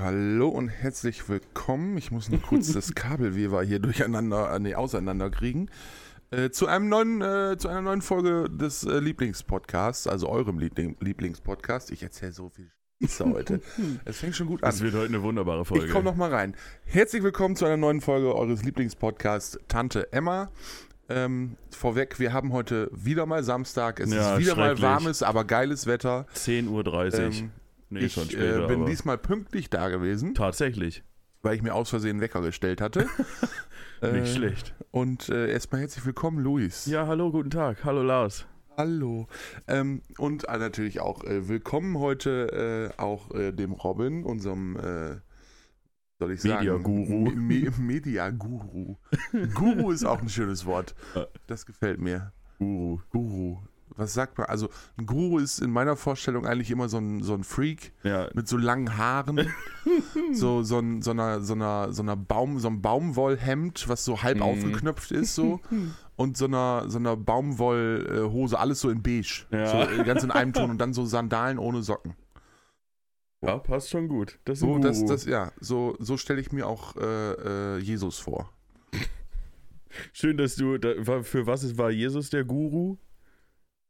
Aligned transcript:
hallo 0.00 0.48
und 0.48 0.68
herzlich 0.68 1.28
willkommen. 1.28 1.96
Ich 1.96 2.10
muss 2.10 2.28
noch 2.28 2.42
kurz 2.42 2.72
das 2.74 2.94
Kabelweber 2.94 3.62
hier 3.62 3.78
durcheinander, 3.78 4.54
äh, 4.54 4.58
nee, 4.58 4.74
auseinander 4.74 5.30
kriegen. 5.30 5.68
Äh, 6.30 6.50
zu, 6.50 6.66
einem 6.66 6.88
neuen, 6.88 7.22
äh, 7.22 7.56
zu 7.58 7.68
einer 7.68 7.82
neuen 7.82 8.02
Folge 8.02 8.50
des 8.50 8.84
äh, 8.84 8.98
Lieblingspodcasts, 8.98 10.06
also 10.06 10.28
eurem 10.28 10.58
Liebling 10.58 10.96
Lieblingspodcast. 11.00 11.90
Ich 11.92 12.02
erzähle 12.02 12.32
so 12.32 12.48
viel 12.48 12.70
Scheiße 13.02 13.24
heute. 13.26 13.60
Es 14.04 14.18
fängt 14.18 14.34
schon 14.34 14.46
gut 14.46 14.62
an. 14.62 14.70
Das 14.70 14.80
wird 14.80 14.94
heute 14.94 15.06
eine 15.06 15.22
wunderbare 15.22 15.64
Folge. 15.64 15.86
Ich 15.86 15.92
komme 15.92 16.04
noch 16.04 16.16
mal 16.16 16.32
rein. 16.32 16.56
Herzlich 16.84 17.22
willkommen 17.22 17.56
zu 17.56 17.64
einer 17.66 17.76
neuen 17.76 18.00
Folge 18.00 18.34
eures 18.34 18.64
Lieblingspodcasts 18.64 19.58
Tante 19.68 20.12
Emma. 20.12 20.50
Ähm, 21.08 21.56
vorweg, 21.70 22.18
wir 22.18 22.32
haben 22.32 22.52
heute 22.52 22.90
wieder 22.92 23.26
mal 23.26 23.44
Samstag. 23.44 24.00
Es 24.00 24.12
Ja, 24.12 24.34
ist 24.34 24.40
wieder 24.40 24.56
mal 24.56 24.80
warmes, 24.82 25.22
aber 25.22 25.44
geiles 25.44 25.86
Wetter. 25.86 26.26
10.30 26.34 26.68
Uhr. 26.70 27.14
Ähm, 27.14 27.50
nee, 27.90 28.00
ich 28.00 28.12
schon 28.12 28.24
äh, 28.24 28.32
später. 28.32 28.66
bin 28.66 28.80
aber 28.82 28.90
diesmal 28.90 29.18
pünktlich 29.18 29.70
da 29.70 29.88
gewesen, 29.88 30.34
tatsächlich. 30.34 31.02
weil 31.42 31.54
ich 31.56 31.62
mir 31.62 31.74
aus 31.74 31.90
Versehen 31.90 32.20
Wecker 32.20 32.40
gestellt 32.42 32.80
hatte. 32.80 33.06
Nicht 34.02 34.02
Äh, 34.02 34.26
schlecht. 34.26 34.74
Und 34.90 35.28
äh, 35.30 35.50
erstmal 35.50 35.80
herzlich 35.80 36.04
willkommen, 36.04 36.38
Luis. 36.38 36.86
Ja, 36.86 37.06
hallo, 37.06 37.30
guten 37.30 37.50
Tag. 37.50 37.82
Hallo, 37.84 38.02
Lars. 38.02 38.46
Hallo. 38.76 39.26
Ähm, 39.68 40.02
und 40.18 40.46
äh, 40.48 40.58
natürlich 40.58 41.00
auch 41.00 41.24
äh, 41.24 41.48
willkommen 41.48 41.98
heute 41.98 42.92
äh, 42.98 43.00
auch 43.00 43.30
äh, 43.34 43.52
dem 43.52 43.72
Robin, 43.72 44.22
unserem, 44.24 44.76
äh, 44.76 45.16
soll 46.18 46.32
ich 46.32 46.42
sagen, 46.42 46.58
Media-Guru. 46.58 47.30
Me 47.30 47.30
Me 47.64 47.72
Media-Guru. 47.78 48.96
Guru 49.54 49.90
ist 49.92 50.04
auch 50.04 50.20
ein 50.20 50.28
schönes 50.28 50.66
Wort. 50.66 50.94
Das 51.46 51.64
gefällt 51.64 51.98
mir. 52.00 52.32
Guru. 52.58 53.00
Guru. 53.10 53.58
Was 53.96 54.12
sagt 54.14 54.36
man? 54.38 54.46
Also, 54.46 54.68
ein 54.98 55.06
Guru 55.06 55.38
ist 55.38 55.58
in 55.58 55.70
meiner 55.70 55.96
Vorstellung 55.96 56.46
eigentlich 56.46 56.70
immer 56.70 56.88
so 56.88 56.98
ein, 56.98 57.22
so 57.22 57.32
ein 57.34 57.44
Freak 57.44 57.92
Ja, 58.02 58.28
mit 58.34 58.46
so 58.46 58.56
langen 58.56 58.96
Haaren, 58.98 59.48
so, 60.32 60.62
so, 60.62 60.78
ein, 60.78 61.00
so, 61.02 61.12
einer, 61.12 61.40
so, 61.40 61.54
einer, 61.54 61.92
so, 61.92 62.02
einer 62.02 62.16
Baum, 62.16 62.58
so 62.58 62.68
einem 62.68 62.82
Baumwollhemd, 62.82 63.88
was 63.88 64.04
so 64.04 64.22
halb 64.22 64.36
Mhm. 64.36 64.42
aufgeknöpft 64.42 65.12
ist, 65.12 65.34
so. 65.34 65.60
Und 66.16 66.36
so 66.38 66.46
einer, 66.46 66.84
so 66.88 66.98
einer 66.98 67.14
Baumwollhose, 67.16 68.58
alles 68.58 68.80
so 68.80 68.88
in 68.88 69.02
beige. 69.02 69.44
Ja. 69.50 69.66
So 69.66 69.76
äh, 69.92 70.02
ganz 70.04 70.22
in 70.22 70.30
einem 70.30 70.54
Ton 70.54 70.70
und 70.70 70.78
dann 70.78 70.94
so 70.94 71.04
Sandalen 71.04 71.58
ohne 71.58 71.82
Socken. 71.82 72.14
ja, 73.44 73.58
passt 73.58 73.90
schon 73.90 74.08
gut. 74.08 74.38
Das 74.46 74.60
So, 74.60 74.76
ein 74.76 74.80
das, 74.80 75.04
das, 75.04 75.26
ja, 75.26 75.52
so, 75.60 75.94
so 75.98 76.16
stelle 76.16 76.40
ich 76.40 76.52
mir 76.52 76.66
auch 76.66 76.96
äh, 76.96 77.76
äh, 77.76 77.78
Jesus 77.80 78.18
vor. 78.18 78.50
Schön, 80.14 80.36
dass 80.38 80.56
du. 80.56 80.78
Da, 80.78 81.22
für 81.22 81.46
was 81.46 81.62
ist, 81.64 81.76
war 81.78 81.90
Jesus 81.90 82.30
der 82.30 82.44
Guru? 82.44 82.96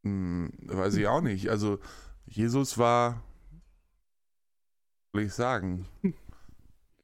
Hm, 0.04 0.50
weiß 0.62 0.96
ich 0.96 1.06
auch 1.06 1.20
nicht. 1.20 1.48
Also, 1.48 1.78
Jesus 2.26 2.78
war, 2.78 3.22
soll 5.12 5.22
ich 5.22 5.32
sagen, 5.32 5.86
ich 6.02 6.14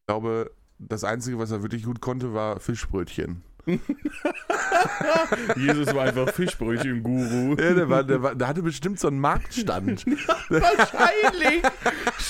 glaube, 0.06 0.50
das 0.78 1.04
Einzige, 1.04 1.38
was 1.38 1.50
er 1.50 1.62
wirklich 1.62 1.84
gut 1.84 2.00
konnte, 2.00 2.34
war 2.34 2.60
Fischbrötchen. 2.60 3.42
Jesus 5.56 5.94
war 5.94 6.04
einfach 6.04 6.28
Fischbrötchen-Guru. 6.30 7.56
Ja, 7.56 7.74
der, 7.74 7.88
war, 7.88 8.02
der, 8.02 8.22
war, 8.22 8.34
der 8.34 8.48
hatte 8.48 8.62
bestimmt 8.62 8.98
so 8.98 9.06
einen 9.06 9.20
Marktstand. 9.20 10.04
Wahrscheinlich 10.48 11.62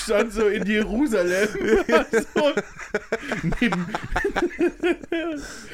stand 0.03 0.33
so 0.33 0.47
in 0.47 0.65
Jerusalem. 0.65 1.47
so, 2.33 2.51
neben, 3.59 3.85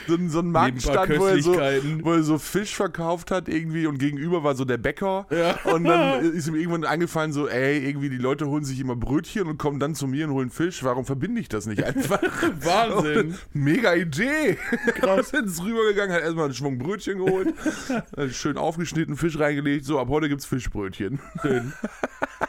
So, 0.08 0.14
ein- 0.16 0.30
so 0.30 0.44
Marktstand, 0.44 1.18
wo 1.20 1.26
er, 1.26 1.42
so, 1.42 1.54
wo 1.56 2.14
er 2.14 2.24
so 2.24 2.38
Fisch 2.38 2.76
verkauft 2.76 3.32
hat 3.32 3.48
irgendwie 3.50 3.88
und 3.88 3.98
gegenüber 4.00 4.44
war 4.44 4.56
so 4.56 4.66
der 4.66 4.78
Bäcker. 4.78 5.28
Ja. 5.30 5.60
Und 5.74 5.84
dann 5.86 6.24
ist 6.34 6.48
ihm 6.48 6.56
irgendwann 6.56 6.86
eingefallen, 6.86 7.32
so, 7.34 7.48
ey, 7.48 7.86
irgendwie 7.88 8.10
die 8.10 8.18
Leute 8.18 8.48
holen 8.48 8.64
sich 8.64 8.80
immer 8.80 8.96
Brötchen 8.96 9.48
und 9.48 9.58
kommen 9.58 9.80
dann 9.80 9.96
zu 9.96 10.08
mir 10.08 10.28
und 10.28 10.34
holen 10.34 10.50
Fisch. 10.50 10.84
Warum 10.84 11.06
verbinde 11.06 11.42
ich 11.42 11.50
das 11.50 11.66
nicht 11.66 11.84
einfach? 11.84 12.22
Wahnsinn. 12.62 13.36
Mega 13.54 13.94
Idee. 13.94 14.58
Krass. 14.96 15.32
Ist 15.34 15.64
rübergegangen, 15.64 16.14
hat 16.16 16.22
erstmal 16.22 16.46
einen 16.46 16.54
Schwung 16.54 16.78
Brötchen 16.78 17.18
geholt, 17.24 17.54
schön 18.32 18.58
aufgeschnitten, 18.58 19.16
Fisch 19.16 19.40
reingelegt. 19.40 19.86
So, 19.86 20.00
ab 20.00 20.08
heute 20.10 20.30
gibt's 20.30 20.46
Fischbrötchen. 20.46 21.20
Schön. 21.42 21.74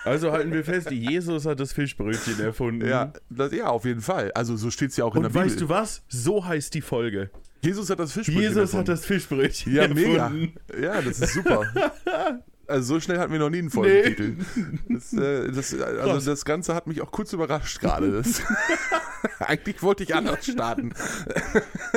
Also 0.04 0.32
halten 0.32 0.52
wir 0.52 0.64
fest, 0.64 0.90
Jesus 0.90 1.44
hat 1.46 1.60
das 1.60 1.72
Fischbrötchen 1.72 2.40
erfunden. 2.40 2.86
Ja, 2.88 3.12
das, 3.28 3.52
ja, 3.52 3.66
auf 3.68 3.84
jeden 3.84 4.00
Fall. 4.00 4.32
Also 4.32 4.56
so 4.56 4.70
steht's 4.70 4.96
ja 4.96 5.04
auch 5.04 5.14
in 5.14 5.24
Und 5.24 5.34
der 5.34 5.42
weißt 5.42 5.56
Bibel. 5.56 5.68
du 5.68 5.74
was? 5.74 6.02
So 6.08 6.44
heißt 6.44 6.72
die 6.74 6.80
Folge. 6.80 7.30
Jesus 7.62 7.90
hat 7.90 7.98
das 7.98 8.12
Fischbrötchen 8.12 8.42
Jesus 8.42 8.56
erfunden. 8.56 8.78
hat 8.78 8.88
das 8.88 9.04
Fischbrötchen 9.04 9.74
Ja, 9.74 9.86
mega. 9.88 10.24
erfunden. 10.24 10.54
Ja, 10.82 11.02
das 11.02 11.20
ist 11.20 11.34
super. 11.34 11.62
Also 12.70 12.94
so 12.94 13.00
schnell 13.00 13.18
hatten 13.18 13.32
wir 13.32 13.38
noch 13.38 13.50
nie 13.50 13.58
einen 13.58 13.70
Folgentitel. 13.70 14.36
Das, 14.88 15.12
äh, 15.12 15.50
das, 15.50 15.70
Krass. 15.76 15.98
also 16.00 16.30
das 16.30 16.44
Ganze 16.44 16.74
hat 16.74 16.86
mich 16.86 17.00
auch 17.02 17.10
kurz 17.10 17.32
überrascht 17.32 17.80
gerade. 17.80 18.22
Eigentlich 19.40 19.82
wollte 19.82 20.02
ich 20.02 20.14
anders 20.14 20.46
starten. 20.46 20.92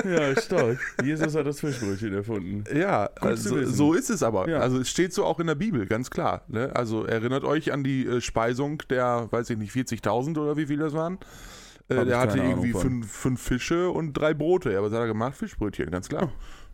Ja, 0.04 0.40
stark. 0.40 0.80
Jesus 1.04 1.36
hat 1.36 1.46
das 1.46 1.60
Fischbrötchen 1.60 2.14
erfunden. 2.14 2.64
Ja, 2.76 3.10
also, 3.22 3.64
so 3.66 3.94
ist 3.94 4.10
es 4.10 4.24
aber. 4.24 4.50
Ja. 4.50 4.60
Also 4.60 4.80
es 4.80 4.90
steht 4.90 5.14
so 5.14 5.24
auch 5.26 5.40
in 5.40 5.48
der 5.48 5.56
Bibel, 5.56 5.86
ganz 5.86 6.10
klar. 6.10 6.44
Ne? 6.48 6.72
Also 6.76 7.06
erinnert 7.06 7.44
euch 7.44 7.72
an 7.72 7.84
die 7.84 8.06
äh, 8.06 8.22
Speisung 8.22 8.80
der, 8.90 9.28
weiß 9.32 9.50
ich 9.52 9.58
nicht, 9.58 9.74
40.000 9.74 10.38
oder 10.38 10.58
wie 10.58 10.66
viel 10.66 10.80
das 10.80 10.94
waren. 10.94 11.18
Äh, 11.90 12.06
der 12.06 12.20
hatte 12.20 12.38
irgendwie 12.40 12.74
fünf, 12.74 13.12
fünf 13.12 13.42
Fische 13.42 13.90
und 13.90 14.14
drei 14.14 14.34
Brote. 14.34 14.72
Ja, 14.72 14.82
was 14.82 14.92
hat 14.92 15.00
er 15.00 15.08
gemacht? 15.08 15.36
Fischbrötchen, 15.36 15.92
ganz 15.92 16.10
klar. 16.10 16.32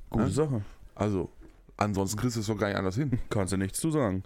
Gute 0.09 0.25
Ja. 0.25 0.29
Sache. 0.29 0.61
Also, 0.95 1.31
ansonsten 1.79 2.19
kriegst 2.19 2.35
du 2.35 2.41
es 2.41 2.47
doch 2.47 2.57
gar 2.57 2.67
nicht 2.67 2.77
anders 2.77 2.95
hin. 2.95 3.19
Kannst 3.29 3.53
du 3.53 3.57
nichts 3.57 3.79
zu 3.79 3.91
sagen. 3.91 4.23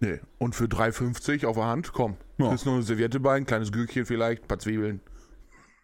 Nee. 0.00 0.20
Und 0.38 0.54
für 0.54 0.64
3,50 0.64 1.46
auf 1.46 1.56
der 1.56 1.66
Hand, 1.66 1.92
komm. 1.92 2.16
Ja. 2.38 2.48
Kriegst 2.50 2.66
noch 2.66 2.74
eine 2.74 2.82
Serviette 2.82 3.20
bei, 3.20 3.36
ein 3.36 3.46
kleines 3.46 3.72
Gürkchen 3.72 4.04
vielleicht, 4.04 4.42
ein 4.44 4.48
paar 4.48 4.58
Zwiebeln. 4.58 5.00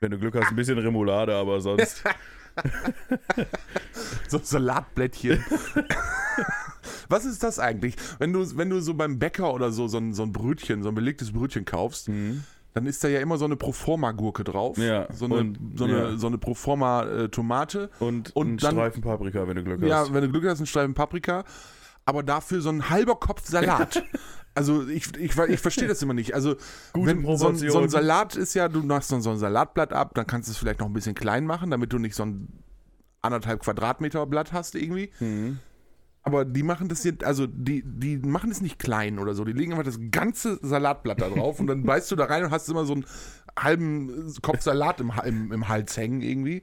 Wenn 0.00 0.11
du 0.11 0.19
Glück 0.19 0.34
hast, 0.34 0.49
ein 0.50 0.56
bisschen 0.56 0.78
Remoulade, 0.78 1.34
aber 1.34 1.61
sonst. 1.61 2.03
So 4.28 4.39
Salatblättchen. 4.39 5.43
Was 7.09 7.25
ist 7.25 7.43
das 7.43 7.59
eigentlich? 7.59 7.97
Wenn 8.19 8.33
du, 8.33 8.56
wenn 8.56 8.69
du 8.71 8.81
so 8.81 8.94
beim 8.94 9.19
Bäcker 9.19 9.53
oder 9.55 9.73
so 9.73 9.89
so 9.89 9.99
ein, 9.99 10.12
so 10.15 10.23
ein 10.23 10.33
Brötchen, 10.33 10.83
so 10.83 10.89
ein 10.91 10.94
belegtes 10.94 11.33
Brötchen 11.33 11.65
kaufst, 11.65 12.09
Mhm. 12.09 12.44
Dann 12.75 12.87
ist 12.87 13.03
da 13.05 13.09
ja 13.09 13.21
immer 13.21 13.37
so 13.38 13.44
eine 13.44 13.56
Proforma-Gurke 13.56 14.44
drauf. 14.44 14.78
Ja, 14.78 15.06
So 15.12 15.27
eine, 15.27 15.34
und- 15.34 15.59
so 15.77 15.84
eine, 15.84 15.93
ja. 16.12 16.16
so 16.16 16.27
eine 16.27 16.38
Proforma-Tomate. 16.38 17.91
Und, 18.00 18.34
Und 18.34 18.49
ein 18.55 18.56
dann- 18.59 18.72
Streifen 18.72 19.03
Paprika, 19.03 19.47
wenn 19.47 19.56
du 19.56 19.65
Glück 19.65 19.83
hast. 19.83 19.88
Ja, 19.88 20.12
wenn 20.15 20.22
du 20.22 20.31
Glück 20.31 20.44
hast, 20.47 20.59
einen 20.59 20.66
Streifen 20.66 20.94
Paprika. 20.94 21.44
Aber 22.05 22.22
dafür 22.22 22.61
so 22.61 22.69
ein 22.71 22.91
halber 22.91 23.15
Kopf 23.16 23.47
Salat. 23.47 24.03
Also 24.55 24.87
ich, 24.88 25.16
ich, 25.16 25.38
ich 25.38 25.61
verstehe 25.61 25.88
das 25.88 26.03
immer 26.03 26.15
nicht. 26.15 26.34
Also 26.34 26.56
wenn 26.94 27.25
so 27.38 27.49
ein, 27.49 27.56
so 27.56 27.78
ein. 27.78 27.88
Salat 27.88 28.37
ist 28.37 28.53
ja, 28.55 28.69
du 28.69 28.82
machst 28.82 29.11
dann 29.12 29.22
so 29.22 29.31
ein 29.31 29.38
Salatblatt 29.38 29.93
ab, 29.93 30.12
dann 30.15 30.27
kannst 30.27 30.49
du 30.49 30.53
es 30.53 30.59
vielleicht 30.59 30.81
noch 30.81 30.88
ein 30.88 30.93
bisschen 30.93 31.15
klein 31.15 31.47
machen, 31.47 31.71
damit 31.71 31.93
du 31.93 31.99
nicht 31.99 32.15
so 32.15 32.25
ein 32.25 32.49
anderthalb 33.22 33.61
Quadratmeter 33.61 34.27
Blatt 34.27 34.53
hast 34.53 34.75
irgendwie. 34.75 35.11
Mhm. 35.21 35.59
Aber 36.25 36.44
die 36.44 36.62
machen 36.62 36.88
das 36.88 37.03
hier, 37.03 37.16
also 37.25 37.47
die, 37.49 37.83
die 37.84 38.19
machen 38.19 38.50
es 38.50 38.60
nicht 38.60 38.78
klein 38.78 39.19
oder 39.19 39.34
so. 39.34 39.44
Die 39.44 39.53
legen 39.53 39.72
einfach 39.72 39.84
das 39.84 39.99
ganze 40.12 40.59
Salatblatt 40.62 41.21
da 41.21 41.28
drauf 41.28 41.59
und 41.59 41.66
dann 41.66 41.83
beißt 41.84 42.10
du 42.12 42.16
da 42.16 42.27
rein 42.27 42.44
und 42.44 42.50
hast 42.53 42.69
immer 42.69 42.84
so 42.84 42.94
einen 42.94 43.06
halben 43.59 44.32
Kopf 44.41 44.62
Salat 44.62 45.00
im, 45.00 45.12
im, 45.25 45.53
im 45.53 45.69
Hals 45.69 45.97
hängen 45.97 46.22
irgendwie. 46.22 46.62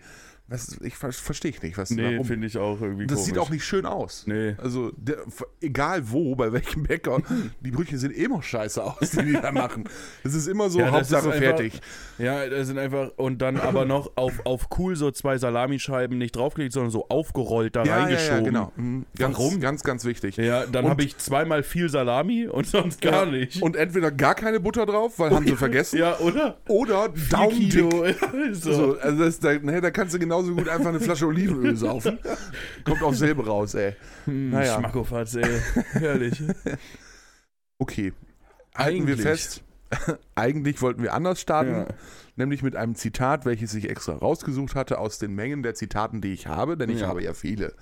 Was, 0.49 0.77
ich 0.81 0.95
ver- 0.95 1.11
verstehe 1.11 1.51
ich 1.51 1.61
nicht. 1.61 1.77
Was, 1.77 1.91
Nee, 1.91 2.23
finde 2.23 2.47
ich 2.47 2.57
auch 2.57 2.81
irgendwie 2.81 3.05
Das 3.05 3.17
komisch. 3.17 3.25
sieht 3.27 3.37
auch 3.37 3.49
nicht 3.51 3.63
schön 3.63 3.85
aus. 3.85 4.23
Nee. 4.25 4.55
Also, 4.57 4.91
der, 4.97 5.17
egal 5.61 6.09
wo, 6.11 6.35
bei 6.35 6.51
welchem 6.51 6.83
Bäcker, 6.83 7.21
die 7.61 7.69
Brötchen 7.71 7.99
sehen 7.99 8.11
immer 8.11 8.41
scheiße 8.41 8.83
aus, 8.83 9.11
die 9.11 9.25
die 9.25 9.33
da 9.33 9.51
machen. 9.51 9.83
Das 10.23 10.33
ist 10.33 10.47
immer 10.47 10.69
so, 10.71 10.79
Ja, 10.79 10.85
das 10.85 10.93
Hauptsache 10.93 11.25
einfach- 11.27 11.37
fertig. 11.37 11.81
Ja, 12.17 12.47
das 12.49 12.67
sind 12.67 12.79
einfach. 12.79 13.11
Und 13.17 13.41
dann 13.43 13.57
aber 13.57 13.85
noch 13.85 14.11
auf, 14.17 14.45
auf 14.45 14.67
cool 14.79 14.95
so 14.95 15.11
zwei 15.11 15.37
Salamischeiben 15.37 16.17
nicht 16.17 16.35
draufgelegt, 16.35 16.73
sondern 16.73 16.91
so 16.91 17.07
aufgerollt 17.09 17.75
da 17.75 17.83
Ja, 17.83 17.97
ja, 17.97 18.03
reingeschoben. 18.03 18.37
ja, 18.39 18.41
genau. 18.49 18.71
Mhm. 18.75 19.05
Ganz, 19.17 19.37
Warum? 19.37 19.59
Ganz, 19.59 19.83
ganz 19.83 20.03
wichtig. 20.05 20.37
Ja, 20.37 20.65
dann 20.65 20.87
habe 20.89 21.03
ich 21.03 21.17
zweimal 21.17 21.61
viel 21.63 21.89
Salami 21.89 22.47
und 22.47 22.65
sonst 22.65 23.01
gar 23.01 23.25
Ja. 23.25 23.31
nicht. 23.31 23.61
Und 23.61 23.75
entweder 23.75 24.11
gar 24.11 24.33
keine 24.35 24.59
Butter 24.59 24.85
drauf, 24.87 25.19
weil 25.19 25.29
haben 25.31 25.45
sie 25.45 25.55
vergessen, 25.55 25.99
ja, 25.99 26.17
oder? 26.19 26.57
oder 26.67 27.09
Daumendick. 27.29 27.85
So. 28.53 28.73
So, 28.73 28.97
also 28.99 29.23
das, 29.23 29.39
da, 29.39 29.53
ne, 29.59 29.79
da 29.81 29.91
kannst 29.91 30.13
du 30.13 30.19
genauso 30.41 30.55
gut 30.55 30.69
einfach 30.69 30.89
eine 30.89 30.99
Flasche 30.99 31.27
Olivenöl 31.27 31.75
saufen. 31.75 32.19
Kommt 32.83 33.03
auch 33.03 33.13
selber 33.13 33.45
raus, 33.45 33.73
ey. 33.75 33.95
Hm, 34.25 34.49
naja. 34.51 34.75
Schmackofatz, 34.79 35.35
ey. 35.35 35.59
Herrlich. 35.93 36.41
Okay. 37.81 38.11
Halten 38.75 39.07
wir 39.07 39.13
Eigentlich. 39.13 39.21
fest. 39.21 39.63
Eigentlich 40.35 40.81
wollten 40.81 41.01
wir 41.01 41.13
anders 41.13 41.39
starten, 41.39 41.71
Ja. 41.71 41.87
nämlich 42.35 42.61
mit 42.61 42.75
einem 42.75 42.93
Zitat, 42.95 43.45
welches 43.45 43.73
ich 43.73 43.89
extra 43.89 44.13
rausgesucht 44.15 44.75
hatte 44.75 44.99
aus 44.99 45.17
den 45.17 45.33
Mengen 45.33 45.63
der 45.63 45.75
Zitaten, 45.75 46.19
die 46.19 46.33
ich 46.33 46.47
habe, 46.47 46.75
denn 46.75 46.89
ich 46.89 46.99
Ja. 46.99 47.07
habe 47.07 47.23
ja 47.23 47.33
viele. 47.33 47.73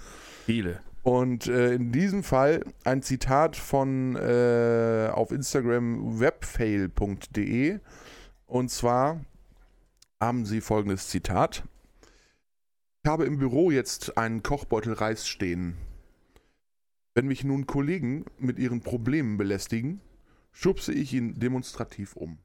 Viele. 0.45 0.81
Und 1.01 1.47
äh, 1.47 1.73
in 1.73 1.91
diesem 1.91 2.21
Fall 2.23 2.63
ein 2.83 3.01
Zitat 3.01 3.55
von 3.55 4.15
äh, 4.17 5.09
auf 5.11 5.31
Instagram 5.31 6.19
webfail.de. 6.19 7.79
Und 8.45 8.69
zwar 8.69 9.21
haben 10.21 10.45
sie 10.45 10.61
folgendes 10.61 11.07
Zitat. 11.09 11.63
Ich 13.07 13.09
habe 13.09 13.23
im 13.23 13.37
Büro 13.37 13.71
jetzt 13.71 14.17
einen 14.17 14.43
Kochbeutel 14.43 14.91
Reis 14.91 15.29
stehen. 15.29 15.77
Wenn 17.15 17.25
mich 17.25 17.45
nun 17.45 17.65
Kollegen 17.65 18.25
mit 18.37 18.59
ihren 18.59 18.81
Problemen 18.81 19.37
belästigen, 19.37 20.01
schubse 20.51 20.91
ich 20.91 21.13
ihn 21.13 21.39
demonstrativ 21.39 22.17
um. 22.17 22.37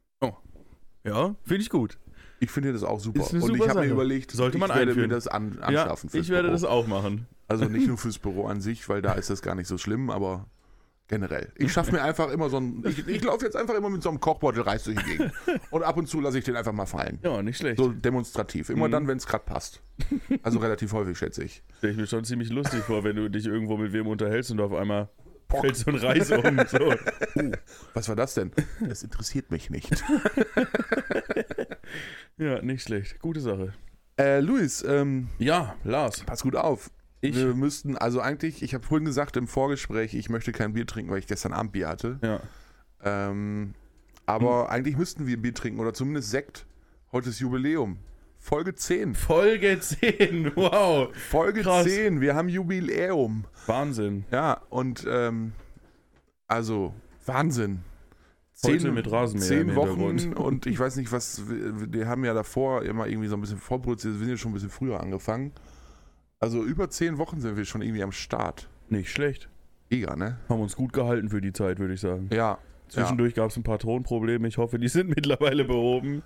Ja, 1.03 1.35
finde 1.43 1.63
ich 1.63 1.69
gut. 1.69 1.99
Ich 2.39 2.53
finde 2.53 2.73
das 2.73 2.85
auch 2.85 3.01
super. 3.01 3.23
Ist 3.23 3.35
eine 3.35 3.43
Und 3.43 3.49
super 3.49 3.65
ich 3.65 3.71
habe 3.71 3.81
mir 3.81 3.91
überlegt, 3.93 4.31
Sollte 4.31 4.57
man 4.59 4.71
ich 4.71 4.77
werde 4.77 4.93
einführen. 4.93 5.09
mir 5.11 5.17
das 5.17 5.27
an, 5.27 5.59
Ja, 5.63 5.83
anschaffen 5.83 6.11
fürs 6.11 6.27
ich 6.27 6.31
werde 6.31 6.45
Büro. 6.45 6.53
das 6.53 6.63
auch 6.63 6.87
machen. 6.87 7.27
Also 7.49 7.65
nicht 7.65 7.89
nur 7.89 7.99
fürs 7.99 8.21
Büro 8.21 8.47
an 8.47 8.61
sich, 8.61 8.89
weil 8.89 9.03
da 9.03 9.15
ist 9.15 9.31
das 9.31 9.43
gar 9.43 9.57
nicht 9.57 9.67
so 9.67 9.79
schlimm, 9.79 10.11
aber 10.11 10.47
generell. 11.09 11.53
Ich 11.57 11.73
schaffe 11.73 11.93
mir 11.93 12.03
einfach 12.03 12.31
immer 12.31 12.49
so 12.49 12.59
ein. 12.59 12.83
Ich, 12.87 13.07
ich 13.07 13.23
laufe 13.23 13.45
jetzt 13.45 13.57
einfach 13.57 13.75
immer 13.75 13.91
mit 13.91 14.03
so 14.03 14.09
einem 14.09 14.21
Kochbeutel 14.21 14.63
Reis 14.63 14.85
durch 14.85 14.99
die 14.99 15.05
Gegend. 15.05 15.33
Und 15.71 15.83
ab 15.83 15.97
und 15.97 16.07
zu 16.09 16.21
lasse 16.21 16.39
ich 16.39 16.45
den 16.45 16.57
einfach 16.57 16.73
mal 16.73 16.87
fallen. 16.87 17.19
Ja, 17.23 17.43
nicht 17.43 17.59
schlecht. 17.59 17.79
So 17.79 17.91
demonstrativ. 17.93 18.71
Immer 18.71 18.89
Mhm. 18.89 18.93
dann, 18.93 19.09
wenn 19.09 19.19
es 19.19 19.27
gerade 19.27 19.45
passt. 19.45 19.83
Also 20.43 20.59
relativ 20.59 20.93
häufig, 20.93 21.19
schätze 21.19 21.45
ich. 21.45 21.63
Stelle 21.79 21.93
ich 21.93 21.99
mir 21.99 22.07
schon 22.07 22.25
ziemlich 22.25 22.51
lustig 22.51 22.83
vor, 22.85 23.05
wenn 23.05 23.17
du 23.17 23.29
dich 23.29 23.47
irgendwo 23.47 23.77
mit 23.77 23.93
wem 23.93 24.07
unterhältst 24.07 24.51
und 24.53 24.61
auf 24.61 24.73
einmal 24.73 25.09
fällt 25.51 25.77
so 25.77 25.91
ein 25.91 25.97
Reis 25.97 26.31
um. 26.31 26.59
So. 26.67 26.95
Was 27.95 28.09
war 28.09 28.17
das 28.17 28.35
denn? 28.35 28.51
Das 28.81 29.03
interessiert 29.03 29.51
mich 29.51 29.69
nicht. 29.71 30.03
Ja, 32.39 32.63
nicht 32.63 32.83
schlecht. 32.83 33.21
Gute 33.21 33.41
Sache. 33.41 33.75
Äh, 34.19 34.41
Luis, 34.41 34.83
ähm, 34.87 35.29
Ja, 35.39 35.75
Lars. 35.85 36.21
pass 36.25 36.43
gut 36.43 36.57
auf. 36.57 36.91
Ich. 37.23 37.37
Wir 37.37 37.55
müssten, 37.55 37.97
also 37.97 38.21
eigentlich, 38.21 38.65
ich 38.65 38.75
habe 38.75 38.85
vorhin 38.85 39.05
gesagt 39.05 39.37
im 39.37 39.47
Vorgespräch, 39.47 40.13
ich 40.13 40.29
möchte 40.29 40.51
kein 40.51 40.73
Bier 40.73 40.87
trinken, 40.87 41.13
weil 41.13 41.21
ich 41.21 41.29
gestern 41.29 41.53
Abend 41.53 41.71
Bier 41.71 41.89
hatte. 41.89 42.19
Ja. 42.21 42.41
Ähm, 43.05 43.75
aber 44.27 44.71
eigentlich 44.71 44.97
müssten 44.97 45.27
wir 45.29 45.41
Bier 45.41 45.55
trinken 45.55 45.79
oder 45.79 45.95
zumindest 45.95 46.31
Sekt. 46.31 46.67
Heute 47.13 47.31
ist 47.31 47.39
Jubiläum. 47.39 47.99
Folge 48.41 48.75
10. 48.75 49.15
Folge 49.15 49.79
10. 49.79 50.53
Wow. 50.57 51.15
Folge 51.17 51.63
Krass. 51.63 51.85
10. 51.85 52.21
Wir 52.21 52.35
haben 52.35 52.49
Jubiläum. 52.49 53.45
Wahnsinn. 53.67 54.25
Ja, 54.33 54.61
und 54.69 55.07
ähm, 55.09 55.53
also 56.49 56.93
Wahnsinn. 57.25 57.85
Heute 58.65 58.91
mit 58.91 59.11
Rasenmäher 59.11 59.49
Zehn 59.49 59.77
Wochen 59.77 60.33
und 60.35 60.67
ich 60.67 60.79
weiß 60.79 60.97
nicht, 60.97 61.13
was. 61.13 61.49
Wir, 61.49 61.93
wir 61.93 62.09
haben 62.09 62.25
ja 62.25 62.35
davor 62.35 62.83
immer 62.83 63.07
irgendwie 63.07 63.29
so 63.29 63.37
ein 63.37 63.41
bisschen 63.41 63.59
vorproduziert, 63.59 64.15
wir 64.15 64.19
sind 64.19 64.31
ja 64.31 64.37
schon 64.37 64.51
ein 64.51 64.55
bisschen 64.55 64.71
früher 64.71 65.01
angefangen. 65.01 65.53
Also 66.43 66.65
über 66.65 66.91
zehn 66.91 67.19
Wochen 67.19 67.41
sind 67.41 67.57
wir 67.57 67.65
schon 67.65 67.83
irgendwie 67.83 68.03
am 68.03 68.13
Start. 68.13 68.69
Nicht 68.89 69.11
schlecht. 69.11 69.49
Mega, 69.91 70.17
ne? 70.17 70.39
Haben 70.49 70.61
uns 70.61 70.75
gut 70.75 70.93
gehalten 70.93 71.29
für 71.29 71.41
die 71.41 71.53
Zeit, 71.53 71.79
würde 71.79 71.95
ich 71.95 72.01
sagen. 72.01 72.29
Ja. 72.33 72.59
Zwischendurch 72.89 73.35
gab 73.35 73.51
es 73.51 73.57
ein 73.57 73.63
paar 73.63 73.79
Tonprobleme. 73.79 74.47
Ich 74.49 74.59
hoffe, 74.59 74.79
die 74.79 74.89
sind 74.89 75.09
mittlerweile 75.17 75.65
behoben. 75.65 76.23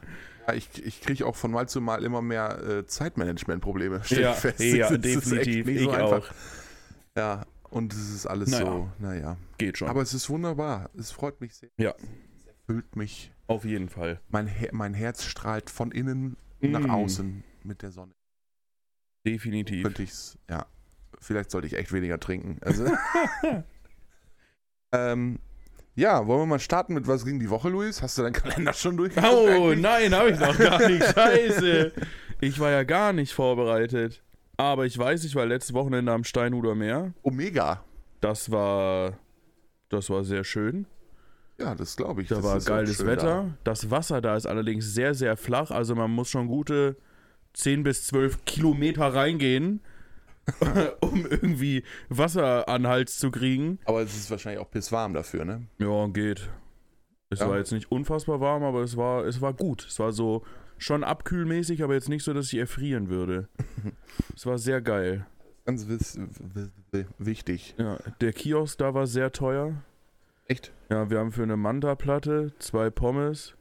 ja 0.49 0.55
ich 0.55 0.85
ich 0.85 1.01
kriege 1.01 1.27
auch 1.27 1.37
von 1.37 1.51
Mal 1.53 1.69
zu 1.69 1.81
Mal 1.81 2.03
immer 2.03 2.23
mehr 2.23 2.61
äh, 2.65 2.87
Zeitmanagement-Probleme. 2.87 4.03
Ja, 4.09 4.33
ich 4.33 4.37
fest. 4.39 4.61
ja 4.61 4.89
Das 4.91 5.01
definitiv. 5.01 5.67
nicht 5.67 5.77
Ich 5.77 5.85
so 5.85 5.93
auch. 5.93 6.27
Ja, 7.17 7.45
und 7.71 7.93
es 7.93 8.15
ist 8.15 8.27
alles 8.27 8.51
Naja. 8.51 8.65
so, 8.67 8.89
naja. 8.99 9.37
Geht 9.59 9.79
schon. 9.79 9.89
Aber 9.89 10.03
es 10.03 10.15
ist 10.15 10.29
wunderbar. 10.31 10.91
Es 10.99 11.11
freut 11.11 11.41
mich 11.41 11.55
sehr. 11.55 11.69
Ja. 11.79 11.95
Es 12.37 12.47
erfüllt 12.47 12.97
mich. 12.97 13.33
Auf 13.49 13.65
jeden 13.65 13.89
Fall. 13.89 14.21
Mein, 14.29 14.47
Her 14.47 14.71
mein 14.73 14.95
Herz 14.95 15.25
strahlt 15.25 15.71
von 15.71 15.93
innen 15.93 16.37
nach 16.61 16.81
Mm. 16.87 16.91
außen 16.91 17.45
mit 17.65 17.83
der 17.83 17.91
Sonne. 17.93 18.13
Definitiv. 19.27 19.83
Könnte 19.83 20.03
ich's, 20.03 20.39
ja. 20.49 20.67
Vielleicht 21.21 21.51
sollte 21.51 21.67
ich 21.67 21.75
echt 21.75 21.93
weniger 21.93 22.21
trinken. 22.21 22.59
Also, 22.61 22.87
ähm, 24.93 25.39
ja, 25.95 26.27
wollen 26.27 26.43
wir 26.43 26.47
mal 26.47 26.61
starten 26.61 26.95
mit 26.95 27.09
was 27.09 27.25
ging 27.25 27.41
die 27.41 27.51
Woche, 27.51 27.71
Luis? 27.71 28.03
Hast 28.03 28.19
du 28.19 28.23
deinen 28.23 28.35
Kalender 28.35 28.73
schon 28.73 28.97
durchgeguckt? 28.97 29.33
Oh, 29.33 29.69
eigentlich? 29.69 29.81
nein, 29.81 30.15
habe 30.15 30.31
ich 30.31 30.39
noch 30.39 30.57
gar 30.57 30.89
nicht. 30.89 31.05
Scheiße. 31.15 31.93
Ich 32.41 32.61
war 32.61 32.71
ja 32.71 32.85
gar 32.85 33.13
nicht 33.13 33.33
vorbereitet. 33.33 34.23
Aber 34.59 34.87
ich 34.87 34.97
weiß, 34.97 35.25
ich 35.25 35.35
war 35.35 35.47
letztes 35.47 35.75
Wochenende 35.75 36.13
am 36.13 36.25
Steinhuder 36.25 36.75
Meer. 36.75 37.13
Omega. 37.23 37.83
Das 38.21 38.51
war. 38.51 39.19
Das 39.89 40.11
war 40.11 40.25
sehr 40.25 40.45
schön. 40.45 40.87
Ja, 41.59 41.75
das 41.75 41.97
glaube 41.97 42.23
ich. 42.23 42.29
Da 42.29 42.37
Das 42.37 42.45
war 42.45 42.61
geiles 42.61 43.07
Wetter. 43.07 43.57
Das 43.65 43.91
Wasser 43.91 44.21
da 44.21 44.37
ist 44.37 44.47
allerdings 44.47 44.93
sehr, 44.93 45.15
sehr 45.15 45.37
flach. 45.37 45.71
Also 45.71 45.95
man 45.95 46.11
muss 46.11 46.29
schon 46.29 46.49
gute 46.49 46.97
10 47.57 47.83
bis 47.83 48.07
12 48.07 48.45
Kilometer 48.45 49.13
reingehen, 49.15 49.81
um 51.01 51.27
irgendwie 51.27 51.83
Wasser 52.09 52.69
an 52.69 52.83
den 52.83 52.89
Hals 52.91 53.19
zu 53.19 53.31
kriegen. 53.31 53.79
Aber 53.87 54.03
es 54.03 54.15
ist 54.15 54.31
wahrscheinlich 54.31 54.61
auch 54.61 54.71
pisswarm 54.71 55.15
dafür, 55.15 55.45
ne? 55.45 55.67
Ja, 55.79 56.07
geht. 56.09 56.49
Es 57.31 57.41
Ja. 57.41 57.49
war 57.49 57.59
jetzt 57.59 57.73
nicht 57.73 57.91
unfassbar 57.91 58.41
warm, 58.41 58.63
aber 58.63 58.83
es 58.83 58.97
war, 58.97 59.25
es 59.25 59.41
war 59.41 59.53
gut. 59.55 59.87
Es 59.89 59.99
war 59.99 60.13
so 60.13 60.45
schon 60.79 61.03
abkühlmäßig, 61.03 61.83
aber 61.83 61.95
jetzt 61.95 62.09
nicht 62.09 62.23
so, 62.23 62.33
dass 62.35 62.53
ich 62.53 62.59
erfrieren 62.59 63.09
würde. 63.09 63.49
es 64.37 64.47
war 64.47 64.59
sehr 64.59 64.81
geil. 64.81 65.27
Ganz 65.65 65.89
wichtig. 67.19 67.75
Ja, 67.79 67.99
der 68.21 68.33
Kiosk 68.33 68.79
da 68.79 68.95
war 68.95 69.07
sehr 69.09 69.33
teuer. 69.33 69.83
Echt? 70.47 70.73
Ja, 70.91 71.11
wir 71.11 71.19
haben 71.19 71.33
für 71.33 71.43
eine 71.43 71.57
Manta-Platte 71.57 72.53
zwei 72.61 72.91
Pommes 72.91 73.55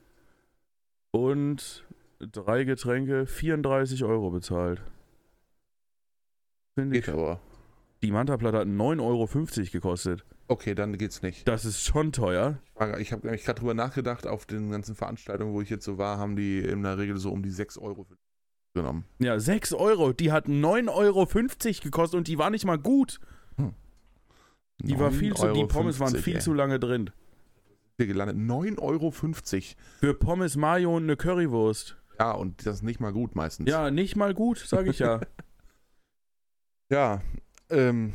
und 1.11 1.84
drei 2.19 2.63
Getränke 2.63 3.25
34 3.25 4.03
Euro 4.03 4.29
bezahlt. 4.31 4.81
Finde 6.75 6.97
ich. 6.97 7.05
Geht 7.05 7.13
aber. 7.13 7.39
Die 8.03 8.11
Manta-Platte 8.11 8.59
hat 8.59 8.67
9,50 8.67 9.01
Euro 9.01 9.27
gekostet. 9.71 10.25
Okay, 10.47 10.75
dann 10.75 10.97
geht's 10.97 11.21
nicht. 11.21 11.47
Das 11.47 11.65
ist 11.65 11.81
schon 11.81 12.11
teuer. 12.11 12.59
Ich 12.99 13.11
habe 13.11 13.25
nämlich 13.25 13.45
gerade 13.45 13.59
drüber 13.59 13.73
nachgedacht, 13.73 14.27
auf 14.27 14.45
den 14.45 14.69
ganzen 14.69 14.95
Veranstaltungen, 14.95 15.53
wo 15.53 15.61
ich 15.61 15.69
jetzt 15.69 15.85
so 15.85 15.97
war, 15.97 16.17
haben 16.17 16.35
die 16.35 16.59
in 16.59 16.83
der 16.83 16.97
Regel 16.97 17.17
so 17.17 17.31
um 17.31 17.41
die 17.41 17.49
6 17.49 17.77
Euro 17.79 18.03
für 18.03 18.15
genommen. 18.75 19.05
Ja, 19.19 19.39
6 19.39 19.73
Euro. 19.73 20.13
Die 20.13 20.31
hat 20.31 20.47
9,50 20.47 20.89
Euro 20.91 21.25
gekostet 21.81 22.17
und 22.17 22.27
die 22.27 22.37
war 22.37 22.51
nicht 22.51 22.65
mal 22.65 22.77
gut. 22.77 23.19
Die 24.79 24.99
war 24.99 25.11
viel 25.11 25.33
zu, 25.33 25.47
die 25.53 25.61
9,50 25.61 25.67
Pommes 25.67 25.99
waren 25.99 26.13
Euro, 26.13 26.21
viel 26.21 26.35
ey. 26.35 26.41
zu 26.41 26.53
lange 26.53 26.79
drin. 26.79 27.09
Hier 27.97 28.07
gelandet. 28.07 28.37
9,50 28.37 28.79
Euro. 28.81 29.11
Für 29.99 30.13
Pommes, 30.13 30.57
Mayo 30.57 30.95
und 30.95 31.03
eine 31.03 31.15
Currywurst. 31.15 31.97
Ja, 32.19 32.31
und 32.31 32.65
das 32.65 32.75
ist 32.77 32.83
nicht 32.83 32.99
mal 32.99 33.11
gut 33.13 33.35
meistens. 33.35 33.69
Ja, 33.69 33.91
nicht 33.91 34.15
mal 34.15 34.33
gut, 34.33 34.59
sage 34.59 34.89
ich 34.89 34.99
ja. 34.99 35.21
Ja, 36.89 37.21
ähm, 37.71 38.13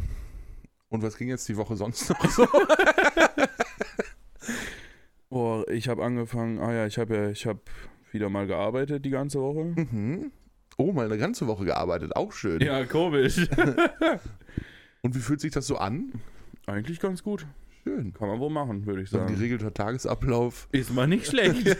und 0.88 1.02
was 1.02 1.16
ging 1.16 1.28
jetzt 1.28 1.48
die 1.48 1.56
Woche 1.56 1.76
sonst 1.76 2.08
noch 2.08 2.24
so? 2.30 2.46
Boah, 5.28 5.68
ich 5.68 5.88
habe 5.88 6.04
angefangen, 6.04 6.58
ah 6.60 6.72
ja, 6.72 6.86
ich 6.86 6.98
habe 6.98 7.14
ja, 7.16 7.30
ich 7.30 7.46
habe 7.46 7.60
wieder 8.12 8.28
mal 8.28 8.46
gearbeitet 8.46 9.04
die 9.04 9.10
ganze 9.10 9.40
Woche. 9.40 9.64
mhm. 9.64 10.32
Oh, 10.76 10.92
mal 10.92 11.04
eine 11.06 11.18
ganze 11.18 11.46
Woche 11.46 11.64
gearbeitet, 11.66 12.16
auch 12.16 12.32
schön. 12.32 12.60
Ja, 12.62 12.84
komisch. 12.86 13.36
Und 15.02 15.14
wie 15.14 15.18
fühlt 15.18 15.40
sich 15.40 15.52
das 15.52 15.66
so 15.66 15.76
an? 15.76 16.12
Eigentlich 16.66 17.00
ganz 17.00 17.22
gut. 17.22 17.46
Schön. 17.84 18.14
Kann 18.14 18.28
man 18.28 18.40
wohl 18.40 18.50
machen, 18.50 18.86
würde 18.86 19.02
ich 19.02 19.10
So 19.10 19.18
ein 19.18 19.24
sagen. 19.24 19.34
geregelter 19.34 19.74
Tagesablauf. 19.74 20.68
Ist 20.72 20.92
mal 20.94 21.06
nicht 21.06 21.26
schlecht. 21.26 21.76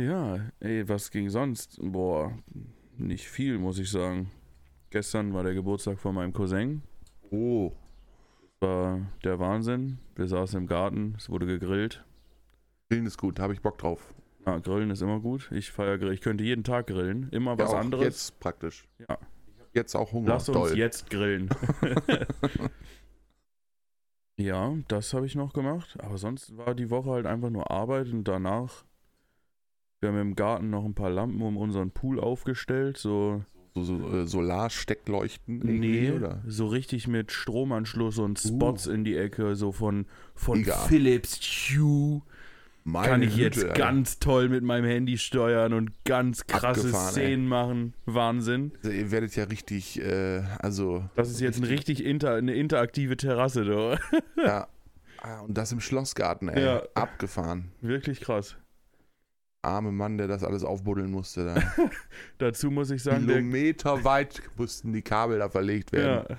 Ja, 0.00 0.50
ey, 0.60 0.88
was 0.88 1.10
ging 1.10 1.28
sonst? 1.28 1.78
Boah, 1.80 2.36
nicht 2.96 3.28
viel, 3.28 3.58
muss 3.58 3.78
ich 3.78 3.90
sagen. 3.90 4.30
Gestern 4.90 5.32
war 5.34 5.44
der 5.44 5.54
Geburtstag 5.54 5.98
von 5.98 6.14
meinem 6.14 6.32
Cousin. 6.32 6.82
Oh, 7.30 7.72
War 8.60 9.00
der 9.24 9.38
Wahnsinn. 9.38 9.98
Wir 10.16 10.26
saßen 10.26 10.60
im 10.60 10.66
Garten, 10.66 11.14
es 11.16 11.30
wurde 11.30 11.46
gegrillt. 11.46 12.04
Grillen 12.88 13.06
ist 13.06 13.18
gut, 13.18 13.38
da 13.38 13.44
habe 13.44 13.52
ich 13.52 13.62
Bock 13.62 13.78
drauf. 13.78 14.14
Ja, 14.46 14.58
grillen 14.58 14.90
ist 14.90 15.02
immer 15.02 15.20
gut. 15.20 15.50
Ich 15.52 15.70
feiere. 15.70 16.10
Ich 16.10 16.20
könnte 16.20 16.44
jeden 16.44 16.64
Tag 16.64 16.88
grillen. 16.88 17.28
Immer 17.30 17.56
was 17.58 17.70
ja, 17.70 17.76
auch 17.76 17.80
anderes. 17.80 18.04
Jetzt 18.04 18.40
praktisch. 18.40 18.88
Ja. 18.98 19.18
Ich 19.46 19.60
habe 19.60 19.70
jetzt 19.74 19.94
auch 19.94 20.12
Hunger. 20.12 20.30
Lass 20.30 20.48
uns 20.48 20.58
Doll. 20.58 20.78
jetzt 20.78 21.08
grillen. 21.10 21.50
ja, 24.36 24.74
das 24.88 25.14
habe 25.14 25.26
ich 25.26 25.34
noch 25.34 25.52
gemacht. 25.52 25.98
Aber 26.00 26.18
sonst 26.18 26.56
war 26.56 26.74
die 26.74 26.90
Woche 26.90 27.10
halt 27.10 27.26
einfach 27.26 27.50
nur 27.50 27.70
Arbeit 27.70 28.08
und 28.08 28.24
danach. 28.24 28.84
Wir 30.00 30.08
haben 30.08 30.18
im 30.18 30.34
Garten 30.34 30.70
noch 30.70 30.84
ein 30.86 30.94
paar 30.94 31.10
Lampen 31.10 31.42
um 31.42 31.58
unseren 31.58 31.90
Pool 31.90 32.18
aufgestellt. 32.20 32.96
So, 32.96 33.44
So, 33.74 33.82
so 33.84 34.16
äh, 34.16 34.26
Solarsteckleuchten 34.26 35.58
nee, 35.58 36.10
oder? 36.10 36.42
so 36.46 36.66
richtig 36.68 37.06
mit 37.06 37.32
Stromanschluss 37.32 38.18
und 38.18 38.38
Spots 38.38 38.86
in 38.86 39.04
die 39.04 39.16
Ecke. 39.16 39.54
So 39.56 39.72
von, 39.72 40.06
von. 40.34 40.64
Philips 40.64 41.38
Hue. 41.70 42.22
Meine 42.82 43.08
Kann 43.08 43.22
ich 43.22 43.36
jetzt 43.36 43.56
Güte, 43.56 43.68
ey. 43.72 43.76
ganz 43.78 44.18
toll 44.20 44.48
mit 44.48 44.64
meinem 44.64 44.86
Handy 44.86 45.18
steuern 45.18 45.74
und 45.74 45.92
ganz 46.06 46.46
krasse 46.46 46.80
Abgefahren, 46.80 47.06
ey. 47.08 47.12
Szenen 47.12 47.46
machen. 47.46 47.92
Wahnsinn. 48.06 48.72
Also, 48.82 48.96
ihr 48.96 49.10
werdet 49.10 49.36
ja 49.36 49.44
richtig, 49.44 50.00
äh, 50.00 50.40
also. 50.60 51.04
Das 51.14 51.28
ist 51.28 51.40
jetzt 51.42 51.58
ein 51.58 51.64
richtig 51.64 52.02
inter, 52.02 52.36
eine 52.36 52.54
interaktive 52.54 53.18
Terrasse, 53.18 53.66
du. 53.66 53.98
Ja. 54.42 54.66
Ah, 55.22 55.40
und 55.40 55.58
das 55.58 55.70
im 55.72 55.80
Schlossgarten, 55.80 56.48
ey. 56.48 56.64
Ja. 56.64 56.82
Abgefahren. 56.94 57.70
Wirklich 57.82 58.22
krass. 58.22 58.56
Arme 59.62 59.92
Mann, 59.92 60.16
der 60.18 60.26
das 60.28 60.42
alles 60.42 60.64
aufbuddeln 60.64 61.10
musste. 61.10 61.44
Da. 61.44 61.62
Dazu 62.38 62.70
muss 62.70 62.90
ich 62.90 63.02
sagen, 63.02 63.26
der, 63.26 63.36
Kilometer 63.36 64.04
weit 64.04 64.42
mussten 64.56 64.92
die 64.92 65.02
Kabel 65.02 65.38
da 65.38 65.48
verlegt 65.50 65.92
werden. 65.92 66.24
ja, 66.28 66.36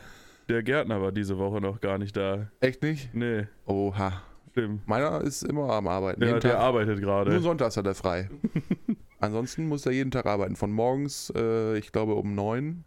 der 0.49 0.63
Gärtner 0.63 1.01
war 1.01 1.11
diese 1.11 1.37
Woche 1.37 1.61
noch 1.61 1.79
gar 1.81 1.97
nicht 1.97 2.17
da. 2.17 2.47
Echt 2.59 2.81
nicht? 2.81 3.13
Nee, 3.13 3.47
Oha. 3.65 4.23
schlimm. 4.53 4.81
Meiner 4.85 5.21
ist 5.21 5.43
immer 5.43 5.69
am 5.71 5.87
Arbeiten. 5.87 6.21
Ja, 6.23 6.31
der 6.31 6.39
Tag. 6.39 6.55
arbeitet 6.55 6.99
Nur 6.99 7.05
gerade. 7.25 7.39
sonntags 7.39 7.77
hat 7.77 7.85
er 7.85 7.95
frei. 7.95 8.29
Ansonsten 9.19 9.67
muss 9.67 9.85
er 9.85 9.91
jeden 9.91 10.09
Tag 10.11 10.25
arbeiten. 10.25 10.55
Von 10.55 10.71
morgens, 10.71 11.31
äh, 11.35 11.77
ich 11.77 11.91
glaube, 11.91 12.15
um 12.15 12.33
neun 12.33 12.83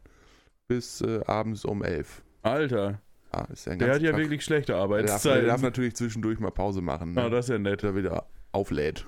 bis 0.67 1.01
äh, 1.01 1.21
abends 1.27 1.65
um 1.65 1.83
elf. 1.85 2.23
Alter, 2.43 3.01
ist 3.53 3.67
ja 3.67 3.77
der 3.77 3.95
hat 3.95 4.03
ja 4.03 4.11
Tag. 4.11 4.21
wirklich 4.21 4.45
schlechte 4.45 4.73
Der 4.73 5.03
darf, 5.05 5.23
der 5.23 5.43
darf 5.43 5.63
natürlich 5.63 5.95
zwischendurch 5.95 6.41
mal 6.41 6.51
Pause 6.51 6.81
machen. 6.83 7.15
Ne? 7.15 7.23
Ah, 7.23 7.29
das 7.31 7.47
ist 7.47 7.51
ja 7.51 7.59
nett. 7.59 7.83
Er 7.83 7.95
wieder 7.95 8.27
auflädt. 8.55 9.05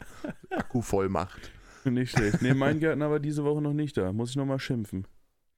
Akku 0.50 0.80
voll 0.82 1.08
macht. 1.08 1.50
Nicht 1.84 2.12
schlecht. 2.12 2.42
Nee, 2.42 2.54
mein 2.54 2.80
Gärtner 2.80 3.10
war 3.10 3.20
diese 3.20 3.44
Woche 3.44 3.60
noch 3.62 3.72
nicht 3.72 3.96
da. 3.96 4.12
Muss 4.12 4.30
ich 4.30 4.36
nochmal 4.36 4.58
schimpfen. 4.58 5.06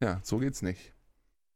Ja, 0.02 0.20
so 0.22 0.38
geht's 0.38 0.62
nicht. 0.62 0.92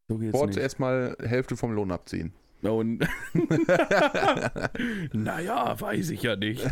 So 0.09 0.19
geht's 0.19 0.31
Sport 0.37 0.49
nicht. 0.51 0.59
erstmal 0.59 1.17
Hälfte 1.21 1.57
vom 1.57 1.73
Lohn 1.73 1.91
abziehen. 1.91 2.33
Und 2.63 3.05
naja, 5.13 5.81
weiß 5.81 6.11
ich 6.11 6.23
ja 6.23 6.37
nicht. 6.37 6.65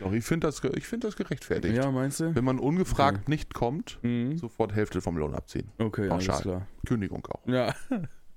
Doch, 0.00 0.12
ich 0.12 0.24
finde 0.24 0.46
das, 0.48 0.62
ich 0.74 0.86
find 0.86 1.04
das 1.04 1.16
gerechtfertigt. 1.16 1.76
Ja, 1.76 1.90
meinst 1.90 2.20
du? 2.20 2.34
Wenn 2.34 2.44
man 2.44 2.58
ungefragt 2.58 3.28
nicht 3.28 3.54
kommt, 3.54 3.98
Mhm. 4.02 4.36
sofort 4.36 4.74
Hälfte 4.74 5.00
vom 5.00 5.16
Lohn 5.16 5.34
abziehen. 5.34 5.70
Okay, 5.78 6.08
alles 6.08 6.26
Pauschal. 6.26 6.42
klar. 6.42 6.66
Kündigung 6.86 7.24
auch. 7.26 7.46
Ja, 7.46 7.74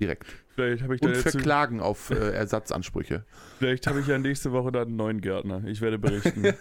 Direkt. 0.01 0.25
vielleicht 0.55 0.83
habe 0.83 0.95
ich, 0.95 1.01
Und 1.01 1.15
verklagen 1.15 1.79
auf 1.79 2.09
äh, 2.09 2.15
Ersatzansprüche. 2.33 3.23
vielleicht 3.59 3.87
hab 3.87 3.95
ich 3.97 4.07
ja 4.07 4.17
nächste 4.17 4.51
Woche 4.51 4.71
dann 4.71 4.87
einen 4.89 4.97
neuen 4.97 5.21
Gärtner. 5.21 5.63
Ich 5.65 5.79
werde 5.81 5.97
berichten. 5.97 6.43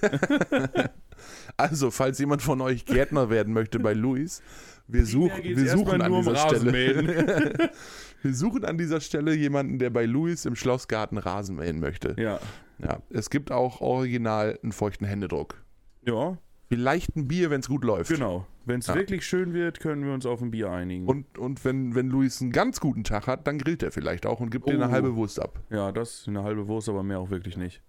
Also, 1.59 1.90
falls 1.90 2.18
jemand 2.18 2.40
von 2.40 2.62
euch 2.62 2.87
Gärtner 2.87 3.28
werden 3.28 3.52
möchte 3.52 3.78
bei 3.78 3.92
Luis, 3.92 4.42
wir, 4.88 5.04
such, 5.04 5.30
wir 5.42 5.68
suchen 5.68 6.00
an 6.00 6.12
um 6.12 6.25
dieser. 6.25 6.37
Stelle. 6.37 7.70
wir 8.23 8.35
suchen 8.35 8.64
an 8.64 8.78
dieser 8.78 9.02
Stelle 9.02 9.35
jemanden, 9.35 9.78
der 9.78 9.90
bei 9.90 10.06
Luis 10.06 10.47
im 10.47 10.56
Schlossgarten 10.56 11.18
Rasen 11.18 11.56
mähen 11.56 11.78
möchte. 11.78 12.14
ja. 12.18 12.40
Ja, 12.82 13.02
es 13.11 13.28
gibt 13.28 13.52
auch 13.52 13.82
original 13.82 14.59
einen 14.62 14.73
feuchten 14.73 15.06
Händedruck. 15.06 15.62
Ja, 16.06 16.38
Vielleicht 16.72 17.16
ein 17.16 17.26
Bier, 17.26 17.50
wenn 17.50 17.60
es 17.60 17.68
gut 17.68 17.82
läuft. 17.84 18.10
genau. 18.10 18.46
Wenn 18.64 18.78
es 18.78 18.86
Ja. 18.86 18.94
wirklich 18.94 19.26
schön 19.26 19.52
wird, 19.54 19.80
können 19.80 20.04
wir 20.04 20.14
uns 20.14 20.24
auf 20.24 20.40
ein 20.40 20.52
Bier 20.52 20.70
einigen. 20.70 21.06
Und, 21.08 21.36
und 21.36 21.64
wenn, 21.64 21.94
wenn 21.96 22.08
Luis 22.08 22.40
einen 22.40 22.52
ganz 22.52 22.78
guten 22.78 23.02
Tag 23.02 23.26
hat, 23.26 23.46
dann 23.48 23.58
grillt 23.58 23.82
er 23.82 23.90
vielleicht 23.90 24.24
auch 24.24 24.38
und 24.38 24.50
gibt 24.50 24.68
dir 24.68 24.74
eine 24.74 24.86
Oh. 24.88 24.90
halbe 24.92 25.16
Wurst 25.16 25.40
ab. 25.40 25.58
ja, 25.70 25.90
das 25.90 26.20
ist 26.20 26.28
eine 26.28 26.44
halbe 26.44 26.68
Wurst, 26.68 26.88
aber 26.88 27.02
mehr 27.02 27.18
auch 27.18 27.30
wirklich 27.30 27.56
nicht. 27.56 27.82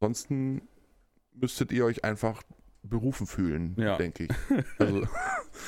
Ansonsten 0.00 0.62
müsstet 1.32 1.70
ihr 1.72 1.84
euch 1.84 2.04
einfach 2.04 2.42
berufen 2.82 3.26
fühlen, 3.26 3.76
Ja. 3.78 3.96
denke 3.96 4.24
ich. 4.24 4.30
Also 4.78 5.06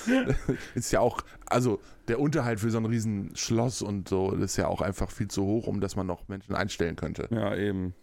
ist 0.74 0.90
ja 0.90 1.00
auch, 1.00 1.20
also 1.46 1.80
der 2.08 2.18
Unterhalt 2.18 2.58
für 2.60 2.70
so 2.70 2.78
ein 2.78 2.86
riesen 2.86 3.36
Schloss 3.36 3.82
und 3.82 4.08
so 4.08 4.32
ist 4.32 4.56
ja 4.56 4.66
auch 4.66 4.80
einfach 4.80 5.10
viel 5.10 5.28
zu 5.28 5.44
hoch, 5.44 5.66
um 5.66 5.80
dass 5.80 5.94
man 5.96 6.06
noch 6.06 6.26
Menschen 6.28 6.54
einstellen 6.56 6.96
könnte. 6.96 7.28
Ja, 7.30 7.54
eben. 7.54 7.94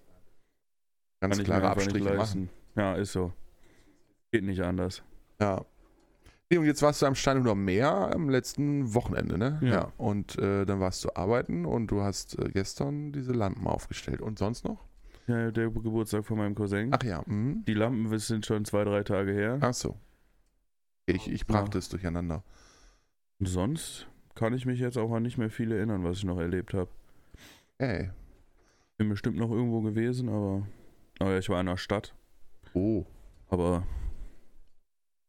Ganz 1.19 1.35
Kann 1.37 1.45
klare 1.45 1.69
Abstriche 1.69 2.13
machen. 2.13 2.49
Ja, 2.75 2.93
ist 2.93 3.11
so. 3.11 3.33
Geht 4.31 4.43
nicht 4.43 4.61
anders. 4.61 5.03
Ja. 5.39 5.65
Nee, 6.51 6.57
und 6.57 6.65
jetzt 6.65 6.81
warst 6.81 7.01
du 7.01 7.05
am 7.05 7.15
Steinhuder 7.15 7.53
Meer 7.53 8.13
am 8.13 8.29
letzten 8.29 8.93
Wochenende, 8.95 9.37
ne? 9.37 9.59
Ja. 9.61 9.91
Und 9.97 10.37
äh, 10.39 10.65
dann 10.65 10.79
warst 10.79 11.03
du 11.03 11.09
arbeiten 11.15 11.65
und 11.65 11.87
du 11.87 12.01
hast 12.01 12.39
äh, 12.39 12.49
gestern 12.49 13.11
diese 13.11 13.33
Lampen 13.33 13.67
aufgestellt. 13.67 14.21
Und 14.21 14.39
sonst 14.39 14.65
noch? 14.65 14.83
Ja, 15.27 15.51
der 15.51 15.69
Geburtstag 15.69 16.25
von 16.25 16.39
meinem 16.39 16.55
Cousin. 16.55 16.89
Ach 16.91 17.03
ja. 17.03 17.21
Mhm. 17.27 17.63
Die 17.67 17.75
Lampen 17.75 18.17
sind 18.17 18.47
schon 18.47 18.65
zwei, 18.65 18.83
drei 18.83 19.03
Tage 19.03 19.31
her. 19.31 19.59
Ach 19.61 19.73
so. 19.73 19.95
Ich, 21.05 21.31
ich 21.31 21.45
brachte 21.45 21.77
es 21.77 21.89
durcheinander. 21.89 22.43
Und 23.39 23.47
sonst 23.47 24.07
kann 24.33 24.53
ich 24.53 24.65
mich 24.65 24.79
jetzt 24.79 24.97
auch 24.97 25.11
an 25.11 25.23
nicht 25.23 25.37
mehr 25.37 25.51
viel 25.51 25.71
erinnern, 25.71 26.03
was 26.03 26.17
ich 26.17 26.23
noch 26.23 26.39
erlebt 26.39 26.73
habe. 26.73 26.89
Ey. 27.77 28.09
Bin 28.97 29.09
bestimmt 29.09 29.37
noch 29.37 29.51
irgendwo 29.51 29.81
gewesen, 29.81 30.29
aber, 30.29 30.67
aber 31.19 31.37
ich 31.37 31.47
war 31.47 31.59
in 31.59 31.67
der 31.67 31.77
Stadt. 31.77 32.15
Oh. 32.73 33.05
Aber 33.49 33.83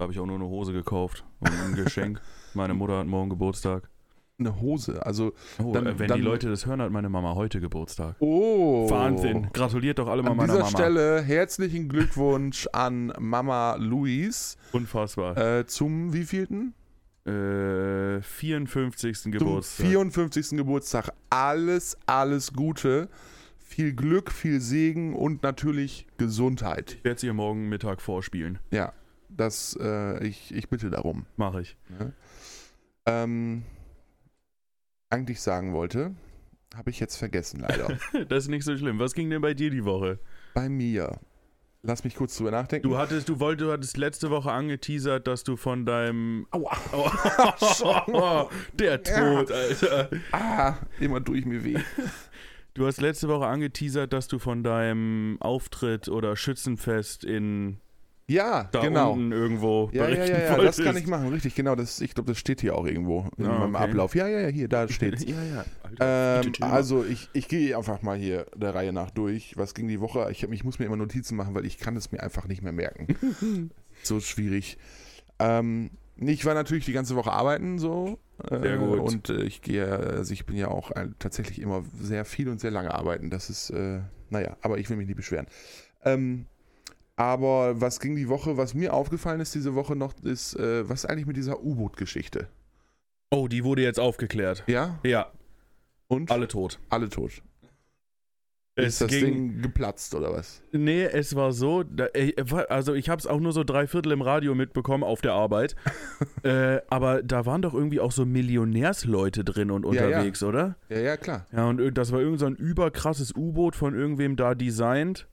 habe 0.01 0.13
ich 0.13 0.19
auch 0.19 0.27
nur 0.27 0.37
eine 0.37 0.47
Hose 0.47 0.73
gekauft 0.73 1.25
und 1.41 1.51
ein 1.53 1.75
Geschenk. 1.75 2.21
Meine 2.55 2.75
Mutter 2.75 2.99
hat 2.99 3.07
morgen 3.07 3.31
Geburtstag. 3.31 3.89
Eine 4.39 4.59
Hose. 4.59 5.05
Also. 5.05 5.33
Oh, 5.63 5.73
Dann- 5.73 5.99
wenn 5.99 6.09
dann- 6.09 6.19
die 6.19 6.25
Leute 6.25 6.49
das 6.49 6.65
hören, 6.65 6.81
hat 6.81 6.91
meine 6.91 7.11
Mama 7.11 7.35
heute 7.35 7.61
Geburtstag. 7.61 8.17
Oh. 8.21 8.89
Wahnsinn. 8.89 9.49
Gratuliert 9.53 9.99
doch 9.99 10.09
alle 10.09 10.23
mal 10.23 10.31
An 10.31 10.37
meiner 10.39 10.55
dieser 10.55 10.65
Mama. 10.65 10.77
Stelle 10.79 11.21
herzlichen 11.23 11.89
Glückwunsch 11.91 12.67
an 12.73 13.13
Mama 13.19 13.77
Luis 13.79 14.57
Unfassbar. 14.73 15.37
äh, 15.37 15.67
zum 15.67 16.15
wievielten? 16.15 16.73
Äh, 17.27 18.23
54. 18.23 19.19
Zum 19.21 19.33
Geburtstag. 19.33 19.87
54. 19.87 20.57
Geburtstag. 20.57 21.11
Alles, 21.29 21.99
alles 22.07 22.53
Gute. 22.55 23.09
Viel 23.59 23.93
Glück, 23.93 24.33
viel 24.33 24.61
Segen 24.61 25.15
und 25.15 25.43
natürlich 25.43 26.07
Gesundheit. 26.17 26.97
Ich 26.99 27.05
werde 27.05 27.17
es 27.17 27.23
ihr 27.23 27.35
morgen 27.35 27.69
Mittag 27.69 28.01
vorspielen. 28.01 28.59
Ja, 28.73 28.93
das, 29.37 29.79
äh, 29.81 30.27
ich, 30.27 30.55
ich 30.55 30.69
bitte 30.69 30.91
darum. 30.91 31.27
Mache 31.37 31.63
ich. 31.63 31.77
Ähm, 33.07 33.63
eigentlich 35.09 35.41
sagen 35.41 35.73
wollte, 35.73 36.15
habe 36.75 36.91
ich 36.91 37.01
jetzt 37.01 37.17
vergessen, 37.17 37.61
leider. 37.61 37.99
Das 38.29 38.45
ist 38.45 38.49
nicht 38.49 38.65
so 38.65 38.77
schlimm. 38.77 38.99
Was 38.99 39.15
ging 39.15 39.31
denn 39.31 39.43
bei 39.43 39.55
dir 39.55 39.71
die 39.71 39.85
Woche? 39.85 40.19
Bei 40.55 40.69
mir. 40.69 41.19
Lass 41.83 42.05
mich 42.05 42.15
kurz 42.15 42.37
drüber 42.37 42.51
nachdenken. 42.51 42.87
Du 42.87 42.99
hattest, 42.99 43.29
du 43.31 43.41
wolltest, 43.41 43.67
du 43.67 43.73
hattest 43.73 43.97
letzte 43.97 44.31
Woche 44.31 44.53
angeteasert, 44.53 45.27
dass 45.27 45.45
du 45.45 45.57
von 45.57 45.87
deinem. 45.87 46.47
Aua. 46.51 46.77
Oh, 46.93 48.51
der 48.75 49.03
Tod, 49.03 49.51
Alter. 49.51 50.11
Ah, 50.31 50.77
immer 51.01 51.21
durch 51.21 51.47
mir 51.47 51.65
weh. 51.65 51.79
Du 52.75 52.87
hast 52.87 53.01
letzte 53.01 53.29
Woche 53.29 53.47
angeteasert, 53.47 54.13
dass 54.13 54.29
du 54.29 54.39
von 54.39 54.63
deinem 54.63 55.39
Auftritt 55.41 56.09
oder 56.09 56.37
Schützenfest 56.37 57.25
in 57.25 57.81
Ja, 58.31 58.69
da 58.71 58.81
genau. 58.81 59.15
unten 59.15 59.33
irgendwo 59.33 59.91
Ja, 59.93 60.09
ja, 60.09 60.25
ja, 60.25 60.39
ja, 60.39 60.57
das 60.57 60.77
kann 60.79 60.97
ich 60.97 61.09
machen, 61.09 61.29
richtig, 61.31 61.57
genau. 61.57 61.75
Das, 61.75 62.01
ich 62.01 62.15
glaube, 62.15 62.31
das 62.31 62.39
steht 62.39 62.61
hier 62.61 62.77
auch 62.77 62.87
irgendwo 62.87 63.27
in 63.37 63.47
Ah, 63.47 63.59
meinem 63.59 63.75
okay. 63.75 63.85
Ablauf. 63.85 64.15
Ja, 64.15 64.29
ja, 64.29 64.39
ja, 64.41 64.49
hier, 64.49 64.69
da 64.69 64.87
steht's. 64.89 65.25
ja, 65.25 65.43
ja. 65.43 65.65
Alter, 65.83 66.45
Ähm, 66.47 66.53
also 66.61 67.05
ich, 67.05 67.29
ich 67.33 67.49
gehe 67.49 67.77
einfach 67.77 68.03
mal 68.03 68.17
hier 68.17 68.47
der 68.55 68.73
Reihe 68.73 68.93
nach 68.93 69.11
durch. 69.11 69.57
Was 69.57 69.75
ging 69.75 69.89
die 69.89 69.99
Woche? 70.01 70.29
Ich, 70.31 70.45
hab, 70.45 70.53
ich 70.53 70.63
muss 70.63 70.79
mir 70.79 70.85
immer 70.85 70.97
Notizen 70.97 71.35
machen, 71.35 71.57
weil 71.57 71.67
ich 71.67 71.79
kann 71.79 71.97
es 71.97 72.13
mir 72.13 72.23
einfach 72.23 72.47
nicht 72.47 72.63
mehr 72.63 72.73
merken. 72.73 73.09
so 74.05 74.21
schwierig. 74.21 74.79
Ähm, 75.41 75.91
ich 76.17 76.45
war 76.45 76.55
natürlich 76.55 76.85
die 76.85 76.93
ganze 76.93 77.17
Woche 77.17 77.33
arbeiten 77.33 77.81
so. 77.81 78.21
Äh, 78.49 78.61
Sehr 78.61 78.79
gut. 78.79 79.01
Und 79.01 79.29
äh, 79.31 79.43
ich 79.43 79.61
gehe, 79.61 79.89
also 79.89 80.33
ich 80.33 80.47
bin 80.47 80.55
ja 80.57 80.69
auch 80.69 80.93
äh, 80.93 81.09
tatsächlich 81.19 81.61
immer 81.61 81.83
sehr 82.01 82.25
viel 82.25 82.49
und 82.49 82.61
sehr 82.61 82.71
lange 82.71 82.95
arbeiten. 82.95 83.29
Das 83.29 83.51
ist, 83.51 83.71
äh, 83.71 84.03
naja, 84.29 84.57
aber 84.63 84.79
ich 84.79 84.89
will 84.89 84.97
mich 84.99 85.09
nicht 85.09 85.17
beschweren. 85.17 85.47
Ähm, 86.05 86.47
aber 87.21 87.81
was 87.81 88.01
ging 88.01 88.17
die 88.17 88.29
Woche, 88.29 88.57
was 88.57 88.73
mir 88.75 88.95
aufgefallen 88.95 89.41
ist 89.41 89.55
diese 89.55 89.75
Woche 89.75 89.95
noch, 89.95 90.15
ist, 90.23 90.55
äh, 90.57 90.89
was 90.89 91.05
ist 91.05 91.11
eigentlich 91.11 91.27
mit 91.27 91.37
dieser 91.37 91.63
U-Boot-Geschichte? 91.63 92.49
oh, 93.33 93.47
die 93.47 93.63
wurde 93.63 93.83
jetzt 93.83 94.01
aufgeklärt. 94.01 94.65
Ja? 94.67 94.99
Ja, 95.05 95.31
Und? 96.09 96.33
alle 96.33 96.49
tot. 96.49 96.81
Alle 96.89 97.09
tot. 97.09 97.43
Es 98.75 98.87
ist 98.95 99.01
das 99.03 99.11
ging, 99.11 99.25
Ding 99.53 99.63
geplatzt 99.63 100.15
oder 100.15 100.33
was? 100.33 100.63
Nee, 100.73 101.03
es 101.05 101.35
war 101.37 101.53
so, 101.53 101.83
da, 101.83 102.07
äh, 102.15 102.33
also 102.69 102.95
ich 102.95 103.09
habe 103.09 103.19
es 103.21 103.27
auch 103.27 103.39
nur 103.39 103.53
so 103.53 103.63
drei 103.63 103.87
Viertel 103.87 104.11
im 104.13 104.23
Radio 104.23 104.55
mitbekommen 104.57 105.05
auf 105.05 105.21
der 105.21 105.33
Arbeit. 105.35 105.77
äh, 106.45 106.81
aber 106.89 107.23
da 107.23 107.47
waren 107.47 107.63
doch 107.63 107.75
irgendwie 107.75 108.01
auch 108.01 108.11
so 108.13 108.25
Millionärsleute 108.25 109.45
drin 109.45 109.71
und 109.71 109.85
Ja, 109.93 109.93
ja. 109.93 110.07
unterwegs, 110.19 110.43
oder? 110.43 110.77
Ja, 110.89 110.99
ja, 111.01 111.17
klar. 111.17 111.47
Ja, 111.53 111.69
und 111.69 111.81
ir- 111.81 111.91
das 111.93 112.11
war 112.13 112.21
irgend 112.21 112.41
so 112.41 112.47
ein 112.47 112.57
überkrasses 112.57 113.33
U-Boot 113.37 113.77
von 113.77 113.95
irgendwem 113.95 114.35
da 114.37 114.55
designt. 114.55 115.29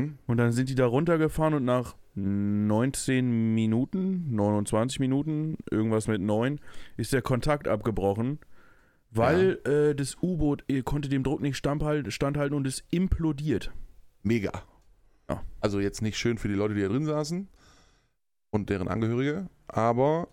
Hm? 0.00 0.18
Und 0.26 0.36
dann 0.36 0.52
sind 0.52 0.68
die 0.68 0.74
da 0.74 0.86
runtergefahren 0.86 1.54
und 1.54 1.64
nach 1.64 1.94
19 2.14 3.54
Minuten, 3.54 4.34
29 4.34 5.00
Minuten, 5.00 5.56
irgendwas 5.70 6.08
mit 6.08 6.20
9, 6.20 6.60
ist 6.96 7.12
der 7.12 7.22
Kontakt 7.22 7.68
abgebrochen, 7.68 8.38
weil 9.10 9.58
äh, 9.64 9.94
das 9.94 10.16
U-Boot 10.22 10.64
äh, 10.68 10.82
konnte 10.82 11.08
dem 11.08 11.22
Druck 11.22 11.40
nicht 11.40 11.56
standhalten, 11.56 12.54
und 12.54 12.66
ist 12.66 12.84
implodiert. 12.90 13.72
Mega. 14.22 14.62
Ja. 15.28 15.42
Also 15.60 15.80
jetzt 15.80 16.02
nicht 16.02 16.18
schön 16.18 16.38
für 16.38 16.48
die 16.48 16.54
Leute, 16.54 16.74
die 16.74 16.82
da 16.82 16.88
drin 16.88 17.06
saßen 17.06 17.48
und 18.50 18.70
deren 18.70 18.88
Angehörige, 18.88 19.48
aber 19.68 20.28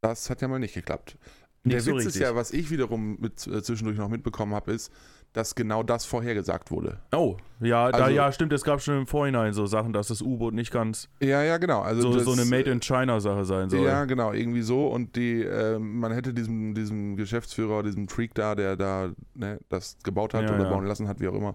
das 0.00 0.30
hat 0.30 0.42
ja 0.42 0.48
mal 0.48 0.58
nicht 0.58 0.74
geklappt. 0.74 1.16
Nicht 1.64 1.74
Der 1.74 1.80
so 1.80 1.92
Witz 1.92 2.00
ist 2.00 2.06
richtig. 2.06 2.22
ja, 2.22 2.34
was 2.36 2.52
ich 2.52 2.70
wiederum 2.70 3.18
mit, 3.18 3.46
äh, 3.46 3.62
zwischendurch 3.62 3.98
noch 3.98 4.08
mitbekommen 4.08 4.54
habe, 4.54 4.72
ist, 4.72 4.92
dass 5.32 5.54
genau 5.54 5.82
das 5.82 6.04
vorhergesagt 6.06 6.70
wurde. 6.70 6.98
Oh, 7.14 7.36
ja, 7.60 7.90
da, 7.92 8.04
Also- 8.04 8.10
ja, 8.16 8.32
stimmt, 8.32 8.52
es 8.54 8.64
gab 8.64 8.80
schon 8.80 8.98
im 8.98 9.06
Vorhinein 9.06 9.52
so 9.52 9.66
Sachen, 9.66 9.92
dass 9.92 10.08
das 10.08 10.22
U-Boot 10.22 10.54
nicht 10.54 10.70
ganz 10.72 11.08
Ja, 11.20 11.42
ja, 11.42 11.58
genau. 11.58 11.80
Also 11.82 12.02
so, 12.02 12.14
das, 12.14 12.24
so 12.24 12.32
eine 12.32 12.44
Made 12.46 12.70
in 12.70 12.80
China 12.80 13.20
Sache 13.20 13.44
sein 13.44 13.68
soll. 13.68 13.84
Ja, 13.86 14.04
genau, 14.06 14.32
irgendwie 14.32 14.62
so. 14.62 14.86
Und 14.86 15.14
die, 15.16 15.42
äh, 15.42 15.78
man 15.78 16.12
hätte 16.12 16.32
diesem, 16.32 16.74
diesem 16.74 17.16
Geschäftsführer, 17.16 17.82
diesem 17.82 18.08
Freak 18.08 18.34
da, 18.34 18.54
der 18.54 18.76
da 18.76 19.10
ne, 19.34 19.58
das 19.68 19.96
gebaut 20.02 20.32
hat 20.34 20.44
Ja, 20.44 20.54
oder 20.54 20.64
ja. 20.64 20.70
bauen 20.70 20.86
lassen 20.86 21.06
hat, 21.08 21.20
wie 21.20 21.28
auch 21.28 21.34
immer, 21.34 21.54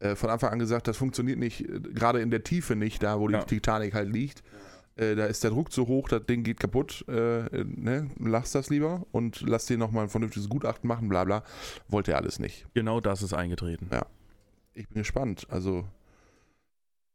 äh, 0.00 0.16
von 0.16 0.28
Anfang 0.30 0.52
an 0.52 0.58
gesagt, 0.58 0.88
das 0.88 0.96
funktioniert 0.96 1.38
nicht, 1.38 1.60
äh, 1.68 1.78
gerade 1.80 2.20
in 2.20 2.30
der 2.30 2.42
Tiefe 2.42 2.74
nicht, 2.74 3.02
da 3.02 3.20
wo 3.20 3.28
die 3.28 3.34
Ja. 3.34 3.42
Titanic 3.44 3.94
halt 3.94 4.08
liegt. 4.12 4.42
Äh, 4.96 5.14
da 5.16 5.26
ist 5.26 5.42
der 5.42 5.50
Druck 5.50 5.72
zu 5.72 5.86
hoch, 5.88 6.08
das 6.08 6.24
Ding 6.26 6.44
geht 6.44 6.60
kaputt. 6.60 7.04
Äh, 7.08 7.46
äh, 7.46 7.64
ne, 7.64 8.10
lass 8.18 8.52
das 8.52 8.70
lieber 8.70 9.06
und 9.12 9.40
lass 9.42 9.66
dir 9.66 9.76
nochmal 9.78 10.04
ein 10.04 10.08
vernünftiges 10.08 10.48
Gutachten 10.48 10.86
machen, 10.86 11.08
bla 11.08 11.24
bla. 11.24 11.42
Wollte 11.88 12.12
er 12.12 12.18
alles 12.18 12.38
nicht. 12.38 12.66
Genau 12.74 13.00
das 13.00 13.22
ist 13.22 13.32
eingetreten. 13.34 13.88
Ich 14.74 14.88
bin 14.88 14.98
gespannt. 14.98 15.46
Also, 15.50 15.84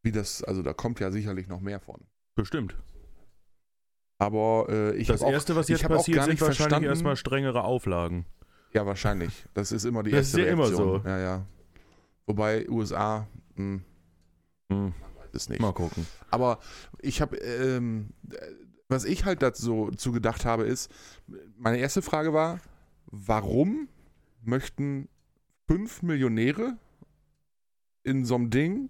wie 0.03 0.11
das, 0.11 0.43
also 0.43 0.61
da 0.61 0.73
kommt 0.73 0.99
ja 0.99 1.11
sicherlich 1.11 1.47
noch 1.47 1.61
mehr 1.61 1.79
von. 1.79 2.01
Bestimmt. 2.35 2.75
Aber 4.17 4.65
äh, 4.69 4.95
ich 4.97 5.07
Das 5.07 5.21
habe 5.21 5.29
auch 5.29 5.33
erste, 5.33 5.55
was 5.55 5.69
ich 5.69 5.79
jetzt 5.79 5.87
passiert, 5.87 6.23
sind 6.25 6.41
wahrscheinlich 6.41 6.83
erstmal 6.89 7.15
strengere 7.15 7.63
Auflagen. 7.63 8.25
Ja, 8.73 8.85
wahrscheinlich. 8.85 9.45
Das 9.53 9.71
ist 9.71 9.85
immer 9.85 10.03
die 10.03 10.11
Das 10.11 10.27
ist 10.27 10.33
erste 10.35 10.41
ja 10.47 10.53
immer 10.53 10.65
Reaktion. 10.65 11.01
so. 11.01 11.07
Ja, 11.07 11.17
ja. 11.19 11.45
Wobei 12.27 12.69
USA, 12.69 13.27
mh, 13.55 13.81
es 15.35 15.49
nicht. 15.49 15.61
Mal 15.61 15.73
gucken. 15.73 16.05
Aber 16.31 16.59
ich 17.01 17.21
habe, 17.21 17.37
ähm, 17.37 18.09
was 18.87 19.05
ich 19.05 19.25
halt 19.25 19.41
dazu 19.41 19.91
zu 19.95 20.11
gedacht 20.11 20.45
habe, 20.45 20.63
ist, 20.63 20.91
meine 21.57 21.77
erste 21.77 22.01
Frage 22.01 22.33
war, 22.33 22.59
warum 23.07 23.87
möchten 24.43 25.09
fünf 25.67 26.01
Millionäre 26.01 26.77
in 28.03 28.25
so 28.25 28.35
einem 28.35 28.49
Ding 28.49 28.89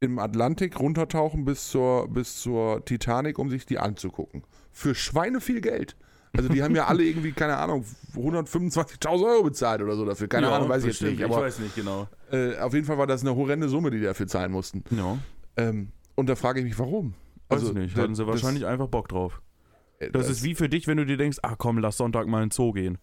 im 0.00 0.18
Atlantik 0.18 0.78
runtertauchen 0.78 1.44
bis 1.44 1.68
zur, 1.68 2.08
bis 2.08 2.40
zur 2.40 2.84
Titanic, 2.84 3.38
um 3.38 3.50
sich 3.50 3.66
die 3.66 3.78
anzugucken? 3.78 4.44
Für 4.70 4.94
Schweine 4.94 5.40
viel 5.40 5.60
Geld. 5.60 5.96
Also 6.34 6.48
die 6.48 6.62
haben 6.62 6.74
ja 6.74 6.86
alle 6.86 7.04
irgendwie, 7.04 7.32
keine 7.32 7.56
Ahnung, 7.58 7.84
125.000 8.14 9.24
Euro 9.24 9.42
bezahlt 9.44 9.82
oder 9.82 9.96
so 9.96 10.04
dafür. 10.06 10.28
Keine 10.28 10.46
Ja, 10.48 10.56
Ahnung, 10.56 10.68
weiß 10.68 10.84
ich 10.84 10.98
jetzt 10.98 11.02
nicht. 11.02 11.22
Aber 11.22 11.36
ich 11.36 11.42
weiß 11.42 11.58
nicht 11.58 11.74
genau. 11.74 12.08
äh, 12.30 12.56
auf 12.58 12.72
jeden 12.72 12.86
Fall 12.86 12.96
war 12.98 13.06
das 13.06 13.20
eine 13.22 13.36
horrende 13.36 13.68
Summe, 13.68 13.90
die 13.90 13.98
die 13.98 14.04
dafür 14.04 14.26
zahlen 14.26 14.50
mussten. 14.52 14.82
Ja, 14.90 15.18
Ähm, 15.56 15.92
und 16.14 16.28
da 16.28 16.34
frage 16.36 16.60
ich 16.60 16.64
mich, 16.64 16.78
warum? 16.78 17.14
weiß 17.48 17.62
ich 17.64 17.72
nicht. 17.74 17.96
da- 17.96 18.02
Hatten 18.02 18.14
sie 18.14 18.24
das- 18.24 18.32
wahrscheinlich 18.32 18.64
einfach 18.66 18.88
Bock 18.88 19.08
drauf. 19.08 19.42
äh, 19.98 20.10
Das 20.10 20.30
ist 20.30 20.42
wie 20.42 20.54
für 20.54 20.70
dich, 20.70 20.86
wenn 20.86 20.96
du 20.96 21.04
dir 21.04 21.18
denkst, 21.18 21.38
ah 21.42 21.54
komm, 21.56 21.76
lass 21.78 21.98
Sonntag 21.98 22.26
mal 22.26 22.42
in 22.42 22.48
den 22.48 22.50
Zoo 22.52 22.72
gehen. 22.72 22.96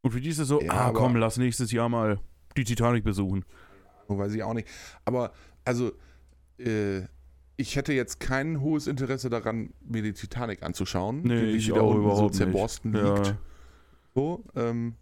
Und 0.00 0.12
für 0.12 0.20
die 0.20 0.30
ist 0.30 0.38
es 0.38 0.48
so, 0.48 0.60
Ja, 0.62 0.72
ah 0.72 0.90
komm, 0.92 1.16
lass 1.16 1.36
nächstes 1.36 1.70
Jahr 1.70 1.88
mal 1.90 2.18
die 2.56 2.64
Titanic 2.64 3.04
besuchen. 3.04 3.44
Weiß 4.08 4.32
ich 4.34 4.42
auch 4.42 4.54
nicht. 4.54 4.68
Aber, 5.04 5.32
also, 5.66 5.92
äh, 6.58 7.02
ich 7.62 7.76
hätte 7.76 7.92
jetzt 7.94 8.20
kein 8.20 8.60
hohes 8.60 8.86
Interesse 8.86 9.30
daran, 9.30 9.70
mir 9.86 10.02
die 10.02 10.12
Titanic 10.12 10.62
anzuschauen. 10.62 11.22
Nee, 11.22 11.40
wie 11.44 11.50
ich 11.56 11.66
die 11.66 11.72
da 11.72 11.80
auch 11.80 11.94
unten 11.94 12.14
so 12.16 12.22
nicht. 12.24 12.34
zerborsten 12.34 12.94
Ja. 12.94 13.14
liegt. 13.14 13.34
So, 14.14 14.44
ähm, 14.54 14.96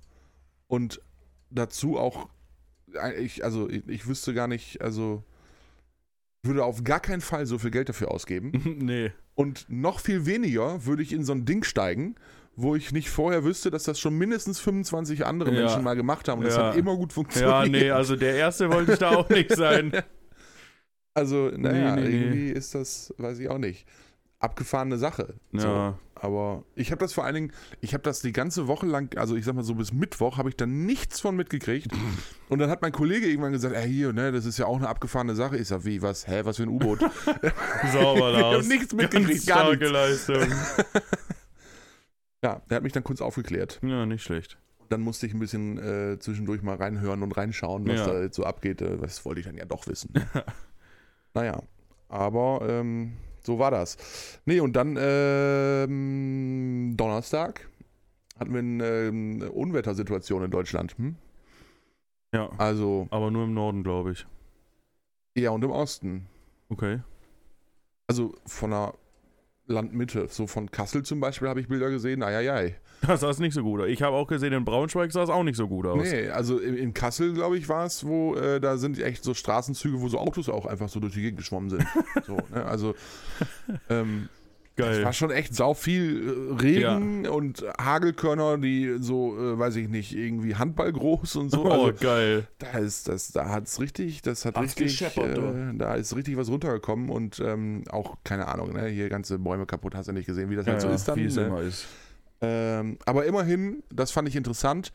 und 0.69 1.00
dazu 1.50 1.99
auch, 1.99 2.29
äh, 2.95 3.21
ich, 3.21 3.43
also, 3.45 3.69
ich, 3.69 3.88
ich 3.88 4.07
wüsste 4.07 4.35
gar 4.35 4.47
nicht, 4.47 4.81
also, 4.83 5.25
würde 6.43 6.64
auf 6.64 6.85
gar 6.85 7.00
keinen 7.00 7.21
Fall 7.21 7.45
so 7.47 7.59
viel 7.59 7.71
Geld 7.71 7.88
dafür 7.88 8.11
ausgeben. 8.11 8.52
nee. 8.79 9.11
Und 9.35 9.67
noch 9.69 10.00
viel 10.00 10.26
weniger 10.26 10.85
würde 10.87 11.02
ich 11.02 11.12
in 11.12 11.25
so 11.25 11.33
ein 11.33 11.45
Ding 11.45 11.64
steigen, 11.64 12.14
wo 12.57 12.75
ich 12.76 12.93
nicht 12.93 13.09
vorher 13.11 13.43
wüsste, 13.45 13.71
dass 13.71 13.85
das 13.85 13.99
schon 13.99 14.17
mindestens 14.19 14.61
25 14.61 15.25
andere 15.26 15.50
Ja. 15.52 15.61
Menschen 15.61 15.83
mal 15.83 15.97
gemacht 15.97 16.29
haben. 16.29 16.38
Und 16.40 16.45
das 16.47 16.57
Ja. 16.57 16.69
hat 16.71 16.76
immer 16.76 16.95
gut 16.97 17.12
funktioniert. 17.12 17.50
Ja, 17.52 17.67
nee, 17.67 17.90
also 17.90 18.17
der 18.17 18.35
Erste 18.35 18.71
wollte 18.71 18.93
ich 18.93 18.99
da 18.99 19.11
auch 19.17 19.29
nicht 19.31 19.55
sein. 19.57 19.93
Also, 21.14 21.50
naja, 21.57 21.97
Nee, 21.97 22.02
nee, 22.02 22.09
nee. 22.09 22.17
irgendwie 22.23 22.50
ist 22.50 22.75
das, 22.75 23.12
weiß 23.19 23.38
ich 23.40 23.49
auch 23.49 23.59
nicht, 23.59 23.87
abgefahrene 24.38 24.97
Sache. 24.97 25.35
So. 25.52 25.67
Ja. 25.67 25.99
Aber 26.14 26.64
ich 26.75 26.90
habe 26.93 26.99
das 27.00 27.12
vor 27.14 27.25
allen 27.25 27.35
Dingen, 27.35 27.52
ich 27.81 27.95
habe 27.95 28.02
das 28.02 28.21
die 28.21 28.33
ganze 28.33 28.67
Woche 28.69 28.87
lang, 28.87 29.17
also 29.17 29.37
ich 29.37 29.45
sag 29.47 29.55
mal 29.55 29.64
so 29.64 29.75
bis 29.75 29.93
Mittwoch, 29.93 30.37
habe 30.37 30.50
ich 30.50 30.57
da 30.57 30.67
nichts 30.67 31.19
von 31.21 31.35
mitgekriegt. 31.35 31.88
Und 32.50 32.59
dann 32.59 32.69
hat 32.69 32.83
mein 32.83 32.93
Kollege 32.93 33.26
irgendwann 33.26 33.52
gesagt, 33.52 33.75
ey, 33.75 33.88
hier, 33.88 34.12
ne, 34.12 34.31
das 34.31 34.45
ist 34.45 34.59
ja 34.59 34.67
auch 34.67 34.76
eine 34.76 34.88
abgefahrene 34.88 35.35
Sache. 35.35 35.57
Ich 35.57 35.69
sag, 35.69 35.85
wie, 35.87 36.02
was, 36.02 36.29
hä, 36.29 36.43
was 36.45 36.59
für 36.59 36.64
ein 36.64 36.69
U-Boot? 36.69 37.00
Sauber 37.93 38.33
Ich 38.35 38.38
da. 38.38 38.52
hab 38.59 38.64
nichts 38.67 38.95
mitgekriegt, 38.95 39.47
Ganz 39.47 39.47
gar 39.47 39.71
nichts. 39.71 39.88
Leistung. 39.90 40.37
ja, 42.45 42.61
der 42.71 42.76
hat 42.76 42.83
mich 42.83 42.93
dann 42.93 43.05
kurz 43.05 43.21
aufgeklärt. 43.21 43.81
Ja, 43.83 44.07
nicht 44.07 44.23
schlecht. 44.23 44.59
Dann 44.88 45.00
musste 45.02 45.26
ich 45.26 45.35
ein 45.35 45.38
bisschen 45.38 45.79
äh, 45.79 46.19
zwischendurch 46.19 46.62
mal 46.62 46.76
reinhören 46.76 47.23
und 47.23 47.33
reinschauen, 47.37 47.87
was 47.87 47.99
Ja. 48.00 48.07
da 48.07 48.21
jetzt 48.23 48.37
so 48.37 48.45
abgeht. 48.45 48.83
Äh, 48.83 48.97
Das 48.99 49.25
wollte 49.25 49.40
ich 49.40 49.47
dann 49.47 49.57
ja 49.57 49.64
doch 49.64 49.87
wissen. 49.87 50.12
Naja, 51.34 51.62
aber 52.08 52.60
ähm, 52.68 53.12
so 53.42 53.58
war 53.58 53.70
das. 53.70 53.96
Nee, 54.44 54.60
und 54.60 54.75
dann 54.75 54.96
ähm, 55.00 56.94
Donnerstag 56.96 57.68
hatten 58.38 58.52
wir 58.52 58.60
eine 58.60 59.08
ähm, 59.08 59.42
Unwettersituation 59.52 60.44
in 60.44 60.50
Deutschland. 60.50 60.96
Hm? 60.99 61.16
Ja, 62.34 62.50
Also 62.58 63.06
aber 63.10 63.30
nur 63.30 63.44
im 63.44 63.54
Norden, 63.54 63.82
glaube 63.82 64.12
ich. 64.12 64.26
eher 65.34 65.52
und 65.52 65.64
im 65.64 65.70
Osten. 65.70 66.26
Okay. 66.68 67.00
Also 68.06 68.34
von 68.46 68.70
der 68.70 68.94
Landmitte. 69.66 70.28
So 70.28 70.47
von 70.47 70.71
Kassel 70.71 71.02
zum 71.04 71.21
Beispiel 71.21 71.49
habe 71.49 71.60
ich 71.60 71.69
Bilder 71.69 71.90
gesehen. 71.90 72.23
Eieiei. 72.23 72.76
Das 73.06 73.21
sah 73.21 73.32
nicht 73.39 73.54
so 73.54 73.63
gut 73.63 73.80
aus. 73.80 73.86
Ich 73.89 74.02
habe 74.02 74.15
auch 74.15 74.26
gesehen, 74.26 74.52
in 74.52 74.65
Braunschweig 74.65 75.10
sah 75.13 75.23
es 75.23 75.30
auch 75.30 75.43
nicht 75.43 75.56
so 75.56 75.69
gut 75.69 75.86
aus. 75.86 76.02
Nee, 76.02 76.28
also 76.28 76.58
in, 76.58 76.76
in 76.76 76.93
Kassel, 76.93 77.32
glaube 77.32 77.56
ich, 77.56 77.69
war 77.69 77.86
es, 77.86 78.06
wo 78.06 78.34
äh, 78.34 78.60
da 78.60 78.76
sind 78.76 79.00
echt 79.00 79.25
so 79.25 79.32
Straßenzüge, 79.32 80.00
wo 80.00 80.08
so 80.08 80.19
Autos 80.19 80.49
auch 80.49 80.67
einfach 80.67 80.89
so 80.89 81.00
durch 81.00 81.15
die 81.15 81.23
Gegend 81.23 81.39
geschwommen 81.39 81.71
sind. 81.71 81.86
so, 82.26 82.36
ne? 82.52 82.65
Also 82.65 82.95
ähm, 83.89 84.28
es 84.76 84.86
Geil. 84.86 85.04
war 85.04 85.13
schon 85.13 85.30
echt 85.30 85.54
sau 85.54 85.75
viel 85.75 86.56
äh, 86.58 86.63
Regen 86.63 87.26
und 87.26 87.65
Hagelkörner, 87.78 88.58
die 88.58 88.97
so, 89.00 89.36
äh, 89.36 89.58
weiß 89.58 89.76
ich 89.76 89.89
nicht, 89.89 90.15
irgendwie 90.17 90.54
Handball 90.54 90.93
groß 90.93 91.36
und 91.36 91.50
so. 91.50 91.65
oh, 91.67 91.71
Also, 91.71 91.93
geil. 92.00 92.47
da 92.58 92.78
ist 92.78 93.08
das, 93.08 93.32
da 93.32 93.49
hat's 93.49 93.80
richtig, 93.80 94.23
das 94.23 94.45
hat 94.45 94.56
Hat's 94.56 94.78
richtig, 94.80 95.17
äh, 95.19 95.73
da 95.75 95.95
ist 95.95 96.15
richtig 96.17 96.36
was 96.36 96.49
runtergekommen 96.49 97.10
und 97.10 97.41
ähm, 97.41 97.84
auch 97.91 98.17
keine 98.25 98.49
Ahnung, 98.49 98.73
ne, 98.73 98.86
hier 98.86 99.08
ganze 99.08 99.39
Bäume 99.39 99.67
kaputt, 99.67 99.95
hast 99.95 100.08
du 100.08 100.13
nicht 100.13 100.26
gesehen, 100.26 100.50
wie 100.50 100.56
das 100.56 100.67
halt 100.67 100.80
so 100.80 100.89
ist 100.89 101.08
dann. 101.08 101.17
wie 101.17 101.25
es 101.25 101.36
ne? 101.36 101.47
immer 101.47 101.60
ist. 101.60 101.86
Ähm, 102.41 102.99
aber 103.07 103.25
immerhin, 103.26 103.83
das 103.93 104.11
fand 104.11 104.29
ich 104.29 104.37
interessant. 104.37 104.93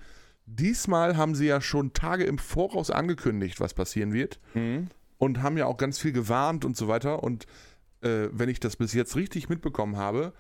Diesmal 0.48 1.18
haben 1.18 1.36
sie 1.36 1.48
ja 1.48 1.62
schon 1.62 1.94
Tage 1.94 2.24
im 2.24 2.38
Voraus 2.38 2.92
angekündigt, 2.92 3.60
was 3.60 3.74
passieren 3.74 4.14
wird 4.14 4.40
Mhm. 4.54 4.88
und 5.18 5.42
haben 5.42 5.58
ja 5.58 5.66
auch 5.66 5.78
ganz 5.78 6.00
viel 6.00 6.12
gewarnt 6.12 6.66
und 6.66 6.78
so 6.78 6.88
weiter. 6.88 7.24
Und 7.24 7.46
äh, 8.02 8.28
wenn 8.32 8.50
ich 8.50 8.60
das 8.60 8.76
bis 8.76 8.94
jetzt 8.94 9.16
richtig 9.16 9.50
mitbekommen 9.50 9.98
habe, 9.98 10.34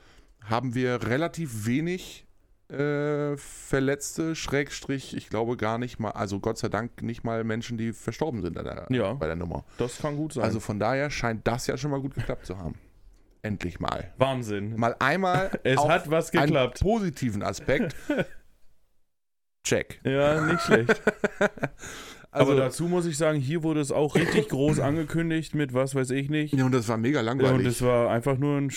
haben 0.44 0.76
wir 0.76 1.08
relativ 1.08 1.66
wenig 1.66 2.28
äh, 2.70 3.38
Verletzte, 3.38 4.36
Schrägstrich, 4.36 5.16
ich 5.16 5.30
glaube 5.30 5.56
gar 5.56 5.78
nicht 5.78 6.00
mal, 6.00 6.12
also 6.12 6.40
Gott 6.40 6.58
sei 6.58 6.68
Dank 6.70 7.04
nicht 7.04 7.24
mal 7.24 7.44
Menschen, 7.44 7.78
die 7.78 7.94
verstorben 7.94 8.42
sind 8.42 8.56
der, 8.56 8.88
Ja. 8.90 9.14
bei 9.14 9.28
der 9.28 9.36
Nummer. 9.36 9.64
Das 9.78 10.00
kann 10.00 10.16
gut 10.18 10.34
sein. 10.34 10.44
Also 10.44 10.60
von 10.60 10.80
daher 10.80 11.12
scheint 11.12 11.48
das 11.48 11.68
ja 11.68 11.78
schon 11.78 11.92
mal 11.92 12.02
gut 12.02 12.16
geklappt 12.16 12.48
zu 12.48 12.58
haben. 12.58 12.74
Endlich 13.46 13.80
mal. 13.80 14.12
Wahnsinn. 14.18 14.76
Mal 14.76 14.96
einmal 14.98 15.52
Es 15.64 15.80
hat 15.80 16.10
was 16.10 16.34
einen 16.34 16.48
geklappt. 16.48 16.80
positiven 16.80 17.44
Aspekt. 17.44 17.96
Check. 19.64 20.02
Ja, 20.04 20.42
nicht 20.42 20.62
schlecht. 20.62 21.00
Also, 22.36 22.52
Aber 22.52 22.60
dazu 22.60 22.86
muss 22.88 23.06
ich 23.06 23.18
sagen, 23.18 23.40
hier 23.40 23.64
wurde 23.64 23.80
es 23.80 23.92
auch 23.92 24.16
richtig 24.16 24.50
groß 24.50 24.80
angekündigt 24.80 25.56
mit 25.56 25.74
was 25.74 25.96
weiß 25.96 26.10
ich 26.12 26.30
nicht. 26.30 26.54
ja, 26.54 26.66
und 26.66 26.74
das 26.74 26.88
war 26.90 26.98
mega 26.98 27.20
Und 27.22 27.26
langweilig. 27.26 27.66
es 27.68 27.82
war 27.82 28.10
einfach 28.10 28.38
nur 28.38 28.58
ein, 28.58 28.72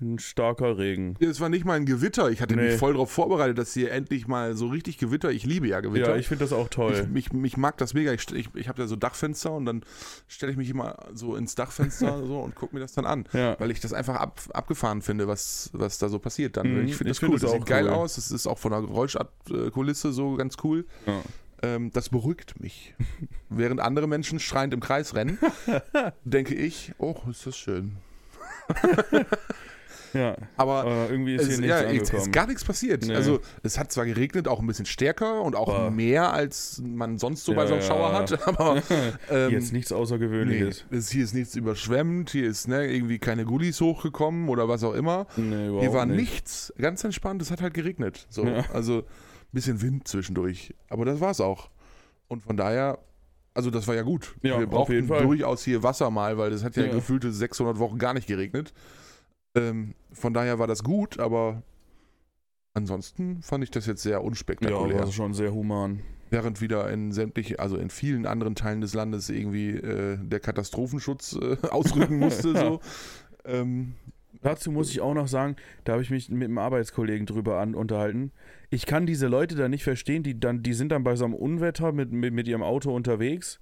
ein 0.00 0.18
starker 0.20 0.78
Regen. 0.78 1.16
Es 1.18 1.40
war 1.40 1.48
nicht 1.48 1.64
mal 1.64 1.74
ein 1.74 1.86
Gewitter. 1.86 2.30
Ich 2.30 2.40
hatte 2.40 2.54
Nee. 2.54 2.68
mich 2.68 2.76
voll 2.76 2.92
darauf 2.92 3.10
vorbereitet, 3.10 3.58
dass 3.58 3.74
hier 3.74 3.90
endlich 3.90 4.28
mal 4.28 4.54
so 4.54 4.68
richtig 4.68 4.98
Gewitter. 4.98 5.32
Ich 5.32 5.44
liebe 5.44 5.66
ja 5.66 5.80
Gewitter. 5.80 6.10
Ja, 6.10 6.16
ich 6.16 6.28
finde 6.28 6.44
das 6.44 6.52
auch 6.52 6.64
ich, 6.66 6.70
toll. 6.70 7.08
mich, 7.12 7.32
mich 7.32 7.56
mag 7.56 7.76
das 7.78 7.94
mega. 7.94 8.12
Ich, 8.12 8.30
ich, 8.32 8.48
ich 8.54 8.68
habe 8.68 8.80
ja 8.82 8.86
so 8.86 8.94
Dachfenster 8.96 9.50
und 9.52 9.66
dann 9.66 9.82
stelle 10.28 10.52
ich 10.52 10.58
mich 10.58 10.70
immer 10.70 10.96
so 11.12 11.34
ins 11.34 11.56
Dachfenster 11.56 12.24
so 12.26 12.38
und 12.38 12.54
gucke 12.54 12.74
mir 12.76 12.80
das 12.80 12.92
dann 12.92 13.06
an. 13.06 13.24
Ja. 13.32 13.58
Weil 13.58 13.72
ich 13.72 13.80
das 13.80 13.92
einfach 13.92 14.14
ab, 14.16 14.40
abgefahren 14.52 15.02
finde, 15.02 15.26
was, 15.26 15.70
was 15.72 15.98
da 15.98 16.08
so 16.08 16.20
passiert 16.20 16.56
dann. 16.56 16.68
Mhm, 16.72 16.86
ich 16.86 16.94
finde 16.96 17.10
ich 17.10 17.16
das 17.16 17.18
find 17.18 17.32
cool. 17.32 17.38
das 17.40 17.50
Das 17.50 17.52
sieht 17.58 17.66
geil 17.66 17.86
cool. 17.86 17.90
aus. 17.92 18.14
Das 18.14 18.30
ist 18.30 18.46
auch 18.46 18.58
von 18.58 18.70
der 18.70 18.82
Geräuschkulisse 18.82 20.12
so 20.12 20.36
ganz 20.36 20.56
cool. 20.62 20.86
Ja. 21.06 21.20
Ähm, 21.62 21.90
das 21.92 22.08
beruhigt 22.08 22.60
mich. 22.60 22.94
Während 23.48 23.80
andere 23.80 24.06
Menschen 24.06 24.38
schreiend 24.40 24.72
im 24.74 24.80
Kreis 24.80 25.14
rennen, 25.14 25.38
denke 26.24 26.54
ich, 26.54 26.92
oh, 26.98 27.16
ist 27.30 27.46
das 27.46 27.56
schön. 27.56 27.96
ja. 30.12 30.36
Aber 30.56 30.80
Aber 30.80 31.08
irgendwie 31.10 31.34
ist 31.34 31.42
es, 31.42 31.58
hier 31.60 31.90
nichts 31.90 32.10
ja, 32.10 32.18
es 32.18 32.26
ist 32.26 32.32
gar 32.32 32.46
nichts 32.46 32.64
passiert. 32.64 33.04
Nee. 33.06 33.14
Also 33.14 33.40
es 33.62 33.78
hat 33.78 33.92
zwar 33.92 34.06
geregnet, 34.06 34.48
auch 34.48 34.60
ein 34.60 34.66
bisschen 34.66 34.86
stärker 34.86 35.42
und 35.42 35.54
auch 35.54 35.68
Aber- 35.68 35.90
mehr, 35.90 36.32
als 36.32 36.80
man 36.84 37.18
sonst 37.18 37.44
so 37.44 37.54
bei 37.54 37.62
Ja, 37.62 37.68
so 37.68 37.74
einem 37.74 37.82
Schauer 37.82 38.12
ja. 38.12 38.18
hat. 38.18 38.46
Aber 38.48 38.82
ähm, 39.30 39.50
Jetzt 39.50 39.72
nichts 39.72 39.90
nee, 39.90 39.96
Außergewöhnliches. 39.96 40.84
es, 40.90 41.10
hier 41.10 41.24
ist 41.24 41.34
nichts 41.34 41.54
überschwemmt, 41.56 42.30
hier 42.30 42.48
ist 42.48 42.68
ne, 42.68 42.86
irgendwie 42.92 43.18
keine 43.18 43.44
Gullis 43.44 43.80
hochgekommen 43.80 44.48
oder 44.48 44.68
was 44.68 44.82
auch 44.84 44.94
immer. 44.94 45.26
Nee, 45.36 45.80
Hier 45.80 45.92
war 45.92 46.06
nicht. 46.06 46.16
nichts, 46.20 46.72
ganz 46.78 47.04
entspannt, 47.04 47.42
es 47.42 47.50
hat 47.50 47.60
halt 47.62 47.74
geregnet. 47.74 48.26
So. 48.30 48.44
Also 48.72 49.04
bisschen 49.52 49.82
Wind 49.82 50.06
zwischendurch. 50.08 50.74
Aber 50.88 51.04
das 51.04 51.20
war's 51.20 51.40
auch. 51.40 51.70
Und 52.28 52.42
von 52.42 52.56
daher, 52.56 52.98
also 53.54 53.70
das 53.70 53.86
war 53.88 53.94
ja 53.94 54.02
gut. 54.02 54.36
Ja, 54.42 54.58
Wir 54.60 54.66
brauchten 54.66 55.06
durchaus 55.08 55.64
hier 55.64 55.82
Wasser 55.82 56.10
mal, 56.10 56.38
weil 56.38 56.50
das 56.50 56.62
hat 56.64 56.76
ja, 56.76 56.84
Ja. 56.84 56.92
gefühlte 56.92 57.32
600 57.32 57.78
Wochen 57.78 57.98
gar 57.98 58.14
nicht 58.14 58.26
geregnet. 58.26 58.72
Ähm, 59.56 59.94
von 60.12 60.32
daher 60.32 60.58
war 60.60 60.66
das 60.68 60.84
gut, 60.84 61.18
aber 61.18 61.62
ansonsten 62.74 63.42
fand 63.42 63.64
ich 63.64 63.70
das 63.70 63.86
jetzt 63.86 64.02
sehr 64.02 64.12
Ja, 64.12 64.18
unspektakulär. 64.18 65.00
war 65.00 65.12
schon 65.12 65.34
sehr 65.34 65.52
human. 65.52 66.00
Während 66.30 66.60
wieder 66.60 66.88
in 66.90 67.10
sämtliche, 67.10 67.58
also 67.58 67.76
in 67.76 67.90
vielen 67.90 68.24
anderen 68.24 68.54
Teilen 68.54 68.80
des 68.80 68.94
Landes 68.94 69.28
irgendwie 69.28 69.70
äh, 69.70 70.16
der 70.22 70.38
Katastrophenschutz 70.38 71.32
äh, 71.40 71.56
ausrücken 71.70 72.18
musste. 72.18 72.52
Ja. 72.54 72.60
so. 72.60 72.80
Ähm, 73.44 73.94
Dazu 74.42 74.70
muss 74.70 74.90
ich 74.90 75.00
auch 75.00 75.14
noch 75.14 75.28
sagen, 75.28 75.56
da 75.84 75.92
habe 75.92 76.02
ich 76.02 76.10
mich 76.10 76.28
mit 76.30 76.44
einem 76.44 76.58
Arbeitskollegen 76.58 77.26
drüber 77.26 77.58
an, 77.58 77.74
unterhalten. 77.74 78.32
Ich 78.70 78.86
kann 78.86 79.06
diese 79.06 79.26
Leute 79.26 79.54
da 79.54 79.68
nicht 79.68 79.84
verstehen, 79.84 80.22
die 80.22 80.38
dann, 80.38 80.62
die 80.62 80.72
sind 80.72 80.92
dann 80.92 81.04
bei 81.04 81.16
so 81.16 81.24
einem 81.24 81.34
Unwetter 81.34 81.92
mit, 81.92 82.12
mit, 82.12 82.32
mit 82.32 82.48
ihrem 82.48 82.62
Auto 82.62 82.94
unterwegs 82.94 83.60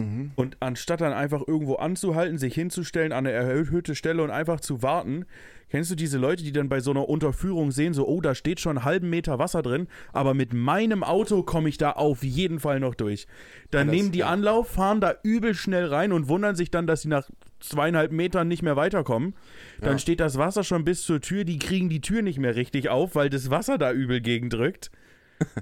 Mhm. 0.00 0.30
Und 0.36 0.56
anstatt 0.60 1.00
dann 1.00 1.12
einfach 1.12 1.42
irgendwo 1.46 1.74
anzuhalten, 1.76 2.38
sich 2.38 2.54
hinzustellen 2.54 3.12
an 3.12 3.26
eine 3.26 3.32
erhöhte 3.32 3.94
Stelle 3.94 4.22
und 4.22 4.30
einfach 4.30 4.60
zu 4.60 4.82
warten, 4.82 5.24
kennst 5.70 5.90
du 5.90 5.94
diese 5.94 6.18
Leute, 6.18 6.42
die 6.42 6.52
dann 6.52 6.68
bei 6.68 6.80
so 6.80 6.90
einer 6.90 7.08
Unterführung 7.08 7.70
sehen, 7.70 7.94
so, 7.94 8.06
oh, 8.06 8.20
da 8.20 8.34
steht 8.34 8.58
schon 8.60 8.78
einen 8.78 8.84
halben 8.84 9.08
Meter 9.08 9.38
Wasser 9.38 9.62
drin, 9.62 9.86
aber 10.12 10.34
mit 10.34 10.52
meinem 10.52 11.04
Auto 11.04 11.42
komme 11.44 11.68
ich 11.68 11.78
da 11.78 11.92
auf 11.92 12.24
jeden 12.24 12.58
Fall 12.58 12.80
noch 12.80 12.94
durch. 12.96 13.26
Dann 13.70 13.86
Ja, 13.88 13.94
nehmen 13.94 14.10
die 14.12 14.18
ja. 14.20 14.26
Anlauf, 14.28 14.68
fahren 14.68 15.00
da 15.00 15.14
übel 15.22 15.54
schnell 15.54 15.86
rein 15.86 16.12
und 16.12 16.28
wundern 16.28 16.56
sich 16.56 16.70
dann, 16.70 16.86
dass 16.88 17.02
sie 17.02 17.08
nach 17.08 17.30
zweieinhalb 17.60 18.10
Metern 18.10 18.48
nicht 18.48 18.62
mehr 18.62 18.74
weiterkommen. 18.76 19.34
Dann 19.80 19.92
Ja. 19.92 19.98
steht 19.98 20.18
das 20.20 20.38
Wasser 20.38 20.64
schon 20.64 20.84
bis 20.84 21.02
zur 21.02 21.20
Tür, 21.20 21.44
die 21.44 21.58
kriegen 21.58 21.88
die 21.88 22.00
Tür 22.00 22.22
nicht 22.22 22.38
mehr 22.38 22.56
richtig 22.56 22.88
auf, 22.88 23.14
weil 23.14 23.30
das 23.30 23.50
Wasser 23.50 23.78
da 23.78 23.92
übel 23.92 24.20
gegendrückt. 24.20 24.90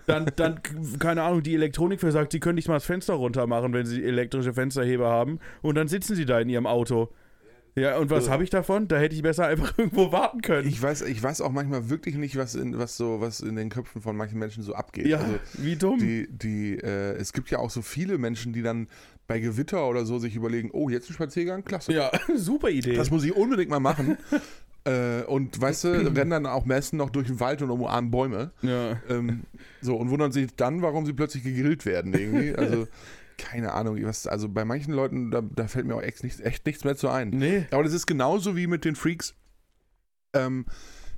Dann, 0.06 0.30
dann, 0.36 0.60
keine 0.98 1.22
Ahnung, 1.22 1.42
die 1.42 1.54
Elektronik 1.54 2.00
versagt, 2.00 2.32
sie 2.32 2.40
können 2.40 2.56
nicht 2.56 2.68
mal 2.68 2.74
das 2.74 2.84
Fenster 2.84 3.14
runter 3.14 3.46
machen, 3.46 3.72
wenn 3.72 3.86
sie 3.86 4.02
elektrische 4.02 4.52
Fensterheber 4.54 5.08
haben. 5.08 5.38
Und 5.62 5.74
dann 5.76 5.88
sitzen 5.88 6.14
sie 6.16 6.24
da 6.26 6.40
in 6.40 6.48
ihrem 6.48 6.66
Auto. 6.66 7.10
Ja, 7.76 7.98
und 7.98 8.10
was 8.10 8.28
habe 8.28 8.42
ich 8.42 8.50
davon? 8.50 8.88
Da 8.88 8.98
hätte 8.98 9.14
ich 9.14 9.22
besser 9.22 9.46
einfach 9.46 9.72
irgendwo 9.78 10.10
warten 10.10 10.40
können. 10.40 10.66
Ich 10.66 10.82
weiß, 10.82 11.02
ich 11.02 11.22
weiß 11.22 11.40
auch 11.40 11.52
manchmal 11.52 11.88
wirklich 11.90 12.16
nicht, 12.16 12.36
was 12.36 12.54
in, 12.54 12.76
was 12.78 12.96
so, 12.96 13.20
was 13.20 13.40
in 13.40 13.54
den 13.54 13.68
Köpfen 13.68 14.02
von 14.02 14.16
manchen 14.16 14.38
Menschen 14.38 14.62
so 14.64 14.74
abgeht. 14.74 15.06
ja, 15.06 15.18
Also, 15.18 15.34
wie 15.58 15.76
dumm. 15.76 15.98
die, 15.98 16.26
die, 16.28 16.76
äh, 16.78 17.14
es 17.16 17.32
gibt 17.32 17.50
ja 17.50 17.58
auch 17.58 17.70
so 17.70 17.82
viele 17.82 18.18
Menschen, 18.18 18.52
die 18.52 18.62
dann 18.62 18.88
bei 19.28 19.38
Gewitter 19.38 19.86
oder 19.88 20.06
so 20.06 20.18
sich 20.18 20.34
überlegen, 20.34 20.70
oh, 20.72 20.88
jetzt 20.88 21.08
ein 21.10 21.12
Spaziergang, 21.12 21.62
klasse. 21.62 21.92
ja, 21.92 22.10
super 22.34 22.70
Idee. 22.70 22.96
Das 22.96 23.10
muss 23.10 23.22
ich 23.24 23.34
unbedingt 23.36 23.70
mal 23.70 23.78
machen. 23.80 24.16
äh, 24.84 25.22
und 25.24 25.60
weißt 25.60 25.84
du, 25.84 25.88
rennen 26.16 26.30
dann 26.30 26.46
auch 26.46 26.64
meisten 26.64 26.96
noch 26.96 27.10
durch 27.10 27.26
den 27.26 27.40
Wald 27.40 27.62
und 27.62 27.70
umarmen 27.70 28.10
Bäume. 28.10 28.52
ja. 28.62 29.00
Ähm, 29.08 29.44
so, 29.80 29.96
und 29.96 30.10
wundern 30.10 30.32
sich 30.32 30.54
dann, 30.56 30.82
warum 30.82 31.06
sie 31.06 31.12
plötzlich 31.12 31.44
gegrillt 31.44 31.86
werden 31.86 32.12
irgendwie. 32.14 32.54
Also, 32.58 32.88
keine 33.38 33.72
Ahnung, 33.72 33.98
was, 34.02 34.26
also 34.26 34.48
bei 34.48 34.64
manchen 34.64 34.92
Leuten, 34.92 35.30
da, 35.30 35.42
da 35.42 35.68
fällt 35.68 35.86
mir 35.86 35.94
auch 35.94 36.02
echt 36.02 36.24
nichts, 36.24 36.40
echt 36.40 36.66
nichts 36.66 36.84
mehr 36.84 36.96
zu 36.96 37.08
ein. 37.08 37.30
Nee. 37.30 37.66
Aber 37.70 37.84
das 37.84 37.92
ist 37.92 38.06
genauso 38.06 38.56
wie 38.56 38.66
mit 38.66 38.84
den 38.84 38.96
Freaks, 38.96 39.34
ähm, 40.34 40.66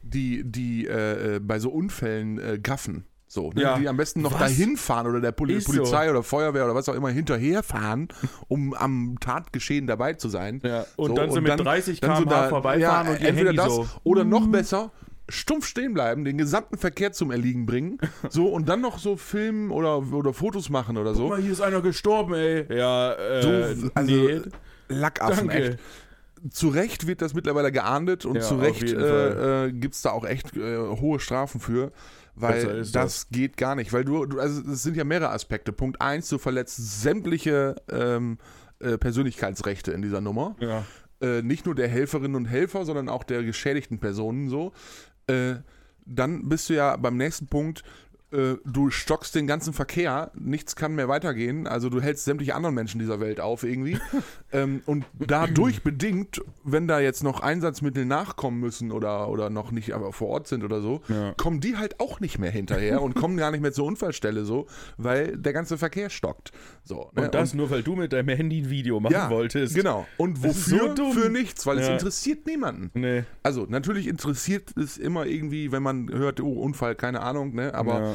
die, 0.02 0.44
die 0.44 0.86
äh, 0.86 1.36
äh, 1.36 1.40
bei 1.40 1.58
so 1.58 1.70
Unfällen 1.70 2.38
äh, 2.38 2.58
gaffen. 2.62 3.06
So, 3.32 3.52
ne? 3.52 3.62
Ja. 3.62 3.78
die 3.78 3.88
am 3.88 3.96
besten 3.96 4.22
noch 4.22 4.32
Was? 4.32 4.40
dahin 4.40 4.76
fahren 4.76 5.06
oder 5.06 5.20
der 5.20 5.30
Poli 5.30 5.54
Ist 5.54 5.66
so. 5.68 5.72
Polizei 5.72 6.10
oder 6.10 6.24
Feuerwehr 6.24 6.64
oder 6.64 6.74
was 6.74 6.88
auch 6.88 6.94
immer 6.94 7.10
hinterherfahren, 7.10 8.08
um 8.48 8.74
am 8.74 9.18
Tatgeschehen 9.20 9.86
dabei 9.86 10.14
zu 10.14 10.28
sein. 10.28 10.60
Ja. 10.64 10.84
Und 10.96 11.10
So, 11.10 11.14
dann 11.14 11.30
so 11.30 11.36
und 11.36 11.44
mit 11.44 11.52
dann- 11.52 11.58
30 11.58 12.00
Dann 12.00 12.10
km/h 12.10 12.22
so 12.24 12.28
da, 12.28 12.48
vorbeifahren 12.48 13.06
ja, 13.06 13.12
und 13.12 13.20
entweder 13.24 13.50
Handy 13.50 13.56
das 13.56 13.72
so. 13.72 13.86
oder 14.02 14.24
noch 14.24 14.48
besser 14.48 14.90
stumpf 15.28 15.64
stehen 15.68 15.94
bleiben, 15.94 16.24
den 16.24 16.38
gesamten 16.38 16.76
Verkehr 16.76 17.12
zum 17.12 17.30
Erliegen 17.30 17.66
bringen, 17.66 17.98
so 18.30 18.48
und 18.48 18.68
dann 18.68 18.80
noch 18.80 18.98
so 18.98 19.16
filmen 19.16 19.70
oder, 19.70 19.98
oder 20.12 20.32
Fotos 20.34 20.68
machen 20.68 20.96
oder 20.98 21.10
Guck 21.12 21.16
so. 21.18 21.28
mal, 21.28 21.40
hier 21.40 21.52
ist 21.52 21.60
einer 21.60 21.82
gestorben, 21.82 22.34
ey. 22.34 22.66
Ja, 22.76 23.12
äh, 23.12 23.42
So, 23.76 23.90
also, 23.94 24.10
nee. 24.12 24.40
Lackaffen, 24.88 25.46
Danke. 25.46 25.68
echt. 25.70 25.78
Zu 26.50 26.68
Recht 26.70 27.06
wird 27.06 27.20
das 27.22 27.34
mittlerweile 27.34 27.70
geahndet 27.70 28.24
und 28.24 28.36
Ja, 28.36 28.40
zu 28.40 28.56
Recht 28.56 28.82
äh, 28.82 29.66
äh, 29.66 29.72
gibt 29.72 29.94
es 29.94 30.02
da 30.02 30.10
auch 30.10 30.24
echt 30.24 30.56
äh, 30.56 30.78
hohe 30.78 31.20
Strafen 31.20 31.60
für, 31.60 31.92
weil 32.40 32.64
ist 32.78 32.94
das, 32.94 33.28
geht 33.30 33.56
gar 33.56 33.74
nicht. 33.74 33.92
Weil 33.92 34.04
du, 34.04 34.26
du, 34.26 34.38
also 34.40 34.60
es 34.70 34.82
sind 34.82 34.96
ja 34.96 35.04
mehrere 35.04 35.30
Aspekte. 35.30 35.72
Punkt 35.72 36.00
eins, 36.00 36.28
du 36.28 36.38
verletzt 36.38 37.02
sämtliche 37.02 37.76
ähm, 37.90 38.38
äh, 38.80 38.98
Persönlichkeitsrechte 38.98 39.92
in 39.92 40.02
dieser 40.02 40.20
Nummer. 40.20 40.56
Ja. 40.60 40.84
Äh, 41.20 41.42
nicht 41.42 41.66
nur 41.66 41.74
der 41.74 41.88
Helferinnen 41.88 42.34
und 42.34 42.46
Helfer, 42.46 42.84
sondern 42.84 43.08
auch 43.08 43.24
der 43.24 43.42
geschädigten 43.42 43.98
Personen 43.98 44.48
so. 44.48 44.72
Äh, 45.26 45.56
dann 46.06 46.48
bist 46.48 46.68
du 46.68 46.74
ja 46.74 46.96
beim 46.96 47.16
nächsten 47.16 47.46
Punkt, 47.46 47.84
äh, 48.32 48.54
du 48.64 48.90
stockst 48.90 49.34
den 49.34 49.46
ganzen 49.46 49.72
Verkehr, 49.72 50.30
nichts 50.34 50.76
kann 50.76 50.94
mehr 50.94 51.08
weitergehen, 51.08 51.66
also 51.66 51.88
du 51.90 52.00
hältst 52.00 52.24
sämtliche 52.24 52.54
anderen 52.54 52.74
Menschen 52.74 52.98
dieser 52.98 53.20
Welt 53.20 53.40
auf 53.40 53.62
irgendwie. 53.64 53.98
ähm, 54.52 54.82
und 54.86 55.04
dadurch 55.18 55.82
bedingt, 55.82 56.40
wenn 56.64 56.86
da 56.88 57.00
jetzt 57.00 57.22
noch 57.24 57.40
Einsatzmittel 57.40 58.04
nachkommen 58.04 58.60
müssen 58.60 58.92
oder, 58.92 59.28
oder 59.28 59.50
noch 59.50 59.70
nicht 59.72 59.92
aber 59.94 60.12
vor 60.12 60.28
Ort 60.28 60.48
sind 60.48 60.64
oder 60.64 60.80
so, 60.80 61.00
Ja. 61.08 61.32
kommen 61.36 61.60
die 61.60 61.76
halt 61.76 61.98
auch 62.00 62.20
nicht 62.20 62.38
mehr 62.38 62.50
hinterher 62.50 63.02
und 63.02 63.14
kommen 63.14 63.36
gar 63.36 63.50
nicht 63.50 63.60
mehr 63.60 63.72
zur 63.72 63.86
Unfallstelle 63.86 64.44
so, 64.44 64.66
weil 64.96 65.36
der 65.36 65.52
ganze 65.52 65.78
Verkehr 65.78 66.10
stockt. 66.10 66.52
So, 66.84 67.10
ne? 67.14 67.22
Und 67.24 67.34
das 67.34 67.54
nur, 67.54 67.70
weil 67.70 67.82
du 67.82 67.96
mit 67.96 68.12
deinem 68.12 68.28
Handy 68.36 68.60
ein 68.62 68.70
Video 68.70 69.00
machen 69.00 69.30
wolltest. 69.30 69.74
Genau. 69.74 70.06
Und 70.16 70.42
wofür? 70.42 70.94
so. 70.96 71.10
Für 71.12 71.28
nichts, 71.30 71.66
weil 71.66 71.78
es 71.78 71.86
Ja. 71.86 71.94
interessiert 71.94 72.46
niemanden. 72.46 72.90
Nee. 72.94 73.24
Also, 73.42 73.66
natürlich 73.68 74.06
interessiert 74.06 74.76
es 74.76 74.98
immer 74.98 75.26
irgendwie, 75.26 75.72
wenn 75.72 75.82
man 75.82 76.10
hört, 76.12 76.40
oh, 76.40 76.52
Unfall, 76.60 76.94
keine 76.94 77.20
Ahnung, 77.20 77.54
ne? 77.54 77.74
Aber, 77.74 78.00
ja. 78.00 78.14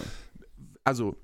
Also, 0.86 1.18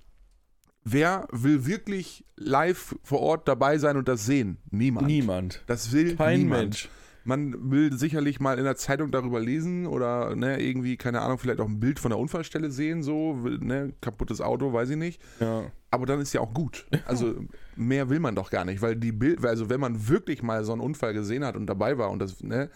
wer 0.84 1.28
will 1.32 1.66
wirklich 1.66 2.26
live 2.36 2.96
vor 3.04 3.22
Ort 3.22 3.48
dabei 3.48 3.78
sein 3.78 3.96
und 3.96 4.08
das 4.08 4.26
sehen? 4.26 4.58
Niemand. 4.72 5.08
niemand. 5.08 5.64
Das 5.68 5.92
will 5.92 6.16
Kein 6.16 6.40
niemand. 6.40 6.62
Mensch. 6.62 6.90
Man 7.24 7.70
will 7.70 7.96
sicherlich 7.96 8.40
mal 8.40 8.58
in 8.58 8.64
der 8.64 8.76
Zeitung 8.76 9.12
darüber 9.12 9.40
lesen 9.40 9.86
oder 9.86 10.36
ne, 10.36 10.60
irgendwie, 10.60 10.98
keine 10.98 11.22
Ahnung, 11.22 11.38
vielleicht 11.38 11.60
auch 11.60 11.68
ein 11.68 11.80
Bild 11.80 12.00
von 12.00 12.10
der 12.10 12.18
Unfallstelle 12.18 12.72
sehen, 12.72 13.04
so, 13.04 13.44
will, 13.44 13.60
ne, 13.60 13.94
kaputtes 14.02 14.42
Auto, 14.42 14.74
weiß 14.74 14.90
ich 14.90 14.98
nicht. 14.98 15.22
Ja. 15.40 15.66
Aber 15.92 16.08
dann 16.08 16.20
ist 16.20 16.34
ja 16.34 16.42
auch 16.42 16.52
gut. 16.52 16.88
Also 17.06 17.36
mehr 17.76 18.10
will 18.10 18.20
man 18.20 18.34
doch 18.34 18.50
gar 18.50 18.66
nicht, 18.66 18.82
weil 18.82 18.96
die 18.96 19.12
Bild, 19.12 19.46
also 19.46 19.70
wenn 19.70 19.80
man 19.80 20.08
wirklich 20.08 20.42
mal 20.42 20.64
so 20.64 20.72
einen 20.72 20.82
Unfall 20.82 21.14
gesehen 21.14 21.46
hat 21.46 21.56
und 21.56 21.68
dabei 21.68 22.00
war 22.00 22.10
und 22.10 22.18
das, 22.18 22.42
ne, 22.42 22.72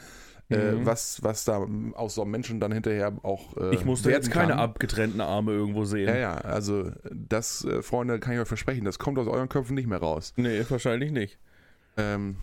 äh, 0.49 0.73
Mhm. 0.73 0.86
was, 0.86 1.23
was 1.23 1.43
da 1.45 1.65
aus 1.93 2.15
so 2.15 2.21
einem 2.21 2.31
Menschen 2.31 2.60
dann 2.60 2.71
hinterher 2.71 3.13
auch. 3.23 3.55
Äh, 3.58 3.73
Ich 3.75 3.86
musste 3.86 4.12
jetzt 4.12 4.29
keine 4.31 4.49
kann. 4.51 4.60
abgetrennten 4.60 5.21
Arme 5.21 5.51
irgendwo 5.53 5.86
sehen. 5.86 6.08
Ja, 6.08 6.15
ja, 6.17 6.36
also 6.36 6.91
das, 7.12 7.65
äh, 7.65 7.81
Freunde, 7.81 8.19
kann 8.19 8.34
ich 8.34 8.39
euch 8.39 8.47
versprechen, 8.47 8.86
das 8.86 8.99
kommt 8.99 9.17
aus 9.17 9.27
euren 9.27 9.49
Köpfen 9.49 9.75
nicht 9.75 9.88
mehr 9.88 9.99
raus. 9.99 10.34
Nee, 10.36 10.63
wahrscheinlich 10.69 11.12
nicht. 11.12 11.39
Ähm, 11.97 12.36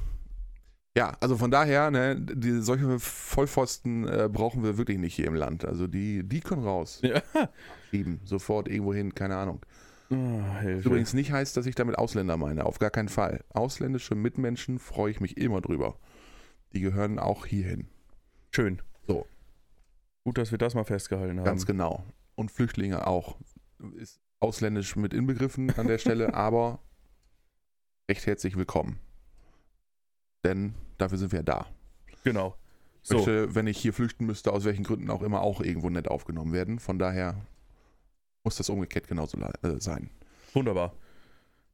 ja, 0.96 1.16
also 1.20 1.36
von 1.38 1.50
daher, 1.50 1.90
ne, 1.90 2.16
die, 2.20 2.60
solche 2.60 2.98
Vollpfosten 2.98 4.06
äh, 4.08 4.28
brauchen 4.30 4.62
wir 4.62 4.76
wirklich 4.78 4.98
nicht 4.98 5.14
hier 5.14 5.26
im 5.26 5.34
Land. 5.34 5.64
Also 5.64 5.86
die, 5.86 6.22
die 6.22 6.40
können 6.40 6.64
raus. 6.64 7.00
Ja. 7.02 7.22
Schieben, 7.90 8.20
sofort 8.24 8.68
irgendwo 8.68 8.92
hin, 8.94 9.14
keine 9.14 9.36
Ahnung. 9.36 9.60
Oh, 10.10 10.16
übrigens 10.68 11.14
nicht 11.14 11.32
heißt, 11.32 11.56
dass 11.56 11.64
ich 11.64 11.74
damit 11.74 11.96
Ausländer 11.96 12.36
meine. 12.36 12.66
Auf 12.66 12.78
gar 12.78 12.90
keinen 12.90 13.08
Fall. 13.08 13.40
Ausländische 13.54 14.14
Mitmenschen 14.14 14.78
freue 14.78 15.10
ich 15.10 15.20
mich 15.20 15.38
immer 15.38 15.62
drüber. 15.62 15.96
Die 16.74 16.80
gehören 16.80 17.18
auch 17.18 17.46
hierhin. 17.46 17.86
Schön. 18.54 18.82
So. 19.06 19.26
Gut, 20.24 20.36
dass 20.36 20.50
wir 20.50 20.58
das 20.58 20.74
mal 20.74 20.84
festgehalten 20.84 21.38
haben. 21.38 21.44
Ganz 21.44 21.64
genau. 21.64 22.04
Und 22.34 22.50
Flüchtlinge 22.50 23.06
auch. 23.06 23.36
Ist 23.96 24.20
ausländisch 24.40 24.94
mit 24.96 25.14
inbegriffen 25.14 25.70
an 25.78 25.86
der 25.86 25.98
Stelle, 25.98 26.34
aber 26.34 26.80
recht 28.10 28.26
herzlich 28.26 28.56
willkommen. 28.56 29.00
Denn 30.44 30.74
dafür 30.98 31.16
sind 31.18 31.32
wir 31.32 31.38
ja 31.38 31.44
da. 31.44 31.66
Genau. 32.24 32.56
Ich 33.02 33.08
So. 33.08 33.16
möchte, 33.16 33.54
wenn 33.54 33.66
ich 33.66 33.78
hier 33.78 33.92
flüchten 33.92 34.26
müsste, 34.26 34.52
aus 34.52 34.64
welchen 34.64 34.84
Gründen 34.84 35.10
auch 35.10 35.22
immer, 35.22 35.40
auch 35.40 35.60
irgendwo 35.60 35.88
nett 35.88 36.08
aufgenommen 36.08 36.52
werden. 36.52 36.78
Von 36.78 36.98
daher 36.98 37.46
muss 38.44 38.56
das 38.56 38.68
umgekehrt 38.68 39.08
genauso 39.08 39.38
äh, 39.38 39.80
sein. 39.80 40.10
Wunderbar. 40.52 40.92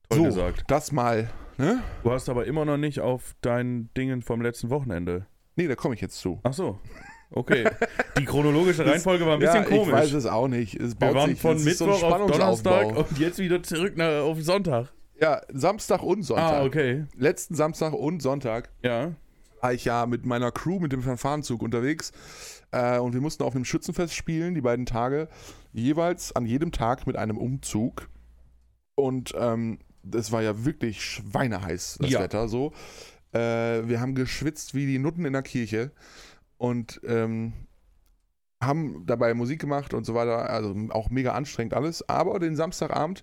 Toll 0.08 0.18
so, 0.18 0.24
gesagt. 0.24 0.64
das 0.68 0.92
mal. 0.92 1.28
Ne? 1.58 1.82
Du 2.04 2.12
hast 2.12 2.28
aber 2.28 2.46
immer 2.46 2.64
noch 2.64 2.76
nicht 2.76 3.00
auf 3.00 3.34
deinen 3.40 3.92
Dingen 3.94 4.22
vom 4.22 4.40
letzten 4.40 4.70
Wochenende. 4.70 5.26
Nee, 5.58 5.66
da 5.66 5.74
komme 5.74 5.96
ich 5.96 6.00
jetzt 6.00 6.18
zu. 6.18 6.38
Ach 6.44 6.52
so. 6.52 6.78
Okay. 7.32 7.68
Die 8.16 8.24
chronologische 8.24 8.86
Reihenfolge 8.86 9.26
war 9.26 9.34
ein 9.34 9.40
bisschen 9.40 9.56
ja, 9.56 9.68
komisch. 9.68 9.88
Ich 9.88 9.92
weiß 9.92 10.12
es 10.12 10.26
auch 10.26 10.46
nicht. 10.46 10.80
Es 10.80 10.98
wir 11.00 11.14
waren 11.14 11.30
sich, 11.30 11.40
von 11.40 11.56
ist 11.56 11.78
so 11.78 11.86
Mittwoch 11.86 12.02
auf 12.04 12.30
Donnerstag 12.30 12.96
und 12.96 13.18
jetzt 13.18 13.40
wieder 13.40 13.60
zurück 13.62 13.96
nach, 13.96 14.22
auf 14.22 14.40
Sonntag. 14.40 14.92
Ja, 15.20 15.42
Samstag 15.52 16.02
und 16.04 16.22
Sonntag. 16.22 16.52
Ah, 16.52 16.64
okay. 16.64 17.06
Letzten 17.16 17.56
Samstag 17.56 17.92
und 17.92 18.22
Sonntag 18.22 18.70
Ja. 18.84 19.12
war 19.60 19.72
ich 19.72 19.84
ja 19.84 20.06
mit 20.06 20.24
meiner 20.24 20.52
Crew, 20.52 20.78
mit 20.78 20.92
dem 20.92 21.02
Fanfarenzug 21.02 21.60
unterwegs. 21.60 22.12
Äh, 22.70 22.98
und 22.98 23.14
wir 23.14 23.20
mussten 23.20 23.42
auf 23.42 23.54
einem 23.56 23.64
Schützenfest 23.64 24.14
spielen, 24.14 24.54
die 24.54 24.60
beiden 24.60 24.86
Tage. 24.86 25.28
Jeweils 25.72 26.34
an 26.36 26.46
jedem 26.46 26.70
Tag 26.70 27.06
mit 27.08 27.16
einem 27.16 27.36
Umzug. 27.36 28.08
Und 28.94 29.34
ähm, 29.36 29.80
das 30.04 30.30
war 30.30 30.42
ja 30.42 30.64
wirklich 30.64 31.02
schweineheiß, 31.04 31.98
das 32.00 32.10
Ja. 32.10 32.20
Wetter 32.20 32.46
so. 32.48 32.72
Äh, 33.32 33.88
wir 33.88 34.00
haben 34.00 34.14
geschwitzt 34.14 34.74
wie 34.74 34.86
die 34.86 34.98
Nutten 34.98 35.24
in 35.24 35.32
der 35.32 35.42
Kirche. 35.42 35.92
Und 36.56 37.00
ähm, 37.06 37.52
haben 38.62 39.04
dabei 39.06 39.34
Musik 39.34 39.60
gemacht 39.60 39.94
und 39.94 40.04
so 40.04 40.14
weiter. 40.14 40.50
Also 40.50 40.74
auch 40.90 41.10
mega 41.10 41.32
anstrengend 41.32 41.74
alles. 41.74 42.08
Aber 42.08 42.38
den 42.40 42.56
Samstagabend 42.56 43.22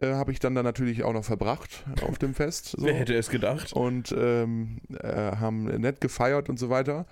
äh, 0.00 0.12
habe 0.12 0.30
ich 0.32 0.38
dann 0.38 0.54
da 0.54 0.62
natürlich 0.62 1.02
auch 1.02 1.12
noch 1.12 1.24
verbracht 1.24 1.84
auf 2.02 2.18
dem 2.18 2.34
Fest. 2.34 2.66
So 2.76 2.82
Wer 2.86 2.94
hätte 2.94 3.14
es 3.14 3.28
gedacht? 3.30 3.72
und 3.72 4.14
ähm, 4.16 4.78
äh, 5.00 5.08
haben 5.36 5.64
nett 5.64 6.00
gefeiert 6.00 6.48
und 6.48 6.58
so 6.58 6.70
weiter. 6.70 7.06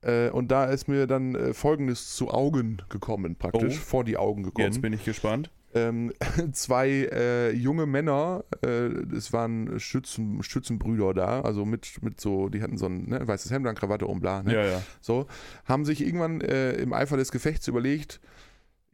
Äh, 0.00 0.30
und 0.30 0.50
da 0.50 0.64
ist 0.66 0.88
mir 0.88 1.06
dann 1.06 1.34
äh, 1.34 1.52
Folgendes 1.52 2.14
zu 2.14 2.30
Augen 2.30 2.80
gekommen, 2.88 3.36
praktisch, 3.36 3.76
Oh. 3.76 3.80
vor 3.84 4.04
die 4.04 4.16
Augen 4.16 4.42
gekommen. 4.44 4.64
Jetzt 4.66 4.80
bin 4.80 4.92
ich 4.92 5.04
gespannt. 5.04 5.50
Ähm, 5.74 6.12
zwei 6.52 6.88
äh, 7.12 7.52
junge 7.52 7.86
Männer, 7.86 8.44
äh, 8.64 8.86
es 9.14 9.32
waren 9.32 9.78
Schützen, 9.78 10.42
Schützenbrüder 10.42 11.12
da, 11.12 11.40
also 11.42 11.64
mit, 11.64 12.02
mit 12.02 12.20
so, 12.20 12.48
die 12.48 12.62
hatten 12.62 12.78
so 12.78 12.86
ein 12.86 13.08
ne, 13.08 13.28
weißes 13.28 13.50
Hemd, 13.50 13.66
dann 13.66 13.74
Krawatte 13.74 14.06
um, 14.06 14.20
bla, 14.20 14.42
ne? 14.42 14.54
Ja, 14.54 14.64
ja. 14.64 14.82
So, 15.00 15.26
haben 15.64 15.84
sich 15.84 16.00
irgendwann 16.00 16.40
äh, 16.40 16.72
im 16.72 16.92
Eifer 16.92 17.16
des 17.16 17.32
Gefechts 17.32 17.68
überlegt, 17.68 18.20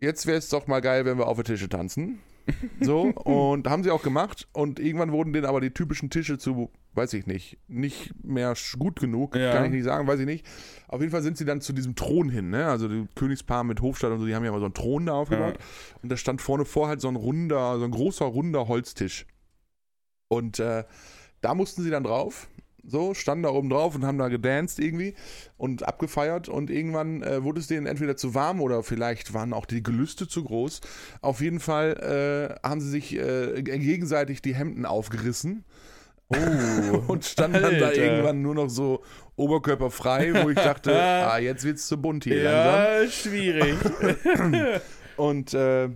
jetzt 0.01 0.27
wäre 0.27 0.39
es 0.39 0.49
doch 0.49 0.67
mal 0.67 0.81
geil, 0.81 1.05
wenn 1.05 1.19
wir 1.19 1.29
auf 1.29 1.37
der 1.37 1.45
Tische 1.45 1.69
tanzen. 1.69 2.19
So, 2.81 3.03
und 3.03 3.69
haben 3.69 3.83
sie 3.83 3.91
auch 3.91 4.03
gemacht. 4.03 4.47
Und 4.53 4.79
irgendwann 4.79 5.13
wurden 5.13 5.33
denen 5.33 5.47
aber 5.47 5.61
die 5.61 5.71
typischen 5.71 6.11
Tische 6.11 6.39
zu, 6.39 6.71
weiß 6.95 7.15
ich 7.15 7.27
nicht, 7.27 7.59
nicht 7.69 8.13
mehr 8.23 8.55
gut 8.79 9.01
genug. 9.01 9.37
Ja. 9.37 9.53
Kann 9.53 9.65
ich 9.67 9.71
nicht 9.71 9.85
sagen, 9.85 10.07
weiß 10.07 10.21
ich 10.21 10.27
nicht. 10.27 10.47
Auf 10.89 11.01
jeden 11.01 11.13
Fall 11.13 11.23
sind 11.23 11.39
sie 11.39 11.45
dann 11.45 11.61
zu 11.61 11.73
diesem 11.73 11.95
Thron 11.95 12.29
hin, 12.29 12.51
ne? 12.51 12.67
Also 12.67 12.89
die 12.89 13.07
Königspaar 13.15 13.65
mit 13.65 13.81
Hofstadt 13.81 14.13
und 14.13 14.21
so, 14.21 14.27
die 14.27 14.35
haben 14.35 14.45
ja 14.45 14.53
mal 14.53 14.59
so 14.59 14.67
einen 14.67 14.75
Thron 14.75 15.07
da 15.07 15.15
aufgebaut. 15.15 15.59
Und 16.03 16.13
da 16.13 16.17
stand 16.17 16.43
vorne 16.43 16.65
vor 16.65 16.89
halt 16.89 17.01
so 17.01 17.09
ein 17.09 17.17
runder, 17.17 17.79
so 17.79 17.85
ein 17.85 17.91
großer, 17.91 18.27
runder 18.27 18.69
Holztisch. 18.69 19.27
Und 20.29 20.59
äh, 20.59 20.85
da 21.41 21.55
mussten 21.55 21.83
sie 21.83 21.91
dann 21.91 22.05
drauf. 22.05 22.49
So, 22.87 23.15
standen 23.15 23.45
da 23.45 23.51
oben 23.51 23.71
drauf 23.71 23.95
und 23.95 24.05
haben 24.05 24.19
da 24.19 24.29
gedanced 24.29 24.79
irgendwie 24.79 25.15
und 25.57 25.87
abgefeiert 25.89 26.49
und 26.49 26.71
irgendwann 26.71 27.23
äh, 27.23 27.43
wurde 27.43 27.61
es 27.61 27.67
denen 27.67 27.87
entweder 27.87 28.17
zu 28.17 28.35
warm 28.35 28.61
oder 28.61 28.83
vielleicht 28.83 29.33
waren 29.33 29.53
auch 29.53 29.67
die 29.67 29.83
Gelüste 29.83 30.29
zu 30.29 30.45
groß. 30.45 30.81
Auf 31.23 31.41
jeden 31.41 31.61
Fall 31.61 32.59
äh, 32.63 32.69
haben 32.69 32.81
sie 32.81 32.91
sich 32.91 33.17
äh, 33.19 33.63
gegenseitig 33.63 34.43
die 34.43 34.55
Hemden 34.55 34.85
aufgerissen 34.87 35.65
Oh. 36.29 37.03
und 37.09 37.25
standen 37.25 37.61
dann 37.63 37.79
da 37.79 37.89
Alter. 37.89 38.03
irgendwann 38.03 38.43
nur 38.43 38.55
noch 38.55 38.69
so 38.69 39.03
oberkörperfrei, 39.37 40.43
wo 40.43 40.49
ich 40.51 40.57
dachte, 40.57 40.95
ah, 41.03 41.39
jetzt 41.39 41.65
wird's 41.65 41.87
zu 41.87 42.01
bunt 42.01 42.25
hier 42.25 42.43
langsam. 42.43 43.03
ja, 43.05 43.11
schwierig. 43.11 43.75
Und 45.17 45.55
äh, 45.55 45.91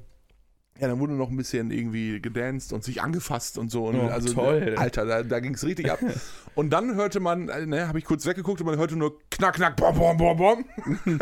ja, 0.81 0.87
dann 0.89 1.01
wurde 1.01 1.15
noch 1.15 1.29
ein 1.31 1.37
bisschen 1.37 1.71
irgendwie 1.71 2.21
gedanced 2.21 2.73
und 2.73 2.85
sich 2.85 3.03
angefasst 3.03 3.59
und 3.59 3.71
so. 3.71 3.87
Und 3.87 3.97
Oh, 3.97 4.07
also, 4.09 4.33
toll. 4.33 4.75
Alter, 4.77 5.05
da, 5.07 5.23
da 5.23 5.41
ging 5.41 5.55
es 5.55 5.65
richtig 5.65 5.91
ab. 5.91 5.99
Und 6.55 6.71
dann 6.71 6.97
hörte 6.97 7.21
man, 7.21 7.49
äh, 7.49 7.67
ne, 7.67 7.87
habe 7.87 8.01
ich 8.01 8.05
kurz 8.05 8.27
weggeguckt 8.27 8.61
und 8.61 8.67
man 8.67 8.77
hörte 8.79 8.97
nur 8.97 9.17
knack, 9.31 9.55
knack, 9.55 9.77
bom, 9.77 9.95
bom, 9.97 10.17
bom, 10.17 10.37
bom. 10.37 10.65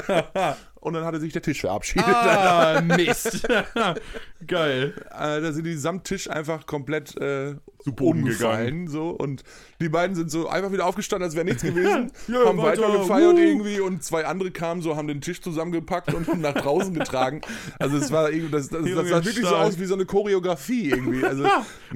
und 0.86 0.94
dann 0.94 1.04
hatte 1.04 1.18
sich 1.18 1.32
der 1.32 1.42
Tisch 1.42 1.60
verabschiedet. 1.62 2.06
ah, 2.08 2.80
Mist. 2.96 3.46
Geil. 4.46 4.94
Äh, 5.10 5.40
da 5.40 5.52
sind 5.52 5.64
die 5.64 5.74
samt 5.74 6.04
Tisch 6.04 6.30
einfach 6.30 6.66
komplett 6.66 7.16
äh, 7.20 7.56
Boden 7.86 8.20
umgefallen. 8.22 8.88
So. 8.88 9.10
Und 9.10 9.42
die 9.80 9.88
beiden 9.88 10.14
sind 10.16 10.30
so 10.30 10.48
einfach 10.48 10.72
wieder 10.72 10.86
aufgestanden, 10.86 11.24
als 11.26 11.34
wäre 11.34 11.44
nichts 11.44 11.62
gewesen. 11.64 12.10
Ja, 12.28 12.44
haben 12.46 12.58
weiter, 12.58 12.82
weiter 12.82 12.98
gefeiert 12.98 13.34
wuh. 13.36 13.38
irgendwie 13.40 13.80
und 13.80 14.02
zwei 14.04 14.26
andere 14.26 14.50
kamen 14.50 14.80
so, 14.82 14.96
haben 14.96 15.08
den 15.08 15.20
Tisch 15.20 15.40
zusammengepackt 15.40 16.12
und 16.14 16.40
nach 16.40 16.54
draußen 16.54 16.94
getragen. 16.94 17.40
Also 17.78 17.96
es 17.96 18.10
war 18.12 18.30
irgendwie, 18.30 18.52
das, 18.52 18.68
das, 18.68 18.82
das 18.82 18.90
sah 19.08 19.24
wirklich 19.24 19.34
so 19.36 19.46
stark. 19.46 19.66
aus 19.66 19.78
wie 19.78 19.84
so 19.86 19.94
eine 19.94 20.04
Choreografie 20.04 20.90
irgendwie. 20.90 21.24
Also 21.24 21.44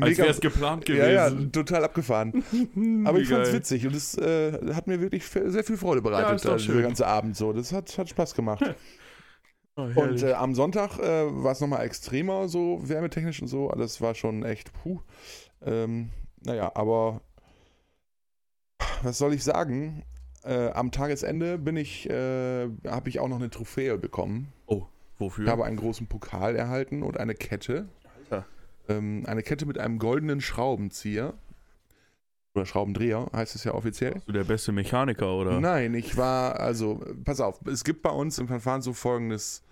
Als 0.00 0.18
wäre 0.18 0.28
es 0.28 0.40
geplant 0.40 0.88
ja, 0.88 1.08
ja, 1.08 1.28
gewesen. 1.28 1.52
total 1.52 1.84
abgefahren. 1.84 2.44
Aber 3.04 3.18
Wie 3.18 3.22
ich 3.22 3.28
fand's 3.28 3.48
geil. 3.50 3.54
witzig 3.58 3.86
und 3.86 3.94
es 3.94 4.16
äh, 4.18 4.52
hat 4.74 4.86
mir 4.86 5.00
wirklich 5.00 5.24
sehr 5.26 5.64
viel 5.64 5.76
Freude 5.76 6.02
bereitet, 6.02 6.32
äh, 6.32 6.36
dieser 6.36 6.58
schön. 6.58 6.82
ganze 6.82 7.06
Abend 7.06 7.36
so. 7.36 7.52
Das 7.52 7.72
hat, 7.72 7.96
hat 7.98 8.08
Spaß 8.08 8.34
gemacht. 8.34 8.62
Oh, 9.76 9.88
Und 9.94 10.22
äh, 10.22 10.32
am 10.32 10.54
Sonntag 10.54 10.98
äh, 10.98 11.42
war 11.44 11.52
es 11.52 11.60
nochmal 11.60 11.84
extremer, 11.84 12.48
so 12.48 12.80
wärmetechnisch 12.82 13.40
und 13.40 13.48
so. 13.48 13.68
Das 13.70 14.00
war 14.00 14.14
schon 14.14 14.44
echt, 14.44 14.72
puh. 14.72 15.00
Ähm, 15.62 16.10
naja, 16.42 16.72
aber 16.74 17.20
was 19.02 19.18
soll 19.18 19.34
ich 19.34 19.44
sagen? 19.44 20.04
Äh, 20.44 20.70
am 20.70 20.90
Tagesende 20.90 21.58
bin 21.58 21.76
ich, 21.76 22.08
äh, 22.08 22.68
habe 22.86 23.08
ich 23.08 23.20
auch 23.20 23.28
noch 23.28 23.36
eine 23.36 23.50
Trophäe 23.50 23.98
bekommen. 23.98 24.52
Wofür? 25.18 25.44
Ich 25.44 25.50
habe 25.50 25.64
einen 25.64 25.76
großen 25.76 26.06
Pokal 26.06 26.56
erhalten 26.56 27.02
und 27.02 27.18
eine 27.18 27.34
Kette. 27.34 27.88
Alter. 28.16 28.46
Ähm, 28.88 29.24
eine 29.26 29.42
Kette 29.42 29.66
mit 29.66 29.78
einem 29.78 29.98
goldenen 29.98 30.40
Schraubenzieher. 30.40 31.34
Oder 32.54 32.66
Schraubendreher 32.66 33.30
heißt 33.32 33.54
es 33.54 33.64
ja 33.64 33.74
offiziell. 33.74 34.14
Bist 34.14 34.28
du 34.28 34.32
der 34.32 34.44
beste 34.44 34.72
Mechaniker, 34.72 35.32
oder? 35.34 35.60
Nein, 35.60 35.94
ich 35.94 36.16
war, 36.16 36.58
also, 36.58 37.00
pass 37.24 37.40
auf, 37.40 37.60
es 37.66 37.84
gibt 37.84 38.02
bei 38.02 38.10
uns 38.10 38.38
im 38.38 38.48
Verfahren 38.48 38.82
so 38.82 38.92
folgendes. 38.92 39.62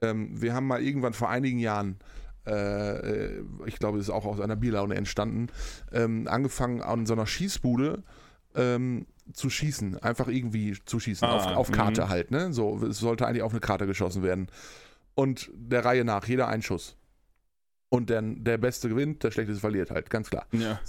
Ähm, 0.00 0.40
wir 0.40 0.54
haben 0.54 0.66
mal 0.66 0.82
irgendwann 0.82 1.14
vor 1.14 1.30
einigen 1.30 1.58
Jahren, 1.58 1.98
äh, 2.46 2.52
äh, 2.52 3.44
ich 3.66 3.78
glaube, 3.78 3.98
das 3.98 4.06
ist 4.06 4.14
auch 4.14 4.24
aus 4.24 4.40
einer 4.40 4.56
Bierlaune 4.56 4.94
entstanden, 4.94 5.48
ähm, 5.92 6.28
angefangen 6.28 6.80
an 6.80 7.06
so 7.06 7.12
einer 7.12 7.26
Schießbude 7.26 8.04
ähm, 8.54 9.06
zu 9.32 9.50
schießen. 9.50 9.98
Einfach 9.98 10.28
irgendwie 10.28 10.76
zu 10.84 11.00
schießen. 11.00 11.26
Ah, 11.26 11.36
auf, 11.36 11.56
auf 11.56 11.72
Karte 11.72 12.02
mhm. 12.02 12.08
halt, 12.08 12.30
ne? 12.30 12.52
So, 12.52 12.84
es 12.84 12.98
sollte 12.98 13.26
eigentlich 13.26 13.42
auf 13.42 13.52
eine 13.52 13.60
Karte 13.60 13.86
geschossen 13.86 14.22
werden. 14.22 14.46
Und 15.14 15.50
der 15.54 15.84
Reihe 15.84 16.04
nach, 16.04 16.26
jeder 16.26 16.48
ein 16.48 16.62
Schuss. 16.62 16.96
Und 17.88 18.10
dann 18.10 18.44
der 18.44 18.58
Beste 18.58 18.88
gewinnt, 18.88 19.22
der 19.22 19.32
Schlechteste 19.32 19.60
verliert 19.60 19.90
halt, 19.90 20.08
ganz 20.08 20.30
klar. 20.30 20.46
Ja. 20.52 20.80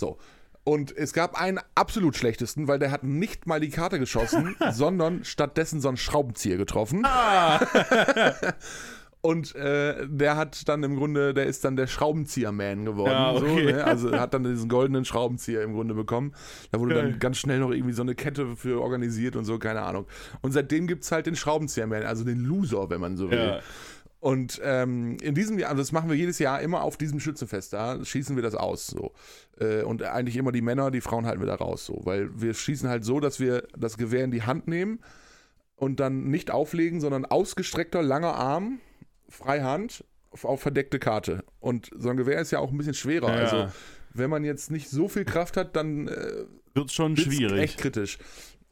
Und 0.64 0.96
es 0.96 1.14
gab 1.14 1.40
einen 1.40 1.60
absolut 1.76 2.16
schlechtesten, 2.16 2.68
weil 2.68 2.80
der 2.80 2.92
hat 2.92 3.04
nicht 3.04 3.48
mal 3.48 3.60
die 3.60 3.70
Karte 3.70 4.00
geschossen, 4.00 4.56
sondern 4.72 5.26
stattdessen 5.26 5.82
so 5.82 5.90
einen 5.90 5.98
Schraubenzieher 5.98 6.58
getroffen. 6.58 7.04
Ah. 7.06 7.60
Und 9.26 9.56
äh, 9.56 10.06
der 10.06 10.36
hat 10.36 10.68
dann 10.68 10.84
im 10.84 10.98
Grunde, 10.98 11.34
der 11.34 11.46
ist 11.46 11.64
dann 11.64 11.78
der 11.78 11.88
Schraubenzieher-Man 11.88 12.84
geworden. 12.84 13.12
Ja, 13.12 13.34
so, 13.38 13.46
okay. 13.46 13.72
ne? 13.72 13.84
Also 13.86 14.20
hat 14.20 14.34
dann 14.34 14.44
diesen 14.44 14.68
goldenen 14.68 15.06
Schraubenzieher 15.06 15.62
im 15.64 15.72
Grunde 15.72 15.94
bekommen. 15.94 16.34
Da 16.72 16.80
wurde 16.82 16.96
dann 16.96 17.20
ganz 17.20 17.38
schnell 17.38 17.60
noch 17.60 17.72
irgendwie 17.72 17.94
so 17.94 18.02
eine 18.02 18.16
Kette 18.16 18.58
für 18.58 18.82
organisiert 18.82 19.38
und 19.38 19.46
so, 19.46 19.58
keine 19.60 19.84
Ahnung. 19.84 20.08
Und 20.42 20.52
seitdem 20.52 20.88
gibt 20.88 21.06
es 21.06 21.12
halt 21.14 21.26
den 21.26 21.38
Schraubenzieher-Man, 21.38 22.04
also 22.04 22.26
den 22.26 22.44
Loser, 22.44 22.90
wenn 22.90 23.00
man 23.00 23.16
so 23.16 23.32
will. 23.32 23.38
ja. 23.38 23.60
Und 24.24 24.62
ähm, 24.64 25.18
in 25.22 25.36
diesem 25.36 25.60
Jahr, 25.60 25.72
also 25.72 25.82
das 25.82 25.92
machen 25.92 26.10
wir 26.10 26.16
jedes 26.16 26.40
Jahr 26.40 26.62
immer 26.62 26.84
auf 26.84 26.96
diesem 26.96 27.20
Schützenfest, 27.20 27.74
da 27.74 28.06
schießen 28.06 28.38
wir 28.38 28.42
das 28.42 28.56
aus. 28.56 28.88
So. 28.88 29.12
Äh, 29.60 29.82
und 29.84 30.02
eigentlich 30.02 30.38
immer 30.38 30.54
die 30.54 30.62
Männer, 30.62 30.92
die 30.92 31.02
Frauen 31.02 31.26
halten 31.26 31.42
wir 31.42 31.46
da 31.46 31.56
raus. 31.56 31.86
So. 31.86 32.00
Weil 32.06 32.30
wir 32.40 32.54
schießen 32.54 32.88
halt 32.88 33.04
so, 33.04 33.20
dass 33.20 33.42
wir 33.42 33.68
das 33.78 33.98
Gewehr 33.98 34.24
in 34.24 34.32
die 34.32 34.44
Hand 34.44 34.66
nehmen 34.66 35.02
und 35.76 36.00
dann 36.00 36.30
nicht 36.30 36.52
auflegen, 36.52 37.02
sondern 37.02 37.26
ausgestreckter, 37.26 38.02
langer 38.02 38.36
Arm, 38.36 38.80
Freihand 39.28 40.06
auf, 40.32 40.46
auf 40.46 40.62
verdeckte 40.62 41.00
Karte. 41.00 41.44
Und 41.60 41.92
so 41.94 42.08
ein 42.08 42.16
Gewehr 42.16 42.40
ist 42.40 42.52
ja 42.52 42.60
auch 42.60 42.72
ein 42.72 42.78
bisschen 42.78 42.94
schwerer. 42.94 43.28
Ja. 43.28 43.42
Also 43.42 43.74
wenn 44.14 44.30
man 44.30 44.46
jetzt 44.46 44.72
nicht 44.72 44.90
so 44.90 45.10
viel 45.10 45.26
Kraft 45.26 45.58
hat, 45.58 45.76
dann 45.76 46.08
äh, 46.08 46.46
Wird 46.74 46.94
schon 46.94 47.18
wird's 47.18 47.24
schwierig. 47.24 47.60
echt 47.60 47.78
kritisch. 47.78 48.20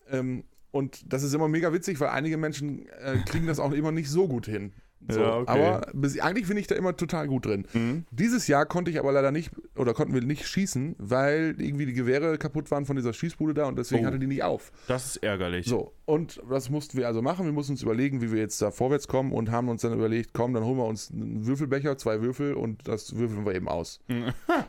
Ähm, 0.10 0.46
und 0.72 1.12
das 1.12 1.24
ist 1.24 1.34
immer 1.34 1.50
mega 1.50 1.74
witzig, 1.74 2.00
weil 2.00 2.08
einige 2.08 2.38
Menschen 2.38 2.88
äh, 2.88 3.18
kriegen 3.26 3.48
das 3.48 3.60
auch 3.60 3.74
immer 3.74 3.92
nicht 3.92 4.10
so 4.10 4.30
gut 4.30 4.46
hin. 4.46 4.72
So, 5.10 5.20
Ja, 5.20 5.38
okay. 5.38 5.52
Aber 5.52 5.88
bis, 5.94 6.20
eigentlich 6.20 6.48
bin 6.48 6.58
ich 6.58 6.68
da 6.68 6.76
immer 6.76 6.96
total 6.96 7.28
gut 7.28 7.46
drin. 7.46 7.66
Mhm. 7.74 8.06
Dieses 8.12 8.48
Jahr 8.48 8.66
konnte 8.66 8.92
ich 8.92 9.00
aber 9.00 9.12
leider 9.12 9.32
nicht, 9.32 9.52
oder 9.76 9.94
konnten 9.94 10.14
wir 10.14 10.22
nicht 10.22 10.48
schießen, 10.48 10.96
weil 11.00 11.56
irgendwie 11.58 11.86
die 11.86 11.94
Gewehre 11.94 12.38
kaputt 12.38 12.70
waren 12.72 12.86
von 12.86 12.96
dieser 12.96 13.14
Schießbude 13.14 13.54
da 13.54 13.66
und 13.66 13.78
deswegen 13.78 14.04
Oh. 14.04 14.08
hatte 14.08 14.20
die 14.20 14.28
nicht 14.28 14.44
auf. 14.44 14.72
Das 14.88 15.06
ist 15.08 15.18
ärgerlich. 15.18 15.66
So, 15.66 15.94
und 16.06 16.40
was 16.44 16.70
mussten 16.70 16.98
wir 16.98 17.08
also 17.08 17.22
machen? 17.22 17.46
Wir 17.46 17.54
mussten 17.54 17.74
uns 17.74 17.82
überlegen, 17.84 18.22
wie 18.22 18.32
wir 18.32 18.40
jetzt 18.40 18.62
da 18.62 18.72
vorwärts 18.72 19.08
kommen 19.08 19.32
und 19.34 19.52
haben 19.52 19.70
uns 19.70 19.82
dann 19.82 19.94
überlegt, 19.94 20.34
komm, 20.34 20.54
dann 20.54 20.64
holen 20.64 20.78
wir 20.78 20.86
uns 20.86 21.12
einen 21.12 21.46
Würfelbecher, 21.46 21.98
zwei 21.98 22.22
Würfel 22.22 22.54
und 22.54 22.88
das 22.88 23.16
würfeln 23.18 23.46
wir 23.46 23.56
eben 23.56 23.68
aus. 23.68 24.00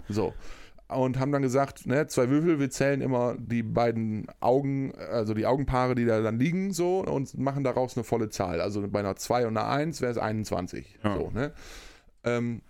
So. 0.08 0.32
Und 0.94 1.18
haben 1.18 1.32
dann 1.32 1.42
gesagt, 1.42 1.86
ne, 1.86 2.06
zwei 2.06 2.28
Würfel, 2.30 2.58
wir 2.60 2.70
zählen 2.70 3.00
immer 3.00 3.36
die 3.38 3.62
beiden 3.62 4.26
Augen, 4.40 4.92
also 5.10 5.34
die 5.34 5.46
Augenpaare, 5.46 5.94
die 5.94 6.04
da 6.04 6.20
dann 6.20 6.38
liegen, 6.38 6.72
so, 6.72 7.00
und 7.00 7.36
machen 7.38 7.64
daraus 7.64 7.96
eine 7.96 8.04
volle 8.04 8.28
Zahl. 8.30 8.60
Also 8.60 8.86
bei 8.88 9.00
einer 9.00 9.16
2 9.16 9.46
und 9.46 9.56
einer 9.56 9.68
1 9.68 10.00
wäre 10.00 10.12
es 10.12 10.18
21. 10.18 10.98
Ja. 11.02 11.16
So, 11.16 11.30
ne? 11.30 11.52
Ähm, 12.24 12.62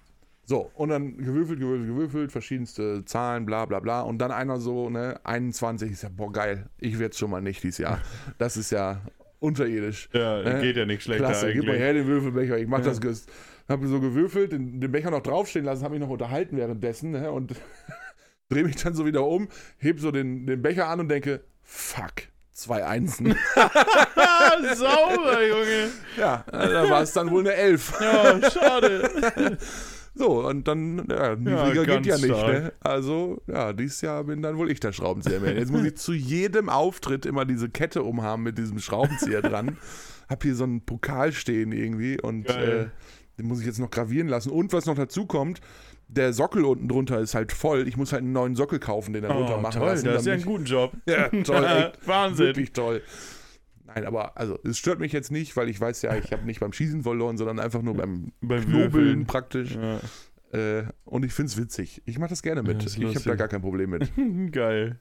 so, 0.44 0.70
und 0.74 0.88
dann 0.88 1.16
gewürfelt, 1.18 1.60
gewürfelt, 1.60 1.88
gewürfelt, 1.88 2.32
verschiedenste 2.32 3.04
Zahlen, 3.04 3.46
bla 3.46 3.64
bla 3.64 3.80
bla. 3.80 4.00
Und 4.02 4.18
dann 4.18 4.30
einer 4.32 4.58
so, 4.58 4.90
ne, 4.90 5.20
21, 5.24 5.90
ich 5.92 5.98
sag, 5.98 6.16
boah, 6.16 6.32
geil, 6.32 6.66
ich 6.78 6.98
werde 6.98 7.14
schon 7.14 7.30
mal 7.30 7.40
nicht 7.42 7.62
dieses 7.62 7.78
Jahr. 7.78 8.00
Das 8.38 8.56
ist 8.56 8.70
ja 8.72 9.00
unterirdisch. 9.38 10.08
Ja, 10.12 10.40
Äh, 10.42 10.60
geht 10.60 10.76
ja 10.76 10.84
nicht 10.86 11.02
schlechter 11.02 11.26
Klasse, 11.26 11.52
gib 11.52 11.62
mal 11.64 11.70
eigentlich. 11.70 11.80
her 11.80 11.92
den 11.94 12.06
Würfelbecher, 12.06 12.58
ich 12.58 12.66
mach 12.66 12.78
Ja. 12.78 12.84
das. 12.86 13.00
ges- 13.00 13.26
Hab 13.68 13.80
so 13.84 14.00
gewürfelt, 14.00 14.52
den, 14.52 14.80
den 14.80 14.90
Becher 14.90 15.10
noch 15.12 15.22
draufstehen 15.22 15.64
lassen, 15.64 15.84
habe 15.84 15.94
mich 15.94 16.00
noch 16.02 16.10
unterhalten 16.10 16.56
währenddessen 16.56 17.12
ne, 17.12 17.30
und 17.30 17.54
drehe 18.52 18.64
mich 18.64 18.76
dann 18.76 18.94
so 18.94 19.06
wieder 19.06 19.26
um, 19.26 19.48
heb 19.78 20.00
so 20.00 20.10
den, 20.10 20.46
den 20.46 20.62
Becher 20.62 20.88
an 20.88 21.00
und 21.00 21.08
denke, 21.08 21.42
fuck, 21.62 22.28
zwei 22.52 22.84
Einsen. 22.84 23.34
Sauber, 24.74 25.46
Junge. 25.46 25.90
ja, 26.18 26.44
da 26.50 26.90
war 26.90 27.02
es 27.02 27.12
dann 27.12 27.30
wohl 27.30 27.40
eine 27.40 27.54
Elf. 27.54 27.92
Ja, 28.00 28.50
schade. 28.50 29.58
So, 30.14 30.46
und 30.46 30.68
dann, 30.68 31.06
ja, 31.08 31.36
niedriger 31.36 31.86
ganz 31.86 32.04
geht 32.04 32.06
ja 32.06 32.18
nicht, 32.18 32.46
ne? 32.46 32.72
Also, 32.80 33.40
ja, 33.46 33.72
dieses 33.72 34.02
Jahr 34.02 34.24
bin 34.24 34.42
dann 34.42 34.58
wohl 34.58 34.70
ich 34.70 34.78
der 34.78 34.92
Schraubenzieher. 34.92 35.40
Jetzt 35.54 35.72
muss 35.72 35.84
ich 35.84 35.96
zu 35.96 36.12
jedem 36.12 36.68
Auftritt 36.68 37.24
immer 37.24 37.46
diese 37.46 37.70
Kette 37.70 38.02
umhaben 38.02 38.42
mit 38.42 38.58
diesem 38.58 38.78
Schraubenzieher 38.78 39.40
dran. 39.40 39.78
Hab 40.28 40.42
hier 40.42 40.54
so 40.54 40.64
einen 40.64 40.82
Pokal 40.82 41.32
stehen 41.32 41.72
irgendwie 41.72 42.20
und 42.20 42.46
äh, 42.50 42.88
den 43.38 43.46
muss 43.46 43.60
ich 43.60 43.66
jetzt 43.66 43.78
noch 43.78 43.90
gravieren 43.90 44.28
lassen. 44.28 44.50
Und 44.50 44.74
was 44.74 44.84
noch 44.84 44.96
dazu 44.96 45.24
kommt, 45.24 45.62
der 46.14 46.32
Sockel 46.32 46.64
unten 46.64 46.88
drunter 46.88 47.18
ist 47.20 47.34
halt 47.34 47.52
voll. 47.52 47.88
Ich 47.88 47.96
muss 47.96 48.12
halt 48.12 48.22
einen 48.22 48.32
neuen 48.32 48.54
Sockel 48.54 48.78
kaufen, 48.78 49.12
den 49.14 49.24
runter 49.24 49.56
Oh, 49.58 49.60
machen 49.60 49.78
toll, 49.80 49.88
lassen. 49.88 50.04
das 50.06 50.20
ist 50.22 50.26
ja 50.26 50.34
ein 50.34 50.42
guter 50.44 50.64
Job. 50.64 50.92
ja, 51.06 51.28
toll, 51.28 51.64
echt. 51.94 52.06
Wahnsinn. 52.06 52.46
Wirklich 52.46 52.72
toll. 52.72 53.02
Nein, 53.86 54.06
aber 54.06 54.36
also 54.38 54.58
es 54.64 54.78
stört 54.78 55.00
mich 55.00 55.12
jetzt 55.12 55.30
nicht, 55.30 55.56
weil 55.56 55.68
ich 55.68 55.80
weiß 55.80 56.02
ja, 56.02 56.16
ich 56.16 56.32
habe 56.32 56.44
nicht 56.44 56.60
beim 56.60 56.72
Schießen 56.72 57.02
verloren, 57.02 57.36
sondern 57.36 57.58
einfach 57.58 57.82
nur 57.82 57.94
beim 57.94 58.32
Beim 58.40 58.62
Knobeln 58.64 58.92
Würfeln. 58.92 59.26
praktisch. 59.26 59.74
Ja. 59.76 60.00
Äh, 60.58 60.84
und 61.04 61.24
ich 61.24 61.32
finde 61.32 61.48
es 61.48 61.56
witzig. 61.58 62.02
Ich 62.04 62.18
mache 62.18 62.30
das 62.30 62.42
gerne 62.42 62.62
mit. 62.62 62.82
Ja, 62.96 63.08
ich 63.08 63.16
habe 63.16 63.24
da 63.28 63.34
gar 63.34 63.48
kein 63.48 63.62
Problem 63.62 63.90
mit. 63.90 64.12
Geil. 64.52 65.00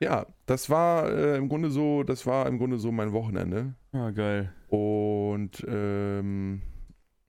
Ja, 0.00 0.26
das 0.46 0.68
war 0.68 1.10
äh, 1.12 1.36
im 1.36 1.48
Grunde 1.48 1.70
so, 1.70 2.02
das 2.02 2.26
war 2.26 2.46
im 2.46 2.58
Grunde 2.58 2.78
so 2.78 2.90
mein 2.90 3.12
Wochenende. 3.12 3.74
Ah, 3.92 4.10
geil. 4.10 4.52
Und 4.68 5.64
ähm, 5.68 6.60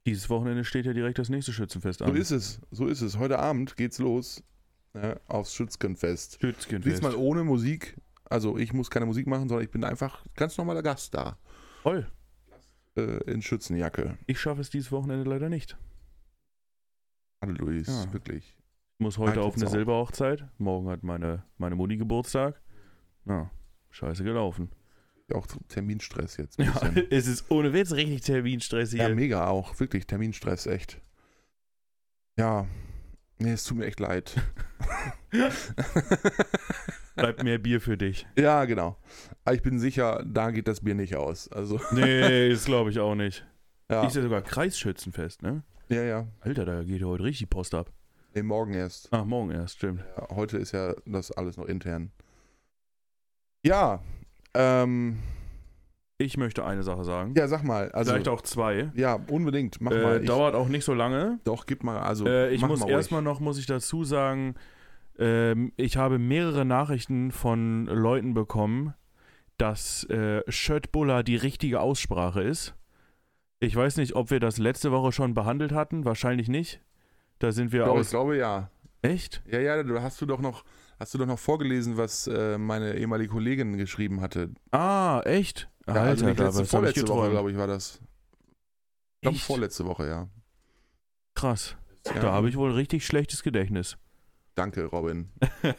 Dieses 0.06 0.30
Wochenende 0.30 0.64
steht 0.66 0.86
ja 0.86 0.94
direkt 0.94 1.18
das 1.20 1.30
nächste 1.30 1.54
Schützenfest 1.54 2.00
So 2.00 2.06
an. 2.06 2.16
ist 2.16 2.32
es, 2.32 2.60
so 2.72 2.88
ist 2.88 3.02
es. 3.02 3.18
Heute 3.18 3.40
Abend 3.40 3.78
geht's 3.78 4.00
los 4.00 4.44
ja, 4.94 5.18
aufs 5.28 5.54
Schützgenfest. 5.54 6.40
Schützenfest. 6.42 6.86
Diesmal 6.86 7.16
ohne 7.16 7.44
Musik. 7.44 7.96
Also 8.26 8.58
ich 8.58 8.74
muss 8.74 8.90
keine 8.90 9.06
Musik 9.06 9.28
machen, 9.28 9.48
sondern 9.48 9.64
ich 9.64 9.72
bin 9.72 9.84
einfach 9.84 10.26
ganz 10.36 10.58
normaler 10.58 10.84
Gast 10.84 11.14
da. 11.14 11.38
Toll. 11.84 12.08
Äh, 12.96 13.24
in 13.32 13.42
Schützenjacke. 13.42 14.18
Ich 14.28 14.40
schaffe 14.40 14.62
es 14.62 14.70
dieses 14.70 14.92
Wochenende 14.92 15.30
leider 15.30 15.50
nicht. 15.50 15.78
Hallo 17.42 17.54
Luis, 17.54 17.88
Ja. 17.88 18.12
wirklich. 18.14 18.56
Ich 18.96 19.00
muss 19.04 19.18
heute 19.18 19.32
Halt 19.38 19.40
auf 19.48 19.56
eine. 19.56 19.68
Silberhochzeit. 19.68 20.46
Morgen 20.58 20.90
hat 20.90 21.04
meine, 21.04 21.44
meine 21.58 21.76
Mutti 21.76 21.98
Geburtstag. 21.98 22.62
Na, 23.26 23.50
scheiße 23.90 24.24
gelaufen. 24.24 24.70
Auch 25.34 25.48
Terminstress 25.68 26.38
jetzt. 26.38 26.60
Ja, 26.60 26.74
es 27.10 27.28
ist 27.28 27.50
ohne 27.50 27.74
Witz 27.74 27.92
richtig 27.92 28.22
Terminstress 28.22 28.92
hier. 28.92 29.04
Ja, 29.10 29.16
mega 29.16 29.48
auch. 29.48 29.80
Wirklich, 29.80 30.06
Terminstress, 30.08 30.66
echt. 30.68 31.02
Ja. 32.38 32.68
Nee, 33.40 33.52
es 33.54 33.64
tut 33.64 33.78
mir 33.78 33.86
echt 33.86 34.00
leid. 34.00 34.36
Bleibt 37.16 37.44
mehr 37.44 37.58
Bier 37.58 37.80
für 37.82 37.98
dich. 37.98 38.28
ja, 38.38 38.66
genau. 38.66 38.98
Aber 39.46 39.56
ich 39.56 39.62
bin 39.62 39.80
sicher, 39.80 40.24
da 40.26 40.52
geht 40.52 40.68
das 40.68 40.82
Bier 40.82 40.96
nicht 40.96 41.16
aus. 41.16 41.48
Also, 41.52 41.80
Nee, 41.92 42.50
das 42.50 42.66
glaube 42.66 42.90
ich 42.90 43.00
auch 43.00 43.16
nicht. 43.16 43.46
ja. 43.90 44.06
Ist 44.08 44.16
ja 44.16 44.22
sogar 44.22 44.42
Kreisschützenfest, 44.42 45.42
ne? 45.42 45.64
Ja, 45.90 46.04
ja. 46.04 46.28
Alter, 46.40 46.66
da 46.66 46.84
geht 46.84 47.02
ja 47.02 47.08
heute 47.08 47.24
richtig 47.24 47.50
Post 47.50 47.76
ab. 47.76 47.92
Nee, 48.34 48.42
morgen 48.44 48.74
erst. 48.74 49.10
Ach, 49.12 49.26
morgen 49.26 49.52
erst, 49.52 49.76
stimmt. 49.78 50.04
Ja, 50.18 50.28
heute 50.36 50.58
ist 50.58 50.72
ja 50.72 50.96
das 51.06 51.32
alles 51.32 51.58
noch 51.58 51.66
intern. 51.66 52.12
Ja. 53.64 54.02
Ähm, 54.54 55.18
Ich 56.20 56.38
möchte 56.38 56.64
eine 56.66 56.84
Sache 56.84 57.04
sagen. 57.04 57.34
ja, 57.36 57.48
sag 57.48 57.64
mal. 57.64 57.92
Also, 57.92 58.12
Vielleicht 58.12 58.28
auch 58.30 58.42
zwei. 58.42 58.92
Ja, 58.96 59.20
unbedingt. 59.30 59.82
Mach 59.82 59.92
Äh, 59.92 60.04
mal. 60.04 60.22
Ich, 60.22 60.28
dauert 60.28 60.56
auch 60.56 60.68
nicht 60.68 60.86
so 60.86 60.94
lange. 60.94 61.40
doch, 61.44 61.66
gib 61.66 61.84
mal. 61.84 62.00
Also, 62.00 62.26
Äh, 62.26 62.52
ich 62.54 62.62
muss 62.66 62.80
mal 62.80 62.90
erstmal 62.90 63.22
noch, 63.22 63.40
muss 63.40 63.58
ich 63.58 63.66
dazu 63.66 64.04
sagen, 64.04 64.56
ähm, 65.20 65.74
ich 65.76 65.98
habe 65.98 66.20
mehrere 66.20 66.66
Nachrichten 66.66 67.32
von 67.32 67.86
Leuten 67.88 68.34
bekommen, 68.34 68.94
dass 69.58 70.04
äh, 70.06 70.42
Schöttbuller 70.50 71.24
die 71.24 71.36
richtige 71.36 71.80
Aussprache 71.82 72.42
ist. 72.42 72.74
Ich 73.60 73.76
weiß 73.76 73.98
nicht, 73.98 74.16
ob 74.16 74.30
wir 74.32 74.40
das 74.40 74.58
letzte 74.58 74.92
Woche 74.92 75.12
schon 75.12 75.34
behandelt 75.34 75.72
hatten. 75.72 76.06
Wahrscheinlich 76.06 76.48
nicht. 76.50 76.82
Da 77.40 77.52
sind 77.52 77.72
wir 77.72 77.86
Doch, 77.86 77.94
ich 77.96 78.00
aus. 78.02 78.10
glaube 78.12 78.38
ja. 78.38 78.70
Echt? 79.04 79.44
Ja, 79.46 79.60
ja, 79.60 79.84
du 79.84 80.02
hast 80.02 80.20
du 80.22 80.26
doch 80.26 80.40
noch, 80.40 80.64
hast 80.98 81.14
du 81.14 81.18
doch 81.18 81.26
noch 81.26 81.38
vorgelesen, 81.38 81.98
was 81.98 82.26
äh, 82.28 82.58
meine 82.58 82.96
ehemalige 82.96 83.32
Kollegin 83.32 83.76
geschrieben 83.78 84.22
hatte. 84.22 84.52
Ah, 84.72 85.22
echt? 85.26 85.70
Ja, 85.86 85.94
Alter, 85.94 86.02
also 86.04 86.26
nicht 86.26 86.40
da 86.40 86.46
letzte, 86.46 86.60
was 86.60 86.60
hab 86.60 86.64
ich 86.64 86.70
vorletzte 86.70 87.08
Woche, 87.10 87.30
glaube 87.30 87.52
ich, 87.52 87.58
war 87.58 87.68
das. 87.68 88.00
Ich 89.16 89.22
glaube, 89.22 89.38
vorletzte 89.38 89.86
Woche, 89.86 90.08
ja. 90.08 90.30
Krass. 91.36 91.76
ja. 92.08 92.22
Da 92.22 92.32
habe 92.32 92.48
ich 92.48 92.56
wohl 92.56 92.72
richtig 92.72 93.06
schlechtes 93.06 93.44
Gedächtnis. 93.44 93.98
Danke, 94.56 94.86
Robin. 94.86 95.30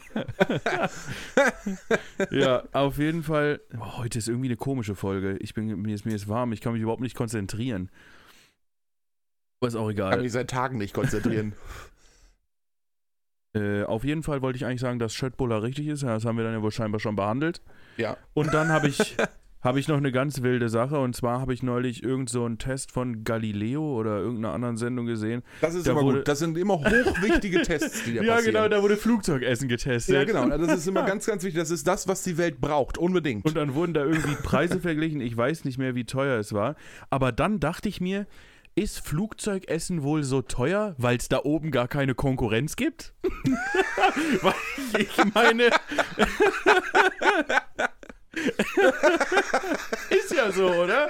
ja, 2.29 2.63
auf 2.73 2.99
jeden 2.99 3.23
Fall. 3.23 3.61
Oh, 3.79 3.97
heute 3.97 4.19
ist 4.19 4.27
irgendwie 4.27 4.49
eine 4.49 4.57
komische 4.57 4.93
Folge. 4.95 5.37
Ich 5.37 5.55
bin, 5.55 5.81
mir, 5.81 5.95
ist, 5.95 6.05
mir 6.05 6.13
ist 6.13 6.27
warm, 6.27 6.51
ich 6.51 6.61
kann 6.61 6.73
mich 6.73 6.83
überhaupt 6.83 7.01
nicht 7.01 7.15
konzentrieren. 7.15 7.89
Aber 9.59 9.69
ist 9.69 9.75
auch 9.75 9.89
Ich 9.89 9.97
kann 9.97 10.11
egal. 10.11 10.21
mich 10.21 10.31
seit 10.31 10.51
Tagen 10.51 10.77
nicht 10.77 10.93
konzentrieren. 10.93 11.55
Äh, 13.55 13.83
auf 13.83 14.03
jeden 14.03 14.21
Fall 14.23 14.41
wollte 14.41 14.57
ich 14.57 14.65
eigentlich 14.65 14.81
sagen, 14.81 14.99
dass 14.99 15.13
Schöttbuller 15.13 15.63
richtig 15.63 15.87
ist. 15.87 16.03
Ja, 16.03 16.13
Das 16.13 16.25
haben 16.25 16.37
wir 16.37 16.43
dann 16.43 16.53
ja 16.53 16.61
wohl 16.61 16.71
scheinbar 16.71 16.99
schon 16.99 17.15
behandelt. 17.15 17.61
ja. 17.97 18.17
Und 18.33 18.53
dann 18.53 18.67
habe 18.69 18.87
ich, 18.89 19.15
hab 19.61 19.77
ich 19.77 19.87
noch 19.87 19.97
eine 19.97 20.11
ganz 20.11 20.41
wilde 20.41 20.67
Sache. 20.69 20.99
Und 20.99 21.15
zwar 21.15 21.39
habe 21.39 21.53
ich 21.53 21.63
neulich 21.63 22.03
irgend 22.03 22.29
so 22.29 22.43
einen 22.45 22.57
Test 22.57 22.91
von 22.91 23.23
Galileo 23.23 23.81
oder 23.97 24.17
irgendeiner 24.19 24.53
anderen 24.53 24.77
Sendung 24.77 25.05
gesehen. 25.05 25.41
Das 25.61 25.73
ist 25.73 25.87
Da 25.87 25.91
immer 25.93 26.01
wurde- 26.03 26.17
gut. 26.19 26.27
Das 26.27 26.39
sind 26.39 26.57
immer 26.57 26.79
hochwichtige 26.79 27.61
Tests, 27.61 28.03
die 28.03 28.15
da 28.15 28.21
Ja, 28.23 28.33
passieren. 28.35 28.53
genau, 28.55 28.67
da 28.67 28.81
wurde 28.83 28.97
Flugzeugessen 28.97 29.67
getestet. 29.69 30.13
Ja, 30.15 30.23
genau. 30.25 30.49
Das 30.57 30.77
ist 30.77 30.87
immer 30.87 31.03
ganz, 31.07 31.25
ganz 31.25 31.43
wichtig. 31.43 31.59
Das 31.59 31.71
ist 31.71 31.87
das, 31.87 32.07
was 32.07 32.23
die 32.23 32.37
Welt 32.37 32.59
braucht. 32.61 32.97
Unbedingt. 32.97 33.45
Und 33.45 33.55
dann 33.55 33.73
wurden 33.73 33.93
da 33.93 34.03
irgendwie 34.03 34.35
Preise 34.43 34.79
verglichen. 34.81 35.21
Ich 35.21 35.35
weiß 35.35 35.63
nicht 35.65 35.77
mehr, 35.77 35.95
wie 35.95 36.03
teuer 36.03 36.37
es 36.39 36.53
war. 36.53 36.75
Aber 37.09 37.31
dann 37.31 37.59
dachte 37.59 37.89
ich 37.89 38.01
mir, 38.01 38.27
ist 38.75 38.99
Flugzeugessen 38.99 40.03
wohl 40.03 40.23
so 40.23 40.41
teuer, 40.41 40.95
weil 40.97 41.17
es 41.17 41.29
da 41.29 41.39
oben 41.43 41.71
gar 41.71 41.87
keine 41.87 42.13
Konkurrenz 42.13 42.75
gibt? 42.75 43.13
weil 44.41 44.53
ich 44.99 45.17
meine. 45.33 45.67
ist 50.09 50.33
ja 50.33 50.51
so, 50.51 50.67
oder? 50.67 51.07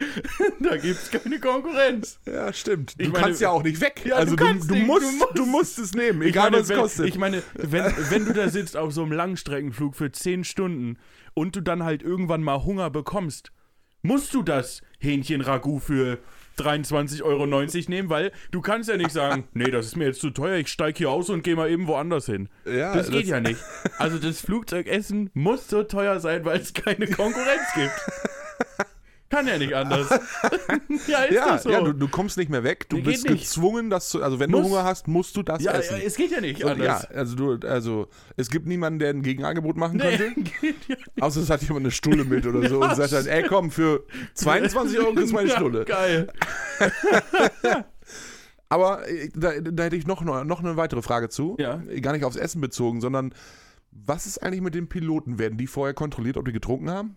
da 0.60 0.76
gibt 0.78 1.00
es 1.00 1.10
keine 1.10 1.38
Konkurrenz. 1.38 2.18
ja, 2.26 2.52
stimmt. 2.52 2.98
Du 2.98 3.04
meine- 3.10 3.24
kannst 3.24 3.40
ja 3.40 3.50
auch 3.50 3.62
nicht 3.62 3.80
weg. 3.80 4.02
Ja, 4.04 4.16
also 4.16 4.34
du 4.34 4.44
du, 4.44 4.52
nicht, 4.52 4.86
musst, 4.86 5.04
du 5.04 5.12
musst. 5.12 5.38
du 5.38 5.46
musst 5.46 5.78
es 5.78 5.94
nehmen, 5.94 6.22
egal 6.22 6.50
meine, 6.50 6.62
was 6.62 6.70
es 6.70 6.76
kostet. 6.76 7.06
Ich 7.06 7.18
meine, 7.18 7.42
wenn, 7.54 7.84
wenn 8.10 8.24
du 8.24 8.32
da 8.32 8.48
sitzt 8.48 8.76
auf 8.76 8.92
so 8.92 9.02
einem 9.02 9.12
Langstreckenflug 9.12 9.94
für 9.94 10.10
10 10.10 10.44
Stunden 10.44 10.98
und 11.34 11.54
du 11.54 11.60
dann 11.60 11.84
halt 11.84 12.02
irgendwann 12.02 12.42
mal 12.42 12.64
Hunger 12.64 12.90
bekommst, 12.90 13.52
musst 14.02 14.34
du 14.34 14.42
das 14.42 14.82
Hähnchen-Ragout 15.00 15.80
für 15.80 16.18
23,90 16.58 17.22
Euro 17.22 17.46
nehmen, 17.46 18.10
weil 18.10 18.32
du 18.50 18.60
kannst 18.60 18.88
ja 18.88 18.96
nicht 18.96 19.10
sagen, 19.12 19.44
nee, 19.54 19.70
das 19.70 19.86
ist 19.86 19.96
mir 19.96 20.06
jetzt 20.06 20.20
zu 20.20 20.30
teuer, 20.30 20.58
ich 20.58 20.68
steige 20.68 20.98
hier 20.98 21.10
aus 21.10 21.30
und 21.30 21.42
gehe 21.42 21.56
mal 21.56 21.70
eben 21.70 21.86
woanders 21.86 22.26
hin. 22.26 22.48
ja, 22.66 22.94
Das 22.94 23.10
geht 23.10 23.26
ja 23.26 23.40
nicht. 23.40 23.60
Also 23.98 24.18
das 24.18 24.40
Flugzeugessen 24.40 25.30
muss 25.34 25.68
so 25.68 25.82
teuer 25.82 26.20
sein, 26.20 26.44
weil 26.44 26.60
es 26.60 26.74
keine 26.74 27.06
Konkurrenz 27.10 27.72
gibt. 27.74 27.92
Kann 29.30 29.46
ja 29.46 29.56
nicht 29.58 29.72
anders. 29.74 30.10
ja, 31.06 31.22
ist 31.22 31.32
Ja, 31.34 31.56
so. 31.58 31.70
ja 31.70 31.80
du, 31.80 31.92
du 31.92 32.08
kommst 32.08 32.36
nicht 32.36 32.50
mehr 32.50 32.64
weg. 32.64 32.88
Du 32.88 32.96
Nee, 32.96 33.02
bist 33.02 33.28
nicht. 33.28 33.44
gezwungen, 33.44 33.88
das 33.88 34.08
zu. 34.08 34.22
Also, 34.22 34.40
wenn 34.40 34.50
Muss. 34.50 34.62
du 34.62 34.66
Hunger 34.70 34.82
hast, 34.84 35.06
musst 35.06 35.36
du 35.36 35.42
das 35.44 35.62
ja, 35.62 35.70
essen. 35.72 35.98
ja, 35.98 36.02
es 36.04 36.16
geht 36.16 36.32
ja 36.32 36.40
nicht 36.40 36.60
So, 36.60 36.66
ja, 36.66 36.72
anders. 36.72 37.04
also 37.12 37.36
du, 37.56 37.66
also 37.68 38.08
es 38.36 38.50
gibt 38.50 38.66
niemanden, 38.66 38.98
der 38.98 39.10
ein 39.10 39.22
Gegenangebot 39.22 39.76
machen 39.76 39.98
Nee, 39.98 40.16
könnte. 40.16 40.50
geht 40.60 40.76
ja 40.88 40.96
Außer 41.20 41.40
es 41.42 41.48
hat 41.48 41.62
jemand 41.62 41.80
eine 41.80 41.92
Stulle 41.92 42.24
mit 42.24 42.44
oder 42.44 42.68
so 42.68 42.80
und 42.82 42.94
sagt 42.96 43.12
dann, 43.12 43.26
ey 43.26 43.44
komm, 43.44 43.70
für 43.70 44.04
22 44.34 44.98
Euro 44.98 45.12
kriegst 45.14 45.30
du 45.30 45.34
meine 45.36 45.50
Stulle. 45.50 45.84
Geil. 45.84 46.26
Aber 48.68 49.08
äh, 49.08 49.28
da, 49.34 49.60
da 49.60 49.82
hätte 49.84 49.96
ich 49.96 50.06
noch, 50.06 50.22
noch 50.22 50.60
eine 50.60 50.76
weitere 50.76 51.02
Frage 51.02 51.28
zu. 51.28 51.56
Ja. 51.58 51.76
Gar 52.00 52.12
nicht 52.12 52.24
aufs 52.24 52.36
Essen 52.36 52.60
bezogen, 52.60 53.00
sondern 53.00 53.34
was 53.92 54.26
ist 54.26 54.38
eigentlich 54.42 54.60
mit 54.60 54.74
den 54.74 54.88
Piloten? 54.88 55.38
Werden 55.38 55.58
die 55.58 55.66
vorher 55.66 55.94
kontrolliert, 55.94 56.36
ob 56.36 56.44
die 56.46 56.52
getrunken 56.52 56.90
haben? 56.90 57.16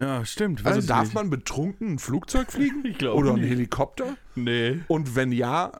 Ja, 0.00 0.24
stimmt. 0.24 0.64
Also 0.64 0.86
darf 0.86 1.04
nicht. 1.04 1.14
man 1.14 1.30
betrunken 1.30 1.94
ein 1.94 1.98
Flugzeug 1.98 2.50
fliegen? 2.50 2.82
Ich 2.84 2.98
glaube 2.98 3.18
Oder 3.18 3.30
ein 3.34 3.40
nicht. 3.40 3.50
Helikopter? 3.50 4.16
Nee. 4.34 4.80
Und 4.88 5.14
wenn 5.14 5.32
ja, 5.32 5.72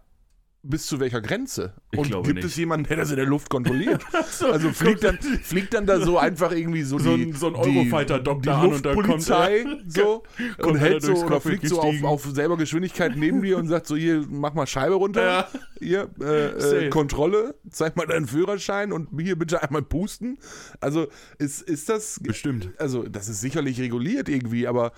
bis 0.62 0.86
zu 0.86 1.00
welcher 1.00 1.20
Grenze? 1.20 1.72
Ich 1.90 1.98
Und 1.98 2.10
gibt 2.24 2.34
nicht. 2.36 2.44
es 2.44 2.56
jemanden, 2.56 2.86
der 2.88 2.98
das 2.98 3.10
in 3.10 3.16
der 3.16 3.24
Luft 3.26 3.48
kontrolliert? 3.50 4.02
So, 4.30 4.46
Also 4.50 4.70
fliegt 4.70 5.02
dann, 5.04 5.18
fliegt 5.42 5.72
dann 5.74 5.86
da 5.86 6.00
so 6.00 6.18
einfach 6.18 6.52
irgendwie 6.52 6.82
so, 6.82 6.98
So 6.98 7.16
die, 7.16 7.24
ein- 7.26 7.32
so 7.32 7.48
ein 7.48 7.54
Eurofighter-Doktor 7.54 8.54
an 8.54 8.72
und 8.74 8.84
da 8.86 8.94
kommt 8.94 9.28
er- 9.28 9.64
so 9.86 10.22
und 10.62 10.76
hält 10.78 11.02
so 11.02 11.14
oder 11.14 11.40
fliegt 11.40 11.66
so 11.66 11.80
auf, 11.80 12.02
auf 12.04 12.24
selber 12.26 12.56
Geschwindigkeit 12.56 13.16
neben 13.16 13.42
dir 13.42 13.56
und 13.58 13.68
sagt 13.68 13.86
so 13.86 13.96
hier 13.96 14.24
mach 14.28 14.54
mal 14.54 14.66
Scheibe 14.66 14.94
runter, 14.94 15.22
Ja. 15.22 15.48
hier 15.78 16.10
äh, 16.20 16.86
äh, 16.86 16.90
Kontrolle, 16.90 17.54
zeig 17.70 17.96
mal 17.96 18.06
deinen 18.06 18.26
Führerschein 18.26 18.92
und 18.92 19.08
hier 19.20 19.36
bitte 19.38 19.62
einmal 19.62 19.82
pusten. 19.82 20.38
Also 20.80 21.08
ist 21.38 21.62
ist 21.62 21.88
das 21.88 22.20
Bestimmt. 22.22 22.70
also 22.78 23.02
das 23.04 23.28
ist 23.28 23.40
sicherlich 23.40 23.80
reguliert 23.80 24.28
irgendwie, 24.28 24.66
aber 24.66 24.92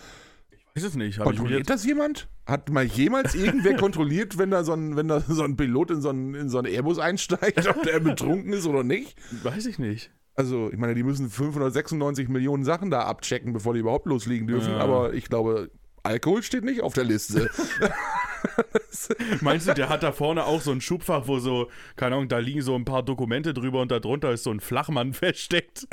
Ist 0.75 0.85
es 0.85 0.95
nicht. 0.95 1.19
Kontrolliert 1.19 1.69
das 1.69 1.85
jemand? 1.85 2.29
Hat 2.47 2.71
mal 2.71 2.85
jemals 2.85 3.35
irgendwer 3.35 3.77
kontrolliert, 3.79 4.39
wenn 4.39 4.51
da 4.51 4.65
so 4.65 4.73
ein 4.73 4.97
wenn 4.97 5.09
da 5.09 5.21
so 5.21 5.43
ein 5.43 5.57
Pilot 5.57 5.91
in 5.91 6.01
so 6.01 6.09
einen 6.09 6.35
in 6.35 6.49
so 6.49 6.59
einen 6.59 6.67
Airbus 6.67 6.99
einsteigt, 6.99 7.67
ob 7.69 7.83
der 7.83 8.01
betrunken 8.01 8.53
ist 8.53 8.67
oder 8.67 8.83
nicht? 8.83 9.17
weiß 9.43 9.67
ich 9.67 9.79
nicht. 9.79 10.11
Also, 10.35 10.71
ich 10.73 10.79
meine, 10.79 10.95
die 10.95 11.03
müssen 11.03 11.29
596 11.29 12.29
Millionen 12.29 12.65
Sachen 12.65 12.91
da 12.91 13.03
abchecken, 13.03 13.53
bevor 13.53 13.75
die 13.75 13.81
überhaupt 13.81 14.07
losfliegen 14.07 14.47
dürfen. 14.47 14.71
Ja. 14.73 14.79
Aber 14.79 15.13
ich 15.13 15.27
glaube, 15.27 15.71
Alkohol 16.05 16.43
steht 16.43 16.65
nicht 16.65 16.81
auf 16.81 16.95
der 16.95 17.05
Liste. 17.05 17.49
Meinst 19.41 19.69
du, 19.69 19.75
der 19.75 19.89
hat 19.89 20.03
da 20.03 20.11
vorne 20.11 20.45
auch 20.45 20.61
so 20.61 20.73
ein 20.73 20.81
Schubfach, 20.81 21.29
wo 21.29 21.39
so, 21.39 21.71
keine 21.97 22.17
Ahnung, 22.17 22.29
da 22.29 22.39
liegen 22.39 22.61
so 22.61 22.75
ein 22.75 22.85
paar 22.85 23.05
Dokumente 23.05 23.55
drüber 23.55 23.81
und 23.81 23.91
da 23.93 24.01
drunter 24.01 24.33
ist 24.33 24.43
so 24.45 24.51
ein 24.51 24.59
Flachmann 24.61 25.13
versteckt. 25.15 25.87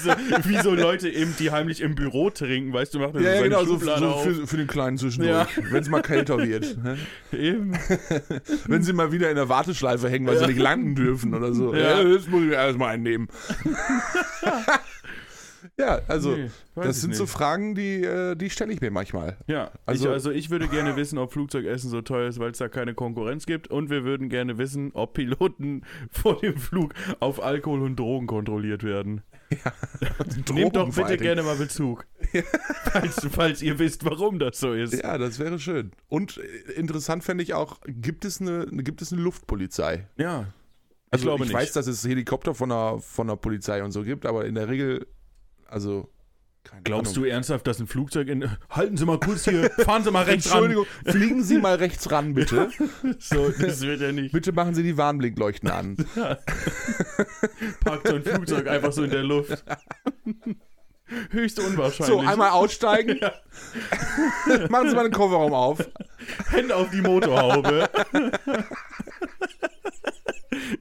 So, 0.00 0.10
wie 0.44 0.58
so 0.62 0.74
Leute 0.74 1.08
eben, 1.08 1.34
die 1.38 1.50
heimlich 1.50 1.80
im 1.80 1.94
Büro 1.96 2.30
trinken, 2.30 2.72
weißt 2.72 2.94
du, 2.94 3.00
macht 3.00 3.14
er 3.16 3.20
so 3.20 3.26
ja, 3.26 3.34
ja, 3.34 3.42
genau, 3.42 3.64
so, 3.64 3.74
Schublade 3.74 4.00
so 4.00 4.06
auf. 4.08 4.22
für, 4.22 4.46
für 4.46 4.56
den 4.56 4.66
kleinen 4.68 4.98
Zwischendurch, 4.98 5.32
Ja. 5.56 5.62
wenn 5.70 5.82
es 5.82 5.88
mal 5.88 6.02
kälter 6.02 6.38
wird. 6.38 6.76
ne? 6.84 6.96
Eben. 7.32 7.76
Wenn 8.66 8.82
sie 8.82 8.92
mal 8.92 9.10
wieder 9.12 9.28
in 9.30 9.36
der 9.36 9.48
Warteschleife 9.48 10.08
hängen, 10.08 10.26
weil 10.26 10.34
Ja. 10.36 10.40
sie 10.42 10.46
nicht 10.46 10.60
landen 10.60 10.94
dürfen 10.94 11.34
oder 11.34 11.52
so. 11.52 11.74
Ja. 11.74 11.98
Ja, 12.00 12.04
das 12.04 12.28
muss 12.28 12.42
ich 12.44 12.52
erstmal 12.52 12.94
einnehmen. 12.94 13.28
Ja, 15.78 16.00
also, 16.08 16.36
Nee, 16.36 16.50
das 16.74 16.96
ich 16.96 17.02
sind 17.02 17.14
so 17.16 17.24
nicht. 17.24 17.32
Fragen, 17.32 17.74
die, 17.74 18.02
äh, 18.04 18.34
die 18.36 18.50
stelle 18.50 18.72
ich 18.72 18.80
mir 18.80 18.90
manchmal. 18.90 19.36
Ja, 19.46 19.70
Also- 19.86 20.08
ich, 20.08 20.12
also 20.12 20.30
ich 20.30 20.50
würde 20.50 20.68
gerne 20.68 20.96
wissen, 20.96 21.18
ob 21.18 21.32
Flugzeugessen 21.32 21.90
so 21.90 22.02
teuer 22.02 22.28
ist, 22.28 22.38
weil 22.38 22.50
es 22.52 22.58
da 22.58 22.68
keine 22.68 22.94
Konkurrenz 22.94 23.46
gibt. 23.46 23.68
Und 23.68 23.90
wir 23.90 24.04
würden 24.04 24.28
gerne 24.28 24.58
wissen, 24.58 24.90
ob 24.94 25.14
Piloten 25.14 25.82
vor 26.10 26.38
dem 26.40 26.56
Flug 26.56 26.94
auf 27.20 27.42
Alkohol 27.42 27.82
und 27.82 27.96
Drogen 27.96 28.26
kontrolliert 28.26 28.82
werden. 28.84 29.22
Nehmt 30.52 30.76
doch 30.76 30.94
bitte 30.94 31.16
gerne 31.18 31.42
mal 31.42 31.56
Bezug. 31.56 32.06
falls, 32.84 33.26
falls 33.30 33.62
ihr 33.62 33.78
wisst, 33.78 34.04
warum 34.04 34.38
das 34.38 34.58
so 34.60 34.72
ist. 34.72 34.94
Ja, 34.94 35.18
das 35.18 35.38
wäre 35.38 35.58
schön. 35.58 35.92
Und 36.08 36.38
äh, 36.38 36.72
interessant 36.72 37.24
fände 37.24 37.42
ich 37.42 37.54
auch, 37.54 37.78
gibt 37.86 38.24
es 38.24 38.40
eine, 38.40 38.66
gibt 38.66 39.02
es 39.02 39.12
eine 39.12 39.20
Luftpolizei? 39.22 40.08
Ja. 40.16 40.46
Ich 41.08 41.12
Also 41.16 41.24
glaube 41.26 41.44
ich 41.44 41.50
nicht. 41.50 41.58
weiß, 41.58 41.72
dass 41.72 41.86
es 41.86 42.06
Helikopter 42.06 42.54
von 42.54 42.70
der, 42.70 42.98
von 43.00 43.26
der 43.26 43.36
Polizei 43.36 43.82
und 43.84 43.92
so 43.92 44.02
gibt, 44.02 44.24
aber 44.24 44.46
in 44.46 44.54
der 44.54 44.68
Regel, 44.68 45.06
also 45.72 46.08
keine 46.64 46.82
Glaubst 46.82 47.16
Ahnung. 47.16 47.24
du 47.24 47.30
ernsthaft, 47.30 47.66
dass 47.66 47.80
ein 47.80 47.88
Flugzeug 47.88 48.28
in. 48.28 48.48
Halten 48.70 48.96
Sie 48.96 49.04
mal 49.04 49.18
kurz 49.18 49.44
hier, 49.44 49.68
fahren 49.70 50.04
Sie 50.04 50.12
mal 50.12 50.24
rechts 50.24 50.52
ran. 50.52 50.64
Entschuldigung, 50.64 50.86
fliegen 51.04 51.42
Sie 51.42 51.58
mal 51.58 51.74
rechts 51.74 52.10
ran, 52.10 52.34
bitte. 52.34 52.68
So, 53.18 53.48
das 53.50 53.80
wird 53.80 54.00
ja 54.00 54.12
nicht. 54.12 54.32
Bitte 54.32 54.52
machen 54.52 54.74
Sie 54.74 54.82
die 54.84 54.96
Warnblinkleuchten 54.96 55.70
an. 55.70 55.96
Parkt 57.84 58.08
so 58.08 58.14
ein 58.14 58.22
Flugzeug 58.22 58.68
einfach 58.68 58.92
so 58.92 59.02
in 59.02 59.10
der 59.10 59.24
Luft. 59.24 59.64
Höchst 61.30 61.58
unwahrscheinlich. 61.58 62.06
So, 62.06 62.20
einmal 62.20 62.50
aussteigen. 62.50 63.18
machen 64.70 64.88
Sie 64.88 64.94
mal 64.94 65.02
den 65.04 65.12
Kofferraum 65.12 65.52
auf. 65.52 65.84
Hände 66.48 66.76
auf 66.76 66.90
die 66.90 67.02
Motorhaube. 67.02 67.88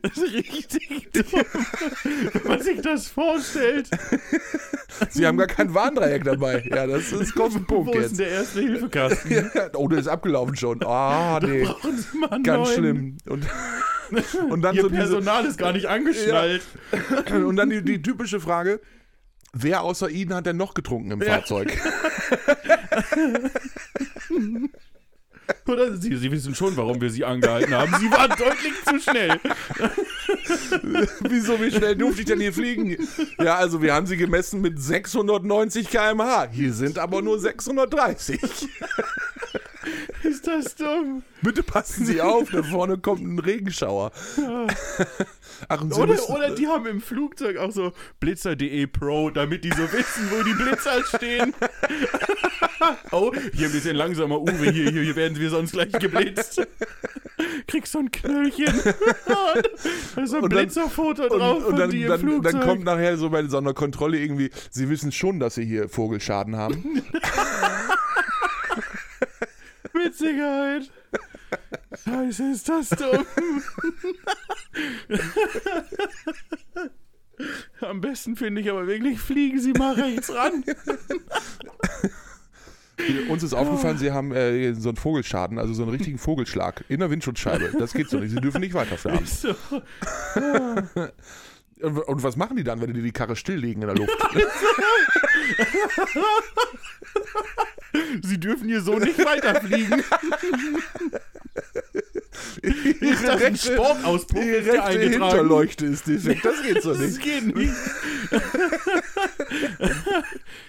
Das 0.02 0.18
ist 0.18 0.34
richtig 0.34 1.10
dumm, 1.14 1.44
wenn 2.34 2.48
man 2.48 2.62
sich 2.62 2.82
das 2.82 3.08
vorstellt. 3.08 3.90
Sie 5.10 5.26
haben 5.26 5.38
gar 5.38 5.48
kein 5.48 5.74
Warndreieck 5.74 6.24
dabei. 6.26 6.64
Ja, 6.70 6.86
das 6.88 7.12
ist 7.12 7.34
kommt 7.36 7.56
ein 7.56 7.66
Punkt 7.66 7.88
Wo 7.88 7.94
ist 7.94 8.02
jetzt. 8.02 8.20
denn 8.20 8.26
der 8.28 8.36
erste 8.36 8.60
Hilfekasten? 8.62 9.32
Ja, 9.56 9.70
oh, 9.76 9.88
der 9.88 10.00
ist 10.00 10.08
abgelaufen 10.08 10.56
schon. 10.56 10.84
Ah, 10.84 11.40
nee. 11.42 11.64
Mal 12.20 12.30
einen 12.32 12.44
Ganz 12.44 12.68
neuen. 12.70 12.78
schlimm. 12.78 13.18
Und, 13.30 13.46
und 14.52 14.62
dann 14.62 14.76
Ihr 14.76 14.82
so 14.84 14.90
diese, 14.90 15.02
Personal 15.02 15.46
ist 15.46 15.58
gar 15.58 15.72
nicht 15.74 15.86
angeschnallt. 15.88 16.64
und 17.30 17.56
dann 17.56 17.70
die, 17.70 17.82
die 17.84 18.02
typische 18.02 18.40
Frage: 18.42 18.82
Wer 19.54 19.82
außer 19.84 20.10
Ihnen 20.10 20.34
hat 20.34 20.46
denn 20.46 20.58
noch 20.58 20.74
getrunken 20.74 21.12
im 21.12 21.22
Ja. 21.22 21.36
Fahrzeug? 21.36 21.72
Oder 25.68 25.95
Sie, 25.95 26.16
Sie 26.16 26.32
wissen 26.32 26.56
schon, 26.56 26.76
warum 26.78 26.99
wir 27.02 27.10
Sie 27.10 27.26
angehalten 27.26 27.74
haben. 27.74 27.93
Sie 27.99 28.12
waren 28.12 28.30
deutlich 28.30 28.74
zu 28.86 28.99
schnell. 28.99 29.39
Wieso, 31.22 31.60
wie 31.62 31.72
schnell 31.72 31.95
durfte 31.95 32.22
ich 32.22 32.28
denn 32.28 32.39
hier 32.39 32.54
fliegen? 32.54 32.97
Ja, 33.39 33.56
also 33.56 33.82
wir 33.82 33.93
haben 33.93 34.06
sie 34.08 34.18
gemessen 34.18 34.62
mit 34.62 34.82
690 34.82 35.89
km/h. 35.89 36.49
Hier 36.52 36.74
sind 36.74 36.99
aber 36.99 37.22
nur 37.22 37.39
630. 37.39 38.39
Ist 40.24 40.48
das 40.48 40.76
dumm? 40.76 41.24
Bitte 41.42 41.64
passen 41.64 42.06
Sie 42.06 42.22
auf, 42.22 42.50
da 42.52 42.64
vorne 42.64 42.98
kommt 42.98 43.22
ein 43.22 43.40
Regenschauer. 43.40 44.12
Ach, 45.68 45.82
und 45.82 45.94
Sie 45.94 46.02
Oder, 46.02 46.14
müssen, 46.14 46.32
oder 46.32 46.52
die 46.52 46.68
haben 46.68 46.86
im 46.86 47.02
Flugzeug 47.02 47.58
auch 47.58 47.72
so 47.72 47.92
blitzer.de 48.20 48.88
Pro, 48.88 49.30
damit 49.30 49.64
die 49.64 49.72
so 49.72 49.92
wissen, 49.92 50.30
wo 50.30 50.44
die 50.44 50.54
Blitzer 50.54 51.04
stehen. 51.16 51.54
oh, 53.12 53.32
hier 53.54 53.68
ein 53.68 53.74
bisschen 53.74 53.96
langsamer, 53.96 54.40
Uwe, 54.42 54.72
hier, 54.72 54.92
hier, 54.92 55.02
hier 55.02 55.16
werden 55.16 55.38
wir 55.40 55.50
sonst 55.50 55.72
gleich 55.72 55.92
geblitzt. 55.94 56.62
Kriegst 57.68 57.94
so 57.94 58.00
ein 58.00 58.12
Knöllchen. 58.12 58.66
da 60.16 60.22
ist 60.22 60.30
so 60.32 60.38
ein 60.38 60.44
Und 60.44 60.50
Blitzerfoto 60.50 61.24
und, 61.24 61.40
drauf 61.40 61.58
und 61.58 61.64
von 61.64 61.76
dann, 61.76 61.90
dir 61.90 62.04
im 62.04 62.10
dann, 62.10 62.20
Flugzeug. 62.20 62.52
dann 62.52 62.62
kommt 62.62 62.84
nachher 62.84 63.18
so 63.18 63.30
bei 63.30 63.44
so 63.48 63.58
einer 63.58 63.74
Kontrolle 63.74 64.20
irgendwie, 64.20 64.52
Sie 64.70 64.90
wissen 64.90 65.12
schon, 65.12 65.40
dass 65.40 65.56
Sie 65.56 65.66
hier 65.66 65.90
Vogelschaden 65.90 66.56
haben. 66.56 67.02
Mit 69.94 70.16
Sicherheit. 70.16 70.92
Scheiße, 72.06 72.52
ist 72.52 72.70
das 72.70 72.89
dumm. 72.89 73.26
Am 77.82 78.02
besten 78.02 78.36
finde 78.36 78.62
ich 78.62 78.70
aber 78.70 78.88
wirklich, 78.88 79.20
fliegen 79.20 79.60
Sie 79.60 79.74
mal 79.74 79.96
rechts 79.96 80.34
ran. 80.34 80.64
Uns 83.30 83.42
ist 83.44 83.54
aufgefallen, 83.54 83.98
Sie 83.98 84.12
haben 84.12 84.32
äh, 84.32 84.74
so 84.74 84.89
einen 84.89 84.96
Vogelschaden, 84.96 85.58
also 85.58 85.74
so 85.74 85.82
einen 85.84 85.92
richtigen 85.92 86.20
Vogelschlag 86.20 86.86
in 86.88 87.00
der 87.00 87.10
Windschutzscheibe. 87.10 87.72
Das 87.80 87.94
geht 87.94 88.10
so 88.10 88.20
nicht. 88.20 88.32
Sie 88.32 88.39
dürfen 88.39 88.62
nicht 88.62 88.74
weiterfahren. 88.74 89.26
So. 89.26 89.56
Und, 91.82 92.24
was 92.24 92.36
machen 92.36 92.58
die 92.58 92.64
dann, 92.64 92.82
wenn 92.82 92.94
die 92.94 93.02
die 93.02 93.12
Karre 93.12 93.36
stilllegen 93.36 93.82
in 93.82 93.88
der 93.88 93.98
Luft? 93.98 94.12
Sie 98.24 98.40
dürfen 98.40 98.68
hier 98.70 98.82
so 98.82 98.98
nicht 98.98 99.18
weiterfliegen. 99.24 100.04
Ist 102.62 103.28
das 103.28 103.42
ein 103.44 103.58
Sportauspuff? 103.58 104.40
Die 104.42 104.50
rechte? 104.50 105.00
Hinterleuchte 105.00 105.86
ist 105.88 106.08
defekt. 106.08 106.46
Das 106.46 106.62
geht 106.62 106.82
so 106.82 106.94
Das 106.94 107.02
nicht. 107.02 107.22
geht 107.22 107.56
nicht. 107.56 107.74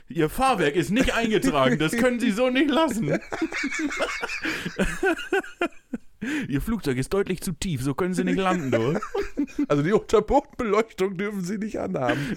Ihr 0.08 0.28
Fahrwerk 0.28 0.74
ist 0.74 0.90
nicht 0.90 1.14
eingetragen. 1.14 1.78
Das 1.78 1.92
können 1.92 2.18
Sie 2.20 2.30
so 2.30 2.50
nicht 2.50 2.70
lassen. 2.70 3.18
Ihr 6.48 6.60
Flugzeug 6.60 6.98
ist 6.98 7.12
deutlich 7.12 7.40
zu 7.40 7.52
tief. 7.52 7.82
So 7.82 7.94
können 7.94 8.14
Sie 8.14 8.24
nicht 8.24 8.38
landen, 8.38 8.70
du. 8.70 9.00
Also 9.68 9.82
die 9.82 9.92
Unterbodenbeleuchtung 9.92 11.16
dürfen 11.16 11.42
sie 11.42 11.58
nicht 11.58 11.78
anhaben. 11.78 12.36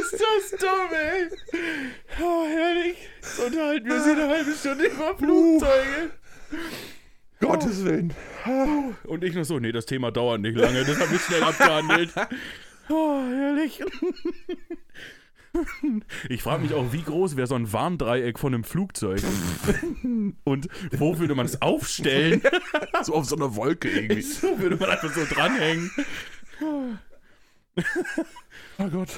Ist 0.00 0.20
das 0.20 0.60
dumm, 0.60 0.90
ey. 0.92 1.28
Oh, 2.20 2.46
herrlich. 2.46 2.96
Jetzt 3.20 3.40
unterhalten 3.40 3.86
wir 3.86 3.94
uns 3.94 4.04
eine 4.06 4.28
halbe 4.28 4.52
Stunde 4.52 4.84
über 4.86 5.16
Flugzeuge. 5.16 6.10
Gottes 7.40 7.84
Willen. 7.84 8.12
Und 9.04 9.24
ich 9.24 9.34
noch 9.34 9.44
so, 9.44 9.58
nee, 9.58 9.72
das 9.72 9.86
Thema 9.86 10.10
dauert 10.10 10.40
nicht 10.40 10.56
lange. 10.56 10.84
Das 10.84 10.98
habe 11.00 11.14
ich 11.14 11.20
schnell 11.22 11.42
abgehandelt. 11.42 12.12
Oh, 12.90 13.18
herrlich. 13.22 13.82
Ich 16.28 16.42
frage 16.42 16.62
mich 16.62 16.74
auch, 16.74 16.92
wie 16.92 17.02
groß 17.02 17.36
wäre 17.36 17.46
so 17.46 17.54
ein 17.54 17.72
Warndreieck 17.72 18.38
von 18.38 18.54
einem 18.54 18.64
Flugzeug? 18.64 19.22
Und 20.44 20.68
wo 20.92 21.18
würde 21.18 21.34
man 21.34 21.46
es 21.46 21.62
aufstellen? 21.62 22.42
So 23.02 23.14
auf 23.14 23.26
so 23.26 23.36
einer 23.36 23.54
Wolke 23.56 23.88
irgendwie. 23.88 24.22
So 24.22 24.58
würde 24.58 24.76
man 24.76 24.90
einfach 24.90 25.12
so 25.14 25.24
dranhängen. 25.24 25.90
Oh 28.78 28.88
Gott. 28.88 29.10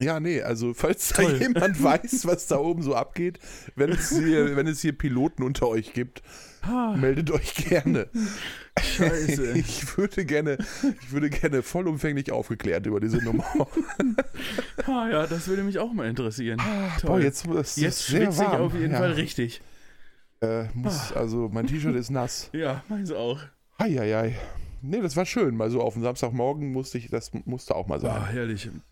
Ja, 0.00 0.18
nee, 0.20 0.42
also 0.42 0.74
falls 0.74 1.10
da 1.10 1.22
Toll. 1.22 1.36
jemand 1.40 1.82
weiß, 1.82 2.26
was 2.26 2.48
da 2.48 2.58
oben 2.58 2.82
so 2.82 2.94
abgeht, 2.94 3.38
wenn 3.76 3.90
es 3.90 4.10
hier, 4.10 4.56
wenn 4.56 4.66
es 4.66 4.80
hier 4.80 4.96
Piloten 4.96 5.42
unter 5.44 5.68
euch 5.68 5.92
gibt, 5.92 6.22
meldet 6.96 7.30
euch 7.30 7.54
gerne. 7.54 8.08
Scheiße. 8.80 9.52
Ich 9.56 9.96
würde 9.98 10.24
gerne, 10.24 10.58
ich 11.00 11.12
würde 11.12 11.28
gerne 11.30 11.62
vollumfänglich 11.62 12.32
aufgeklärt 12.32 12.86
über 12.86 13.00
diese 13.00 13.18
Nummer. 13.18 13.44
Ah, 14.86 15.08
ja, 15.10 15.26
das 15.26 15.46
würde 15.48 15.62
mich 15.62 15.78
auch 15.78 15.92
mal 15.92 16.08
interessieren. 16.08 16.58
Boah, 16.58 16.90
Toll. 17.00 17.22
jetzt, 17.22 17.46
es 17.46 17.76
ist 17.76 17.76
Jetzt 17.76 18.06
sehr 18.06 18.20
schwitze 18.22 18.42
ich 18.44 18.48
warm. 18.50 18.62
auf 18.62 18.74
jeden 18.74 18.92
ja. 18.92 18.98
Fall 18.98 19.12
richtig. 19.12 19.60
Äh, 20.40 20.64
muss, 20.74 21.12
also 21.12 21.48
mein 21.52 21.66
T-Shirt 21.66 21.94
ist 21.94 22.10
nass. 22.10 22.50
Ja, 22.54 22.82
meins 22.88 23.12
auch. 23.12 23.40
Eieiei. 23.78 24.36
Nee, 24.80 25.00
das 25.00 25.16
war 25.16 25.24
schön. 25.26 25.56
Mal 25.56 25.70
so 25.70 25.80
auf 25.80 25.94
den 25.94 26.02
Samstagmorgen 26.02 26.72
musste 26.72 26.98
ich, 26.98 27.08
das 27.08 27.30
musste 27.44 27.74
auch 27.76 27.86
mal 27.86 28.04
Ah, 28.04 28.26
sein. 28.32 28.82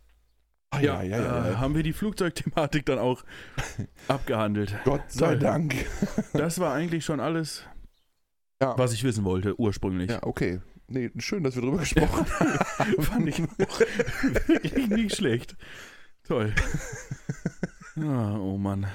Herrlich. 0.73 0.87
ja, 0.89 1.03
Ja, 1.03 1.16
ja, 1.18 1.23
ja, 1.47 1.49
Äh, 1.53 1.55
haben 1.57 1.75
wir 1.75 1.83
die 1.83 1.93
Flugzeugthematik 1.93 2.87
dann 2.87 2.99
auch 2.99 3.25
abgehandelt. 4.09 4.75
Gott 4.85 5.03
sei 5.09 5.29
Toll. 5.31 5.39
Dank. 5.39 5.75
Das 6.33 6.59
war 6.59 6.75
eigentlich 6.75 7.05
schon 7.05 7.21
alles, 7.21 7.64
Ja. 8.61 8.77
was 8.79 8.93
ich 8.93 9.05
wissen 9.05 9.25
wollte, 9.25 9.59
ursprünglich. 9.61 10.11
Ja, 10.11 10.23
okay. 10.23 10.61
Nee, 10.89 11.11
schön, 11.18 11.45
dass 11.45 11.55
wir 11.55 11.62
drüber 11.62 11.79
gesprochen 11.79 12.27
haben. 12.39 12.59
Fand 13.03 13.29
ich 13.29 13.41
auch 13.43 13.81
wirklich 14.49 14.89
nicht 14.89 15.16
schlecht. 15.16 15.57
Toll. 16.25 16.53
Ah, 18.03 18.39
oh 18.39 18.57
Mann. 18.57 18.87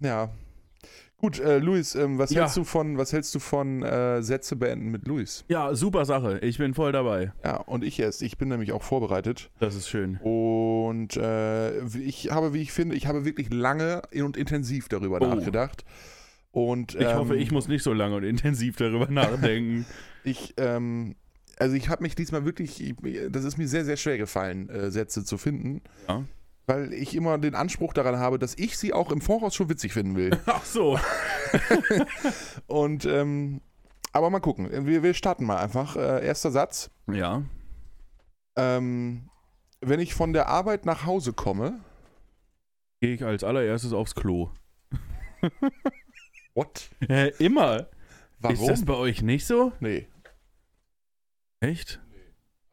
Ja. 0.00 0.28
Gut, 1.20 1.38
äh, 1.38 1.58
Luis, 1.58 1.94
ähm, 1.96 2.16
was, 2.18 2.30
Ja. 2.30 2.40
hältst 2.42 2.56
du 2.56 2.64
von, 2.64 2.96
was 2.96 3.12
hältst 3.12 3.34
du 3.34 3.40
von 3.40 3.82
äh, 3.82 4.22
Sätze 4.22 4.56
beenden 4.56 4.90
mit 4.90 5.06
Luis? 5.06 5.44
Ja, 5.48 5.74
super 5.74 6.06
Sache. 6.06 6.38
Ich 6.38 6.56
bin 6.56 6.72
voll 6.72 6.92
dabei. 6.92 7.32
Ja, 7.44 7.58
und 7.58 7.84
ich 7.84 8.00
erst. 8.00 8.22
Ich 8.22 8.38
bin 8.38 8.48
nämlich 8.48 8.72
auch 8.72 8.82
vorbereitet. 8.82 9.50
Das 9.60 9.74
ist 9.74 9.88
schön. 9.88 10.16
Und 10.22 11.16
äh, 11.18 11.84
ich 11.98 12.30
habe, 12.30 12.54
wie 12.54 12.62
ich 12.62 12.72
finde, 12.72 12.96
ich 12.96 13.06
habe 13.06 13.26
wirklich 13.26 13.52
lange 13.52 14.00
und 14.22 14.38
intensiv 14.38 14.88
darüber 14.88 15.18
Oh. 15.20 15.26
nachgedacht. 15.34 15.84
Und 16.52 16.94
Ich 16.94 17.06
hoffe, 17.14 17.34
ähm, 17.34 17.40
ich 17.40 17.52
muss 17.52 17.68
nicht 17.68 17.82
so 17.82 17.92
lange 17.92 18.16
und 18.16 18.24
intensiv 18.24 18.76
darüber 18.76 19.06
nachdenken. 19.10 19.84
Ich, 20.24 20.54
ähm, 20.56 21.16
also 21.58 21.76
ich 21.76 21.90
habe 21.90 22.02
mich 22.02 22.14
diesmal 22.14 22.46
wirklich, 22.46 22.82
ich, 22.82 22.94
das 23.30 23.44
ist 23.44 23.58
mir 23.58 23.68
sehr, 23.68 23.84
sehr 23.84 23.98
schwer 23.98 24.16
gefallen, 24.16 24.70
äh, 24.70 24.90
Sätze 24.90 25.22
zu 25.24 25.36
finden. 25.36 25.82
Ja. 26.08 26.24
Weil 26.66 26.92
ich 26.92 27.14
immer 27.16 27.38
den 27.38 27.54
Anspruch 27.54 27.92
daran 27.92 28.18
habe, 28.18 28.38
dass 28.38 28.56
ich 28.56 28.78
sie 28.78 28.92
auch 28.92 29.10
im 29.10 29.20
Voraus 29.20 29.54
schon 29.54 29.68
witzig 29.68 29.92
finden 29.92 30.16
will. 30.16 30.38
Ach 30.46 30.64
so. 30.64 30.98
Und, 32.66 33.04
ähm, 33.06 33.60
aber 34.12 34.30
mal 34.30 34.40
gucken. 34.40 34.86
Wir, 34.86 35.02
wir 35.02 35.14
starten 35.14 35.44
mal 35.44 35.58
einfach. 35.58 35.96
Äh, 35.96 36.24
erster 36.24 36.50
Satz. 36.50 36.90
Ja. 37.10 37.42
Ähm, 38.56 39.28
wenn 39.80 40.00
ich 40.00 40.14
von 40.14 40.32
der 40.32 40.48
Arbeit 40.48 40.84
nach 40.86 41.06
Hause 41.06 41.32
komme. 41.32 41.80
Gehe 43.00 43.14
ich 43.14 43.24
als 43.24 43.42
allererstes 43.44 43.92
aufs 43.92 44.14
Klo. 44.14 44.50
What? 46.54 46.90
Hä, 47.08 47.32
immer. 47.38 47.88
Warum? 48.38 48.56
Ist 48.56 48.68
das 48.68 48.84
bei 48.84 48.94
euch 48.94 49.22
nicht 49.22 49.46
so? 49.46 49.72
nee. 49.80 50.06
Echt? 51.60 52.00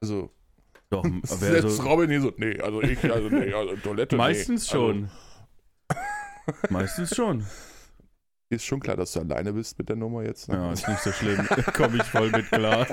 Also, 0.01 0.31
Doch, 0.89 1.03
aber 1.05 1.27
selbst 1.27 1.77
so, 1.77 1.83
Robin 1.83 2.09
hier 2.09 2.21
so, 2.21 2.33
nee, 2.37 2.59
also 2.59 2.81
ich, 2.81 3.03
also 3.11 3.29
nee, 3.29 3.53
also 3.53 3.75
Toilette, 3.77 4.15
meistens 4.15 4.71
nee. 4.71 4.79
Also, 4.79 4.93
schon. 4.93 5.09
meistens 6.69 7.15
schon. 7.15 7.45
ist 8.49 8.65
schon 8.65 8.79
klar, 8.79 8.95
dass 8.95 9.11
du 9.11 9.19
alleine 9.19 9.53
bist 9.53 9.77
mit 9.77 9.89
der 9.89 9.95
Nummer 9.97 10.23
jetzt. 10.23 10.47
Ne? 10.47 10.55
Ja, 10.55 10.71
ist 10.71 10.87
nicht 10.87 11.01
so 11.01 11.11
schlimm. 11.11 11.45
Komme 11.73 11.97
ich 11.97 12.03
voll 12.03 12.31
mit 12.31 12.47
klar. 12.47 12.87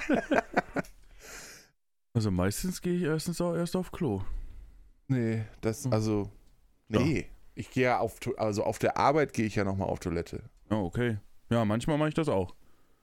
Also 2.12 2.30
meistens 2.30 2.80
gehe 2.80 2.96
ich 2.96 3.02
erstens 3.02 3.40
auch 3.40 3.54
erst 3.54 3.76
auf 3.76 3.90
Klo. 3.92 4.22
Nee, 5.08 5.44
das, 5.60 5.84
Hm. 5.84 5.92
also, 5.92 6.30
nee. 6.88 7.26
Ich 7.56 7.70
gehe 7.70 7.84
ja 7.84 7.98
auf, 7.98 8.18
also 8.36 8.64
auf 8.64 8.80
der 8.80 8.96
Arbeit 8.96 9.32
gehe 9.32 9.46
ich 9.46 9.54
ja 9.54 9.62
nochmal 9.64 9.88
auf 9.88 10.00
Toilette. 10.00 10.42
Oh, 10.70 10.86
okay. 10.86 11.18
Ja, 11.50 11.64
manchmal 11.64 11.98
mache 11.98 12.08
ich 12.08 12.14
das 12.14 12.28
auch. 12.28 12.54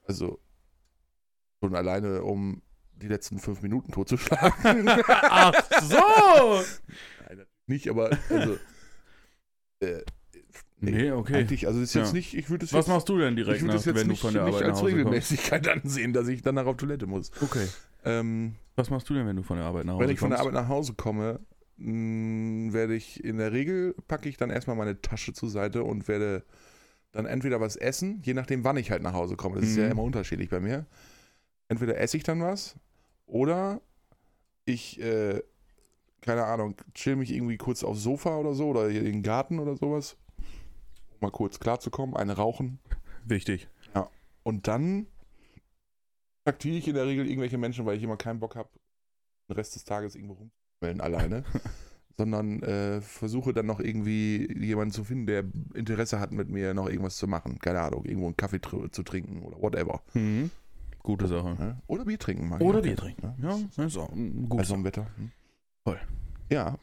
Also, 0.05 0.39
schon 1.63 1.73
alleine, 1.75 2.23
um 2.23 2.61
die 3.01 3.07
letzten 3.07 3.39
fünf 3.39 3.61
Minuten 3.61 3.91
totzuschlagen. 3.91 4.87
Ach 5.07 5.53
so! 5.81 6.63
nicht, 7.67 7.89
aber, 7.89 8.09
also, 8.29 8.57
äh, 9.81 10.01
Nee, 10.83 11.11
okay. 11.11 11.35
Eigentlich, 11.35 11.67
also 11.67 11.79
ist 11.79 11.93
jetzt 11.93 12.07
Ja. 12.07 12.13
nicht, 12.13 12.33
ich 12.33 12.49
würde 12.49 12.65
es 12.65 12.73
Was 12.73 12.87
jetzt, 12.87 12.93
machst 12.93 13.07
du 13.07 13.17
denn 13.19 13.37
ich 13.37 13.43
direkt 13.45 13.61
würde 13.61 13.73
nach, 13.75 13.79
es 13.79 13.85
jetzt 13.85 13.95
wenn 13.97 14.07
nicht, 14.07 14.19
du 14.23 14.25
von 14.27 14.33
der 14.33 14.45
nicht 14.45 14.53
Arbeit 14.55 14.67
nach 14.67 14.69
als 14.73 14.79
Hause 14.81 14.91
kommst? 14.93 15.05
Regelmäßigkeit 15.05 15.67
ansehen, 15.83 16.11
dass 16.13 16.27
ich 16.27 16.41
danach 16.41 16.65
auf 16.65 16.77
Toilette 16.77 17.05
muss. 17.05 17.31
Okay. 17.39 17.67
Ähm, 18.03 18.55
Was 18.75 18.89
machst 18.89 19.07
du 19.07 19.13
denn, 19.13 19.27
wenn 19.27 19.35
du 19.35 19.43
von 19.43 19.57
der 19.57 19.67
Arbeit 19.67 19.85
nach 19.85 19.93
Hause 19.93 20.03
wenn 20.03 20.09
ich 20.09 20.17
von 20.19 20.31
der 20.31 20.39
kommst? 20.39 20.47
Arbeit 20.55 20.63
nach 20.63 20.69
Hause 20.69 20.93
komme, 20.95 21.39
mh, 21.77 22.73
werde 22.73 22.95
ich 22.95 23.23
in 23.23 23.37
der 23.37 23.51
Regel, 23.51 23.93
packe 24.07 24.27
ich 24.27 24.37
dann 24.37 24.49
erstmal 24.49 24.75
meine 24.75 24.99
Tasche 24.99 25.33
zur 25.33 25.49
Seite 25.51 25.83
und 25.83 26.07
werde 26.07 26.43
dann 27.11 27.27
entweder 27.27 27.61
was 27.61 27.75
essen, 27.75 28.19
je 28.23 28.33
nachdem, 28.33 28.63
wann 28.63 28.77
ich 28.77 28.89
halt 28.89 29.03
nach 29.03 29.13
Hause 29.13 29.35
komme. 29.35 29.59
Das 29.59 29.69
ist 29.69 29.77
ja 29.77 29.85
Mhm. 29.85 29.91
immer 29.91 30.03
unterschiedlich 30.03 30.49
bei 30.49 30.59
mir. 30.59 30.87
Entweder 31.67 31.99
esse 31.99 32.17
ich 32.17 32.23
dann 32.23 32.41
was 32.41 32.75
oder 33.31 33.81
ich, 34.65 35.01
äh, 35.01 35.41
keine 36.21 36.45
Ahnung, 36.45 36.75
chill 36.93 37.15
mich 37.15 37.31
irgendwie 37.31 37.57
kurz 37.57 37.83
aufs 37.83 38.03
Sofa 38.03 38.37
oder 38.37 38.53
so 38.53 38.69
oder 38.69 38.89
hier 38.89 39.01
in 39.01 39.13
den 39.13 39.23
Garten 39.23 39.59
oder 39.59 39.75
sowas. 39.75 40.17
Um 41.09 41.17
mal 41.21 41.31
kurz 41.31 41.59
klarzukommen, 41.59 42.15
eine 42.15 42.33
rauchen. 42.33 42.79
Wichtig. 43.25 43.67
Und 44.43 44.67
dann 44.67 45.07
traktiere 46.45 46.77
ich 46.77 46.87
in 46.87 46.95
der 46.95 47.05
Regel 47.05 47.27
irgendwelche 47.27 47.57
Menschen, 47.57 47.85
weil 47.85 47.97
ich 47.97 48.03
immer 48.03 48.17
keinen 48.17 48.39
Bock 48.39 48.55
habe, 48.55 48.69
den 49.47 49.55
Rest 49.55 49.75
des 49.75 49.83
Tages 49.83 50.15
irgendwo 50.15 50.33
rumzumelden 50.33 51.01
alleine. 51.01 51.43
sondern 52.17 52.61
äh, 52.61 53.01
versuche 53.01 53.53
dann 53.53 53.65
noch 53.65 53.79
irgendwie 53.79 54.51
jemanden 54.59 54.93
zu 54.93 55.03
finden, 55.03 55.25
der 55.25 55.45
Interesse 55.73 56.19
hat, 56.19 56.31
mit 56.31 56.49
mir 56.49 56.73
noch 56.73 56.87
irgendwas 56.87 57.17
zu 57.17 57.27
machen. 57.27 57.57
Keine 57.59 57.81
Ahnung, 57.81 58.05
irgendwo 58.05 58.27
einen 58.27 58.37
Kaffee 58.37 58.59
tr 58.59 58.91
zu 58.91 59.03
trinken 59.03 59.41
oder 59.41 59.61
whatever. 59.61 60.01
Mhm. 60.13 60.51
Gute 61.03 61.27
Sache. 61.27 61.81
Oder 61.87 62.05
Bier 62.05 62.19
trinken. 62.19 62.53
ich 62.53 62.61
Oder 62.61 62.81
Bier 62.81 62.95
trinken. 62.95 63.35
Ja, 63.41 63.57
das 63.75 63.85
ist 63.87 63.97
auch 63.97 64.11
ein 64.11 64.43
Bei 64.43 64.49
gutes. 64.49 64.67
so 64.67 64.73
einem 64.75 64.83
Wetter. 64.83 65.07
Hm? 65.17 65.31
Voll. 65.83 65.99
Ja, 66.51 66.77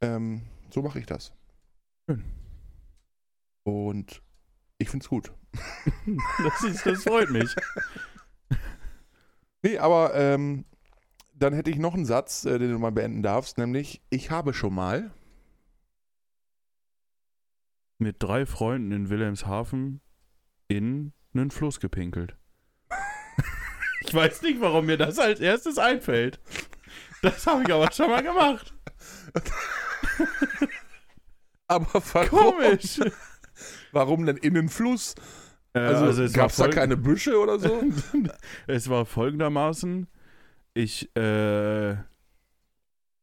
ähm, 0.00 0.42
so 0.70 0.82
mache 0.82 0.98
ich 0.98 1.06
das. 1.06 1.32
Schön. 2.08 2.24
Und 3.64 4.22
ich 4.78 4.88
finde 4.88 5.04
es 5.04 5.08
gut. 5.08 5.32
Das, 6.42 6.62
ist, 6.64 6.84
das 6.86 7.02
freut 7.02 7.30
mich. 7.30 7.54
Nee, 9.62 9.78
aber 9.78 10.14
ähm, 10.14 10.66
dann 11.32 11.54
hätte 11.54 11.70
ich 11.70 11.78
noch 11.78 11.94
einen 11.94 12.04
Satz, 12.04 12.44
äh, 12.44 12.58
den 12.58 12.70
du 12.70 12.78
mal 12.78 12.92
beenden 12.92 13.22
darfst, 13.22 13.56
nämlich 13.56 14.02
ich 14.10 14.30
habe 14.30 14.52
schon 14.52 14.74
mal. 14.74 15.10
Mit 17.96 18.22
drei 18.22 18.44
Freunden 18.44 18.92
in 18.92 19.08
Wilhelmshaven 19.08 20.02
in 20.68 21.14
einen 21.32 21.50
Fluss 21.50 21.80
gepinkelt. 21.80 22.36
Ich 24.06 24.12
weiß 24.14 24.42
nicht, 24.42 24.60
warum 24.60 24.86
mir 24.86 24.96
das 24.96 25.18
als 25.18 25.40
erstes 25.40 25.78
einfällt. 25.78 26.38
Das 27.22 27.46
habe 27.46 27.62
ich 27.62 27.72
aber 27.72 27.90
schon 27.92 28.10
mal 28.10 28.22
gemacht. 28.22 28.74
Aber 31.66 31.86
warum? 32.12 32.54
Komisch. 32.54 33.00
Warum 33.92 34.26
denn 34.26 34.36
in 34.36 34.54
den 34.54 34.68
Fluss? 34.68 35.14
Also, 35.72 36.22
es 36.22 36.32
gab 36.32 36.50
es 36.50 36.56
da 36.56 36.68
keine 36.68 36.96
Büsche 36.96 37.38
oder 37.38 37.58
so? 37.58 37.82
Es 38.66 38.88
war 38.88 39.06
folgendermaßen: 39.06 40.06
Ich, 40.74 41.10
äh, 41.16 41.92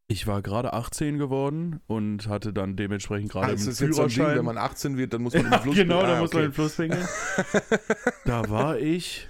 ich 0.07 0.27
war 0.27 0.41
gerade 0.41 0.73
18 0.73 1.17
geworden 1.17 1.79
und 1.87 2.27
hatte 2.27 2.51
dann 2.51 2.75
dementsprechend 2.75 3.31
gerade 3.31 3.53
das 3.53 3.61
einen 3.61 3.69
ist 3.71 3.79
jetzt 3.79 3.95
so 3.95 4.01
Ding, 4.03 4.11
Führerschein. 4.11 4.37
wenn 4.37 4.45
man 4.45 4.57
18 4.57 4.97
wird, 4.97 5.13
dann 5.13 5.21
muss 5.21 5.33
man 5.33 5.45
in 5.45 5.51
ja, 5.51 5.57
den 5.57 5.61
Fluss 5.63 5.75
genau, 5.75 5.99
Ah, 6.01 6.07
da 6.07 6.19
muss 6.19 6.33
man 6.33 6.43
okay. 6.43 6.45
in 6.45 6.51
den 6.51 6.53
Fluss 6.53 6.75
pinkeln. 6.75 7.07
da 8.25 8.49
war 8.49 8.77
ich, 8.79 9.29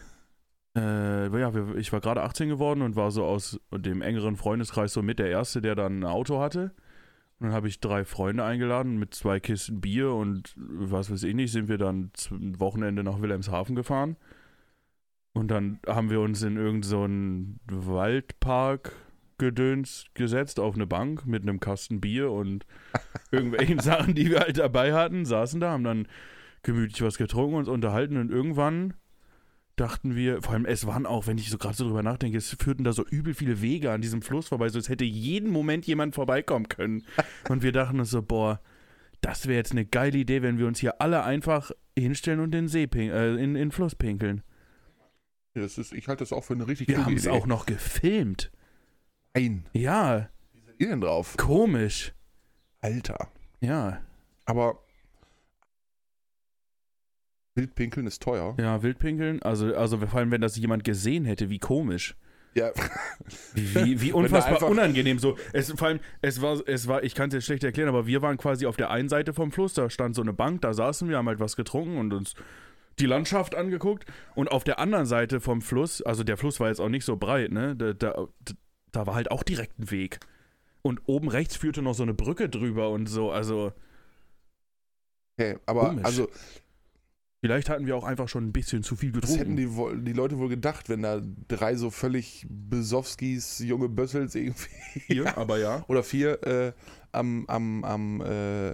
äh, 0.75 1.39
ja, 1.39 1.51
ich 1.75 1.91
war 1.91 1.99
gerade 1.99 2.23
18 2.23 2.49
geworden 2.49 2.81
und 2.81 2.95
war 2.95 3.11
so 3.11 3.25
aus 3.25 3.59
dem 3.71 4.01
engeren 4.01 4.37
Freundeskreis 4.37 4.93
so 4.93 5.01
mit 5.01 5.19
der 5.19 5.29
Erste, 5.29 5.61
der 5.61 5.75
dann 5.75 5.99
ein 5.99 6.05
Auto 6.05 6.39
hatte. 6.39 6.73
Und 7.39 7.47
dann 7.47 7.53
habe 7.53 7.67
ich 7.67 7.79
drei 7.79 8.05
Freunde 8.05 8.43
eingeladen 8.43 8.97
mit 8.97 9.13
zwei 9.15 9.39
Kisten 9.39 9.81
Bier 9.81 10.11
und 10.11 10.53
was 10.55 11.11
weiß 11.11 11.23
ich 11.23 11.33
nicht, 11.33 11.51
sind 11.51 11.67
wir 11.67 11.77
dann 11.77 12.11
zum 12.13 12.59
Wochenende 12.59 13.03
nach 13.03 13.19
Wilhelmshaven 13.19 13.75
gefahren. 13.75 14.15
Und 15.33 15.49
dann 15.49 15.79
haben 15.87 16.09
wir 16.09 16.19
uns 16.19 16.43
in 16.43 16.57
irgendeinen 16.57 17.59
so 17.69 17.87
Waldpark 17.87 18.93
gedöns 19.37 20.05
gesetzt 20.13 20.59
auf 20.59 20.75
eine 20.75 20.85
Bank 20.85 21.25
mit 21.25 21.41
einem 21.41 21.59
Kasten 21.59 21.99
Bier 21.99 22.31
und 22.31 22.65
irgendwelchen 23.31 23.79
Sachen, 23.79 24.13
die 24.13 24.29
wir 24.29 24.41
halt 24.41 24.59
dabei 24.59 24.93
hatten, 24.93 25.25
saßen 25.25 25.59
da, 25.59 25.71
haben 25.71 25.83
dann 25.83 26.07
gemütlich 26.63 27.01
was 27.01 27.17
getrunken, 27.17 27.55
uns 27.55 27.67
unterhalten 27.67 28.17
und 28.17 28.29
irgendwann 28.29 28.93
dachten 29.75 30.15
wir, 30.15 30.41
vor 30.41 30.53
allem 30.53 30.65
es 30.65 30.85
waren 30.85 31.05
auch, 31.05 31.27
wenn 31.27 31.37
ich 31.37 31.49
so 31.49 31.57
gerade 31.57 31.75
so 31.75 31.85
drüber 31.85 32.03
nachdenke, 32.03 32.37
es 32.37 32.55
führten 32.59 32.83
da 32.83 32.93
so 32.93 33.05
übel 33.05 33.33
viele 33.33 33.61
Wege 33.61 33.91
an 33.91 34.01
diesem 34.01 34.21
Fluss 34.21 34.47
vorbei, 34.49 34.69
so 34.69 34.77
es 34.79 34.89
hätte 34.89 35.05
jeden 35.05 35.49
Moment 35.51 35.85
jemand 35.87 36.13
vorbeikommen 36.15 36.67
können. 36.69 37.03
Und 37.49 37.63
wir 37.63 37.71
dachten 37.71 37.99
uns 37.99 38.11
so, 38.11 38.21
boah, 38.21 38.59
das 39.21 39.47
wäre 39.47 39.57
jetzt 39.57 39.71
eine 39.71 39.85
geile 39.85 40.17
Idee, 40.17 40.41
wenn 40.41 40.57
wir 40.57 40.67
uns 40.67 40.79
hier 40.79 41.01
alle 41.01 41.23
einfach 41.23 41.71
hinstellen 41.97 42.39
und 42.39 42.47
in 42.55 42.65
den 42.65 42.67
See 42.67 42.83
äh, 42.93 43.29
in, 43.33 43.39
in 43.39 43.53
den 43.55 43.71
Fluss 43.71 43.93
pinkeln. 43.95 44.41
Das 45.53 45.77
ist, 45.77 45.93
ich 45.93 46.07
halte 46.07 46.21
das 46.23 46.31
auch 46.33 46.43
für 46.43 46.53
eine 46.53 46.67
richtig 46.67 46.87
Wir 46.87 46.95
gute 46.95 47.05
haben 47.05 47.15
es 47.17 47.25
Idee. 47.25 47.33
auch 47.35 47.45
noch 47.45 47.65
gefilmt. 47.65 48.51
Nein. 49.35 49.65
Ja, 49.73 50.29
Wie 50.53 50.61
seid 50.61 50.75
ihr 50.79 50.87
denn 50.89 51.01
drauf? 51.01 51.35
komisch. 51.37 52.13
Alter. 52.79 53.27
Ja, 53.59 54.01
Aber 54.45 54.79
Wildpinkeln 57.55 58.07
ist 58.07 58.21
teuer. 58.21 58.55
ja, 58.59 58.81
Wildpinkeln, 58.81 59.41
also, 59.41 59.75
also 59.75 59.97
vor 59.97 60.19
allem, 60.19 60.31
wenn 60.31 60.41
das 60.41 60.55
jemand 60.55 60.83
gesehen 60.83 61.25
hätte, 61.25 61.49
wie 61.49 61.59
komisch. 61.59 62.15
Ja. 62.53 62.71
Wie, 63.53 64.01
wie, 64.01 64.11
unfassbar 64.13 64.63
unangenehm. 64.69 65.19
So, 65.19 65.37
es, 65.53 65.71
vor 65.71 65.87
allem, 65.87 65.99
es 66.21 66.41
war, 66.41 66.61
es 66.67 66.87
war, 66.87 67.03
ich 67.03 67.15
kann 67.15 67.29
es 67.29 67.33
jetzt 67.35 67.45
schlecht 67.45 67.63
erklären, 67.63 67.89
aber 67.89 68.07
wir 68.07 68.21
waren 68.21 68.37
quasi 68.37 68.65
auf 68.65 68.77
der 68.77 68.89
einen 68.89 69.09
Seite 69.09 69.33
vom 69.33 69.51
Fluss, 69.51 69.73
da 69.73 69.89
stand 69.89 70.15
so 70.15 70.21
eine 70.21 70.33
Bank, 70.33 70.61
da 70.61 70.73
saßen 70.73 71.07
wir, 71.09 71.17
haben 71.17 71.27
halt 71.27 71.39
was 71.39 71.55
getrunken 71.55 71.97
und 71.97 72.13
uns 72.13 72.33
die 72.99 73.05
Landschaft 73.05 73.55
angeguckt. 73.55 74.05
Und 74.35 74.51
auf 74.51 74.63
der 74.63 74.79
anderen 74.79 75.05
Seite 75.05 75.39
vom 75.39 75.61
Fluss, 75.61 76.01
also 76.01 76.23
der 76.23 76.37
Fluss 76.37 76.59
war 76.59 76.67
jetzt 76.67 76.79
auch 76.81 76.89
nicht 76.89 77.05
so 77.05 77.15
breit, 77.15 77.51
ne? 77.51 77.75
Da, 77.75 77.93
da, 77.93 78.27
da 78.91 79.07
war 79.07 79.15
halt 79.15 79.31
auch 79.31 79.43
direkt 79.43 79.79
ein 79.79 79.91
Weg. 79.91 80.19
Und 80.81 81.01
oben 81.05 81.29
rechts 81.29 81.55
führte 81.55 81.81
noch 81.81 81.93
so 81.93 82.03
eine 82.03 82.13
Brücke 82.13 82.49
drüber 82.49 82.89
und 82.89 83.07
so, 83.07 83.31
also 83.31 83.71
Okay, 85.37 85.57
aber 85.65 85.87
Komisch. 85.87 86.05
also 86.05 86.29
vielleicht 87.41 87.69
hatten 87.69 87.85
wir 87.87 87.95
auch 87.95 88.03
einfach 88.03 88.29
schon 88.29 88.45
ein 88.47 88.53
bisschen 88.53 88.83
zu 88.83 88.95
viel 88.95 89.11
was 89.15 89.31
hätten 89.37 89.55
getrunken. 89.55 89.57
die, 89.57 89.75
wohl- 89.75 90.01
die 90.01 90.13
Leute 90.13 90.37
wohl 90.37 90.49
gedacht, 90.49 90.87
wenn 90.89 91.01
da 91.01 91.21
drei 91.47 91.75
so 91.75 91.89
völlig 91.89 92.45
Besowskis, 92.49 93.59
junge 93.59 93.89
Bössels 93.89 94.35
irgendwie 94.35 94.69
Hier, 95.07 95.37
aber 95.37 95.57
ja. 95.59 95.83
oder 95.87 96.03
vier 96.03 96.41
äh, 96.47 96.73
am, 97.11 97.45
am, 97.47 97.83
am, 97.83 98.21
äh, 98.21 98.69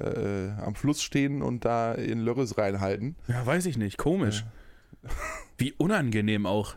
äh, 0.48 0.52
am 0.64 0.76
Fluss 0.76 1.02
stehen 1.02 1.42
und 1.42 1.66
da 1.66 1.94
in 1.94 2.20
Lörres 2.20 2.58
reinhalten. 2.58 3.16
Ja, 3.28 3.46
weiß 3.46 3.66
ich 3.66 3.78
nicht, 3.78 3.98
komisch. 3.98 4.46
Wie 5.58 5.74
unangenehm 5.74 6.46
auch. 6.46 6.76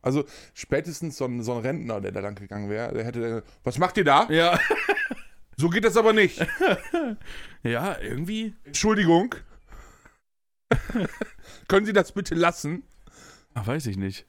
Also 0.00 0.24
spätestens 0.54 1.16
so 1.18 1.24
ein, 1.24 1.42
so 1.42 1.52
ein 1.54 1.58
Rentner, 1.60 2.00
der 2.00 2.12
da 2.12 2.20
lang 2.20 2.36
gegangen 2.36 2.70
wäre, 2.70 2.94
der 2.94 3.04
hätte 3.04 3.20
dann, 3.20 3.42
was 3.64 3.78
macht 3.78 3.96
ihr 3.96 4.04
da? 4.04 4.28
Ja. 4.30 4.58
So 5.56 5.68
geht 5.68 5.84
das 5.84 5.96
aber 5.96 6.12
nicht. 6.12 6.44
Ja, 7.64 7.98
irgendwie. 8.00 8.54
Entschuldigung. 8.64 9.34
Können 11.68 11.86
Sie 11.86 11.92
das 11.92 12.12
bitte 12.12 12.34
lassen? 12.34 12.82
Ach, 13.54 13.66
weiß 13.66 13.86
ich 13.86 13.96
nicht. 13.96 14.26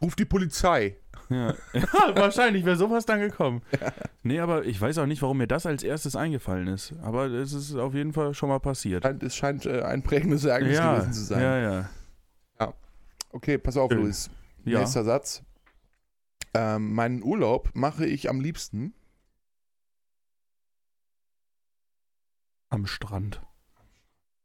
Ruf 0.00 0.16
die 0.16 0.24
Polizei. 0.24 0.96
Ja, 1.28 1.54
ja 1.72 1.82
wahrscheinlich 2.14 2.64
wäre 2.64 2.76
sowas 2.76 3.06
dann 3.06 3.20
gekommen. 3.20 3.62
Nee, 4.22 4.40
aber 4.40 4.64
ich 4.64 4.80
weiß 4.80 4.98
auch 4.98 5.06
nicht, 5.06 5.22
warum 5.22 5.38
mir 5.38 5.46
das 5.46 5.66
als 5.66 5.82
erstes 5.82 6.16
eingefallen 6.16 6.68
ist. 6.68 6.94
Aber 7.02 7.26
es 7.26 7.52
ist 7.52 7.74
auf 7.74 7.94
jeden 7.94 8.12
Fall 8.12 8.34
schon 8.34 8.48
mal 8.48 8.60
passiert. 8.60 9.04
Es 9.22 9.36
scheint 9.36 9.66
äh, 9.66 9.82
ein 9.82 10.02
prägendes 10.02 10.44
Ereignis 10.44 10.76
ja, 10.76 10.94
gewesen 10.94 11.12
zu 11.12 11.22
sein. 11.22 11.42
ja, 11.42 11.58
ja. 11.58 11.90
Okay, 13.32 13.58
pass 13.58 13.76
auf, 13.76 13.92
Schön. 13.92 14.02
Luis. 14.02 14.28
Ja, 14.64 14.80
Nächster 14.80 15.04
Satz. 15.04 15.44
Ähm, 16.52 16.92
meinen 16.94 17.22
Urlaub 17.22 17.70
mache 17.74 18.06
ich 18.06 18.28
am 18.28 18.40
liebsten. 18.40 18.92
am 22.70 22.86
Strand. 22.86 23.42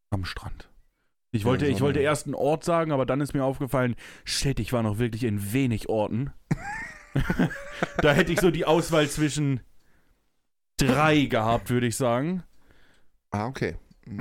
Am 0.10 0.26
Strand. 0.26 0.70
Ich 1.36 1.46
wollte, 1.46 1.66
ich 1.68 1.82
wollte 1.82 2.00
erst 2.00 2.26
einen 2.26 2.36
Ort 2.36 2.64
sagen, 2.64 2.92
aber 2.92 3.06
dann 3.06 3.22
ist 3.22 3.34
mir 3.34 3.44
aufgefallen, 3.44 3.96
shit, 4.24 4.60
ich 4.60 4.72
war 4.74 4.84
noch 4.84 4.98
wirklich 5.00 5.24
in 5.24 5.54
wenig 5.54 5.90
Orten. 5.90 6.32
da 8.02 8.14
hätte 8.14 8.32
ich 8.32 8.40
so 8.42 8.52
die 8.52 8.66
Auswahl 8.66 9.08
zwischen 9.10 9.62
drei 10.78 11.26
gehabt, 11.26 11.70
würde 11.70 11.88
ich 11.88 11.96
sagen. 11.96 12.44
Ah, 13.32 13.48
okay. 13.48 13.76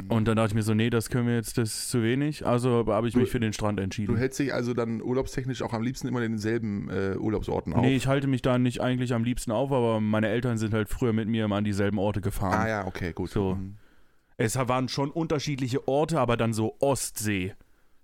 Und 0.08 0.26
dann 0.26 0.36
dachte 0.36 0.48
ich 0.48 0.54
mir 0.54 0.62
so, 0.62 0.72
nee, 0.72 0.88
das 0.88 1.10
können 1.10 1.26
wir 1.28 1.34
jetzt, 1.34 1.58
das 1.58 1.68
ist 1.76 1.90
zu 1.90 2.02
wenig. 2.02 2.46
Also 2.46 2.86
habe 2.88 3.06
ich 3.06 3.12
Du- 3.12 3.20
mich 3.20 3.28
für 3.30 3.38
den 3.38 3.52
Strand 3.52 3.78
Du 3.78 3.82
entschieden. 3.82 4.16
hältst 4.16 4.38
dich 4.38 4.54
also 4.54 4.72
dann 4.72 5.02
urlaubstechnisch 5.02 5.60
auch 5.60 5.74
am 5.74 5.82
liebsten 5.82 6.08
immer 6.08 6.22
in 6.22 6.32
denselben 6.32 6.88
äh, 6.88 7.16
Urlaubsorten 7.18 7.74
auf? 7.74 7.82
Nee, 7.82 7.94
ich 7.94 8.06
halte 8.06 8.26
mich 8.26 8.40
da 8.40 8.56
nicht 8.58 8.80
eigentlich 8.80 9.12
am 9.12 9.24
liebsten 9.24 9.52
auf, 9.52 9.72
aber 9.72 10.00
meine 10.00 10.28
Eltern 10.28 10.56
sind 10.56 10.72
halt 10.72 10.88
früher 10.88 11.12
mit 11.12 11.28
mir 11.28 11.44
immer 11.44 11.56
an 11.56 11.64
dieselben 11.64 11.98
Orte 11.98 12.22
gefahren. 12.22 12.54
ah 12.60 12.68
ja, 12.68 12.86
okay, 12.86 13.12
gut. 13.12 13.28
So. 13.28 13.56
Mhm. 13.56 13.76
Es 14.36 14.56
waren 14.56 14.88
schon 14.88 15.10
unterschiedliche 15.10 15.86
Orte, 15.86 16.18
aber 16.20 16.36
dann 16.36 16.52
so 16.52 16.76
Ostsee. 16.80 17.54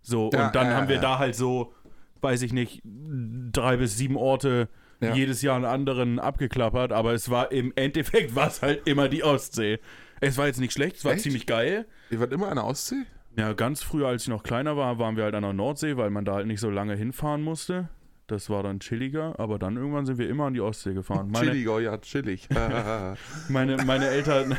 So, 0.03 0.31
Ja, 0.33 0.47
und 0.47 0.55
dann 0.55 0.69
ja, 0.69 0.77
haben 0.77 0.89
wir 0.89 0.97
ja. 0.97 1.03
da 1.03 1.19
halt 1.19 1.35
so, 1.35 1.73
weiß 2.21 2.43
ich 2.43 2.53
nicht, 2.53 2.83
drei 2.85 3.77
bis 3.77 3.97
sieben 3.97 4.17
Orte 4.17 4.69
jedes 5.15 5.41
Jahr 5.43 5.57
einen 5.57 5.65
anderen 5.65 6.19
abgeklappert, 6.19 6.93
aber 6.93 7.15
es 7.15 7.31
war 7.31 7.53
im 7.53 7.73
Endeffekt 7.75 8.35
war 8.37 8.49
es 8.49 8.63
halt 8.63 8.87
immer 8.87 9.09
die 9.09 9.25
Ostsee. 9.25 9.79
Es 10.21 10.37
war 10.37 10.47
jetzt 10.47 10.61
nicht 10.61 10.73
schlecht, 10.73 10.97
es 10.97 11.05
war 11.05 11.13
Echt? 11.13 11.23
ziemlich 11.23 11.47
geil. 11.47 11.87
Ihr 12.11 12.21
wart 12.21 12.33
immer 12.33 12.49
an 12.49 12.57
der 12.57 12.67
Ostsee? 12.67 13.03
Ja, 13.37 13.53
ganz 13.55 13.83
früher, 13.83 14.09
als 14.09 14.23
ich 14.23 14.29
noch 14.29 14.43
kleiner 14.43 14.77
war, 14.77 14.99
waren 14.99 15.17
wir 15.17 15.25
halt 15.25 15.35
an 15.35 15.43
der 15.43 15.53
Nordsee, 15.53 15.97
weil 15.97 16.11
man 16.11 16.25
da 16.25 16.35
halt 16.35 16.47
nicht 16.47 16.61
so 16.61 16.69
lange 16.69 16.95
hinfahren 16.97 17.43
musste. 17.43 17.89
Das 18.31 18.49
war 18.49 18.63
dann 18.63 18.79
chilliger, 18.79 19.41
aber 19.41 19.59
dann 19.59 19.77
irgendwann 19.77 20.07
sind 20.07 20.19
wir 20.19 20.29
immer 20.29 20.45
an 20.45 20.55
die 20.55 20.61
Ostsee 20.61 20.95
gefahren. 20.95 21.33
Meine, 21.33 21.51
Chillig, 21.51 21.69
oh 21.69 21.81
ja, 21.81 21.99
chillig. 21.99 22.49
meine, 23.49 23.77
meine 23.79 24.07
Eltern. 24.07 24.57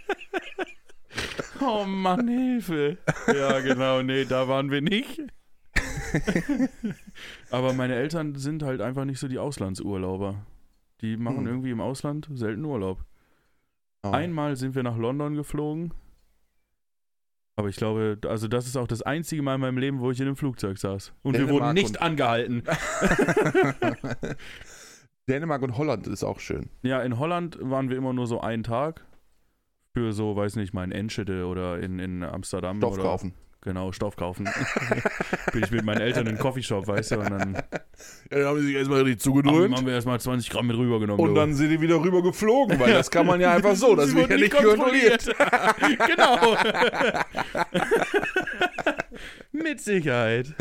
oh 1.62 1.84
Mann, 1.84 2.28
Hilfe. 2.28 2.98
Ja, 3.26 3.60
genau, 3.60 4.02
nee, 4.02 4.26
da 4.26 4.48
waren 4.48 4.70
wir 4.70 4.82
nicht. 4.82 5.22
aber 7.50 7.72
meine 7.72 7.94
Eltern 7.94 8.34
sind 8.34 8.62
halt 8.62 8.82
einfach 8.82 9.06
nicht 9.06 9.18
so 9.18 9.28
die 9.28 9.38
Auslandsurlauber. 9.38 10.44
Die 11.00 11.16
machen 11.16 11.38
Hm. 11.38 11.46
irgendwie 11.46 11.70
im 11.70 11.80
Ausland 11.80 12.28
selten 12.34 12.66
Urlaub. 12.66 13.02
Oh. 14.02 14.10
Einmal 14.10 14.56
sind 14.56 14.74
wir 14.74 14.82
nach 14.82 14.98
London 14.98 15.36
geflogen. 15.36 15.94
Aber 17.58 17.68
ich 17.68 17.74
glaube, 17.74 18.18
also 18.28 18.46
das 18.46 18.68
ist 18.68 18.76
auch 18.76 18.86
das 18.86 19.02
einzige 19.02 19.42
Mal 19.42 19.56
in 19.56 19.60
meinem 19.60 19.78
Leben, 19.78 19.98
wo 19.98 20.12
ich 20.12 20.20
in 20.20 20.26
einem 20.26 20.36
Flugzeug 20.36 20.78
saß. 20.78 21.12
Und 21.22 21.32
wir 21.32 21.40
Dänemark 21.40 21.62
wurden 21.64 21.74
nicht 21.74 21.88
und- 21.88 22.00
angehalten. 22.00 22.62
Dänemark 25.28 25.62
und 25.62 25.76
Holland 25.76 26.06
ist 26.06 26.22
auch 26.22 26.38
schön. 26.38 26.70
Ja, 26.82 27.02
in 27.02 27.18
Holland 27.18 27.58
waren 27.60 27.90
wir 27.90 27.96
immer 27.96 28.12
nur 28.12 28.28
so 28.28 28.40
einen 28.40 28.62
Tag. 28.62 29.04
Für 29.92 30.12
so, 30.12 30.36
weiß 30.36 30.54
nicht, 30.54 30.72
mal 30.72 30.84
in 30.84 30.92
Enschede 30.92 31.46
oder 31.46 31.80
in, 31.80 31.98
in 31.98 32.22
Amsterdam. 32.22 32.76
Stoff 32.76 32.94
oder, 32.94 33.02
kaufen. 33.02 33.34
Genau, 33.68 33.92
Stoff 33.92 34.16
kaufen. 34.16 34.48
Bin 35.52 35.62
ich 35.62 35.70
mit 35.70 35.84
meinen 35.84 36.00
Eltern 36.00 36.26
in 36.26 36.36
den 36.36 36.38
Coffeeshop, 36.38 36.86
weißt 36.86 37.10
du, 37.10 37.18
und 37.18 37.30
dann 37.30 37.52
Ja, 37.52 38.38
dann 38.38 38.46
haben 38.46 38.60
sie 38.60 38.68
sich 38.68 38.76
erstmal 38.76 39.02
richtig 39.02 39.20
zugedröhnt. 39.20 39.76
haben 39.76 39.84
wir 39.84 39.92
erstmal 39.92 40.18
20 40.18 40.48
Gramm 40.48 40.68
mit 40.68 40.78
rübergenommen. 40.78 41.22
Und 41.22 41.34
dann 41.34 41.52
sind 41.52 41.68
die 41.68 41.78
wieder 41.78 41.96
rüber 42.00 42.22
geflogen, 42.22 42.80
weil 42.80 42.94
das 42.94 43.10
kann 43.10 43.26
man 43.26 43.42
ja 43.42 43.52
einfach 43.52 43.76
so. 43.76 43.94
Das 43.94 44.14
wird 44.14 44.30
ja 44.30 44.38
nicht 44.38 44.56
kontrolliert. 44.56 45.26
genau. 46.06 46.56
Mit 49.52 49.82
Sicherheit. 49.82 50.54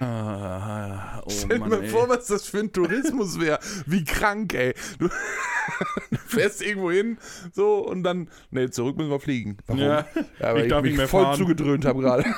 Ah, 0.00 1.20
oh 1.24 1.30
Stell 1.30 1.48
dir 1.48 1.58
Mann, 1.58 1.70
mal 1.70 1.82
ey. 1.82 1.88
vor, 1.88 2.08
was 2.08 2.26
das 2.28 2.46
für 2.48 2.58
ein 2.60 2.72
Tourismus 2.72 3.40
wäre. 3.40 3.58
Wie 3.86 4.04
krank, 4.04 4.54
ey. 4.54 4.74
Du, 4.98 5.08
du 5.08 6.16
fährst 6.26 6.62
irgendwo 6.62 6.90
hin, 6.92 7.18
so, 7.52 7.78
und 7.86 8.04
dann, 8.04 8.30
nee, 8.50 8.70
zurück 8.70 8.96
müssen 8.96 9.10
wir 9.10 9.18
fliegen. 9.20 9.56
Warum? 9.66 9.80
Ja, 9.82 10.06
Ja, 10.38 10.54
weil 10.54 10.58
ich 10.58 10.64
ich, 10.64 10.70
darf 10.70 10.82
mich 10.82 10.90
nicht 10.92 10.98
mehr 10.98 11.08
voll 11.08 11.24
fahren. 11.24 11.36
zugedröhnt 11.38 11.84
habe 11.84 12.00
gerade. 12.00 12.24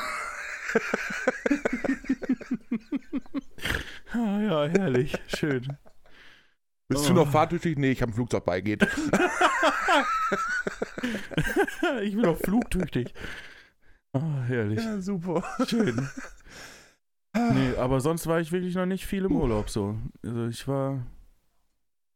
ah, 4.13 4.41
ja, 4.41 4.67
herrlich. 4.67 5.17
Schön. 5.27 5.77
Bist 6.89 7.05
Oh. 7.05 7.09
du 7.09 7.15
noch 7.15 7.31
fahrtüchtig? 7.31 7.79
Nee, 7.79 7.93
ich 7.93 8.03
habe 8.03 8.11
ein 8.13 8.15
Flugzeug 8.15 8.45
beigeht. 8.45 8.87
Ich 12.03 12.15
bin 12.15 12.25
auch 12.27 12.39
flugtüchtig. 12.39 13.13
Ah, 14.13 14.43
herrlich. 14.47 14.79
Ja, 14.83 15.01
super. 15.01 15.43
Schön. 15.67 16.09
Nee, 17.33 17.77
aber 17.77 18.01
sonst 18.01 18.27
war 18.27 18.41
ich 18.41 18.51
wirklich 18.51 18.75
noch 18.75 18.87
nicht 18.87 19.07
viel 19.07 19.25
im 19.25 19.37
Urlaub 19.37 19.71
so. 19.71 19.97
Also 20.25 20.47
ich 20.47 20.67
war 20.67 21.07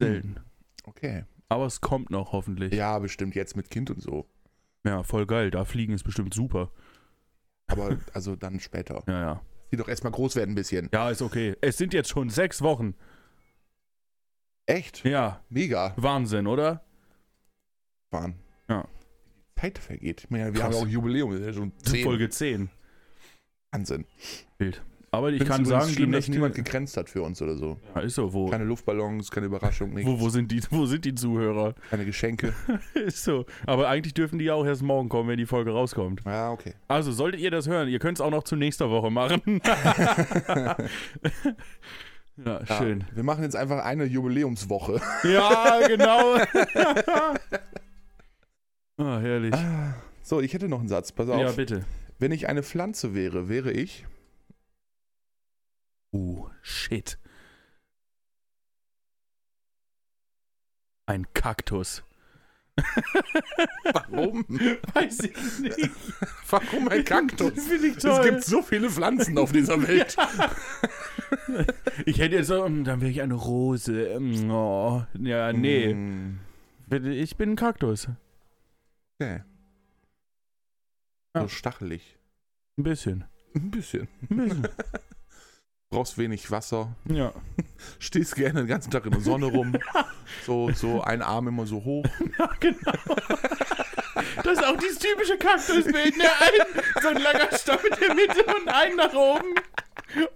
selten. 0.00 0.36
Okay. 0.84 1.24
Aber 1.48 1.66
es 1.66 1.80
kommt 1.80 2.10
noch 2.10 2.32
hoffentlich. 2.32 2.74
Ja, 2.74 2.98
bestimmt 2.98 3.34
jetzt 3.34 3.56
mit 3.56 3.70
Kind 3.70 3.90
und 3.90 4.02
so. 4.02 4.28
Ja, 4.84 5.02
voll 5.02 5.26
geil. 5.26 5.50
Da 5.50 5.64
fliegen 5.64 5.94
ist 5.94 6.02
bestimmt 6.02 6.34
super. 6.34 6.72
Aber 7.68 7.96
also 8.12 8.34
dann 8.36 8.60
später. 8.60 9.02
Ja, 9.06 9.20
ja. 9.20 9.42
Die 9.70 9.76
doch 9.76 9.88
erstmal 9.88 10.12
groß 10.12 10.36
werden 10.36 10.52
ein 10.52 10.56
bisschen. 10.56 10.90
Ja, 10.92 11.10
ist 11.10 11.22
okay. 11.22 11.56
Es 11.60 11.76
sind 11.76 11.94
jetzt 11.94 12.10
schon 12.10 12.28
sechs 12.28 12.60
Wochen. 12.60 12.94
Echt? 14.66 15.04
Ja, 15.04 15.42
Mega. 15.48 15.94
Wahnsinn, 15.96 16.46
oder? 16.46 16.84
Waren. 18.10 18.34
Ja. 18.68 18.88
Die 19.56 19.60
Zeit 19.60 19.78
vergeht. 19.78 20.24
Ich 20.24 20.30
meine, 20.30 20.46
wir 20.46 20.52
Krass. 20.52 20.64
haben 20.64 20.72
ja 20.72 20.78
auch 20.80 20.86
Jubiläum. 20.86 21.30
Das 21.30 21.40
ist 21.40 21.46
ja 21.46 21.52
schon 21.52 21.72
zehn. 21.78 22.04
Folge 22.04 22.28
10. 22.28 22.70
Wahnsinn. 23.70 24.06
Aber 25.14 25.32
ich 25.32 25.44
kann 25.44 25.64
sagen, 25.64 25.88
die 25.88 25.94
schlimm, 25.94 26.12
dass 26.12 26.20
Nächte... 26.20 26.32
niemand 26.32 26.54
gegrenzt 26.54 26.96
hat 26.96 27.08
für 27.08 27.22
uns 27.22 27.40
oder 27.40 27.56
so. 27.56 27.78
Ja, 27.94 28.00
ist 28.02 28.14
so, 28.14 28.32
wo, 28.32 28.48
Keine 28.48 28.64
Luftballons, 28.64 29.30
keine 29.30 29.46
Überraschung, 29.46 29.94
nichts. 29.94 30.10
wo, 30.10 30.20
wo, 30.20 30.28
sind 30.28 30.50
die, 30.50 30.60
wo 30.70 30.86
sind 30.86 31.04
die 31.04 31.14
Zuhörer? 31.14 31.74
Keine 31.90 32.04
Geschenke. 32.04 32.52
ist 32.94 33.24
so. 33.24 33.46
Aber 33.66 33.88
eigentlich 33.88 34.14
dürfen 34.14 34.38
die 34.38 34.46
ja 34.46 34.54
auch 34.54 34.66
erst 34.66 34.82
morgen 34.82 35.08
kommen, 35.08 35.28
wenn 35.28 35.38
die 35.38 35.46
Folge 35.46 35.70
rauskommt. 35.72 36.22
Ja, 36.24 36.50
okay. 36.50 36.74
Also, 36.88 37.12
solltet 37.12 37.40
ihr 37.40 37.50
das 37.50 37.68
hören, 37.68 37.88
ihr 37.88 37.98
könnt 37.98 38.18
es 38.18 38.20
auch 38.20 38.30
noch 38.30 38.44
zu 38.44 38.56
nächster 38.56 38.90
Woche 38.90 39.10
machen. 39.10 39.60
ja, 40.46 40.76
Ja, 42.44 42.66
schön. 42.78 43.04
Wir 43.14 43.22
machen 43.22 43.44
jetzt 43.44 43.54
einfach 43.54 43.84
eine 43.84 44.04
Jubiläumswoche. 44.04 45.00
Ja, 45.22 45.86
genau. 45.86 46.34
ah, 48.96 49.18
herrlich. 49.20 49.54
So, 50.22 50.40
ich 50.40 50.52
hätte 50.52 50.68
noch 50.68 50.80
einen 50.80 50.88
Satz. 50.88 51.12
Pass 51.12 51.28
auf. 51.28 51.40
Ja, 51.40 51.52
bitte. 51.52 51.84
Wenn 52.18 52.32
ich 52.32 52.48
eine 52.48 52.62
Pflanze 52.62 53.14
wäre, 53.14 53.48
wäre 53.48 53.70
ich. 53.70 54.04
Uh, 56.14 56.48
shit. 56.62 57.18
Ein 61.06 61.26
Kaktus. 61.34 62.02
Warum? 63.92 64.44
Weiß 64.94 65.20
ich 65.20 65.58
nicht. 65.60 65.90
Warum 66.50 66.88
ein 66.88 67.04
Kaktus? 67.04 67.52
Es 67.56 68.22
gibt 68.22 68.44
so 68.44 68.62
viele 68.62 68.90
Pflanzen 68.90 69.36
auf 69.38 69.52
dieser 69.52 69.80
Welt. 69.88 70.16
Ich 72.06 72.18
hätte 72.18 72.36
jetzt 72.36 72.48
so, 72.48 72.66
mm, 72.68 72.84
dann 72.84 73.00
wäre 73.00 73.10
ich 73.10 73.20
eine 73.22 73.34
Rose. 73.34 74.18
Mm, 74.18 74.50
Oh. 74.50 75.04
Ja, 75.20 75.52
nee. 75.52 75.92
Mm, 75.94 76.40
Ich 76.90 77.36
bin 77.36 77.50
ein 77.52 77.56
Kaktus. 77.56 78.08
Okay. 79.20 79.42
Ja. 81.36 81.42
So 81.42 81.48
stachelig. 81.48 82.18
Ein 82.78 82.82
bisschen. 82.84 83.24
Ein 83.54 83.70
bisschen. 83.70 84.08
Ein 84.30 84.36
bisschen. 84.36 84.68
Brauchst 85.94 86.18
wenig 86.18 86.50
Wasser. 86.50 86.96
ja. 87.04 87.32
Stehst 88.00 88.34
gerne 88.34 88.60
den 88.62 88.66
ganzen 88.66 88.90
Tag 88.90 89.04
in 89.06 89.12
der 89.12 89.20
Sonne 89.20 89.46
rum. 89.46 89.76
So, 90.44 90.70
so 90.72 91.00
ein 91.02 91.22
Arm 91.22 91.46
immer 91.48 91.66
so 91.66 91.84
hoch. 91.84 92.04
ja, 92.38 92.50
genau. 92.58 92.92
Das 94.42 94.58
ist 94.58 94.64
auch 94.64 94.76
dieses 94.76 94.98
typische 94.98 95.36
Kaktusbild. 95.38 96.16
Ne? 96.16 96.24
Ein, 96.24 96.82
so 97.00 97.08
ein 97.08 97.22
langer 97.22 97.56
Stamm 97.56 97.78
in 97.88 98.00
der 98.00 98.14
Mitte 98.14 98.44
und 98.44 98.68
einen 98.68 98.96
nach 98.96 99.12
oben. 99.12 99.54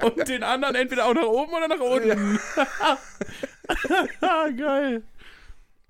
Und 0.04 0.28
den 0.28 0.44
anderen 0.44 0.76
entweder 0.76 1.06
auch 1.06 1.14
nach 1.14 1.24
oben 1.26 1.52
oder 1.52 1.68
nach 1.68 1.80
unten. 1.80 2.38
Geil. 4.56 5.02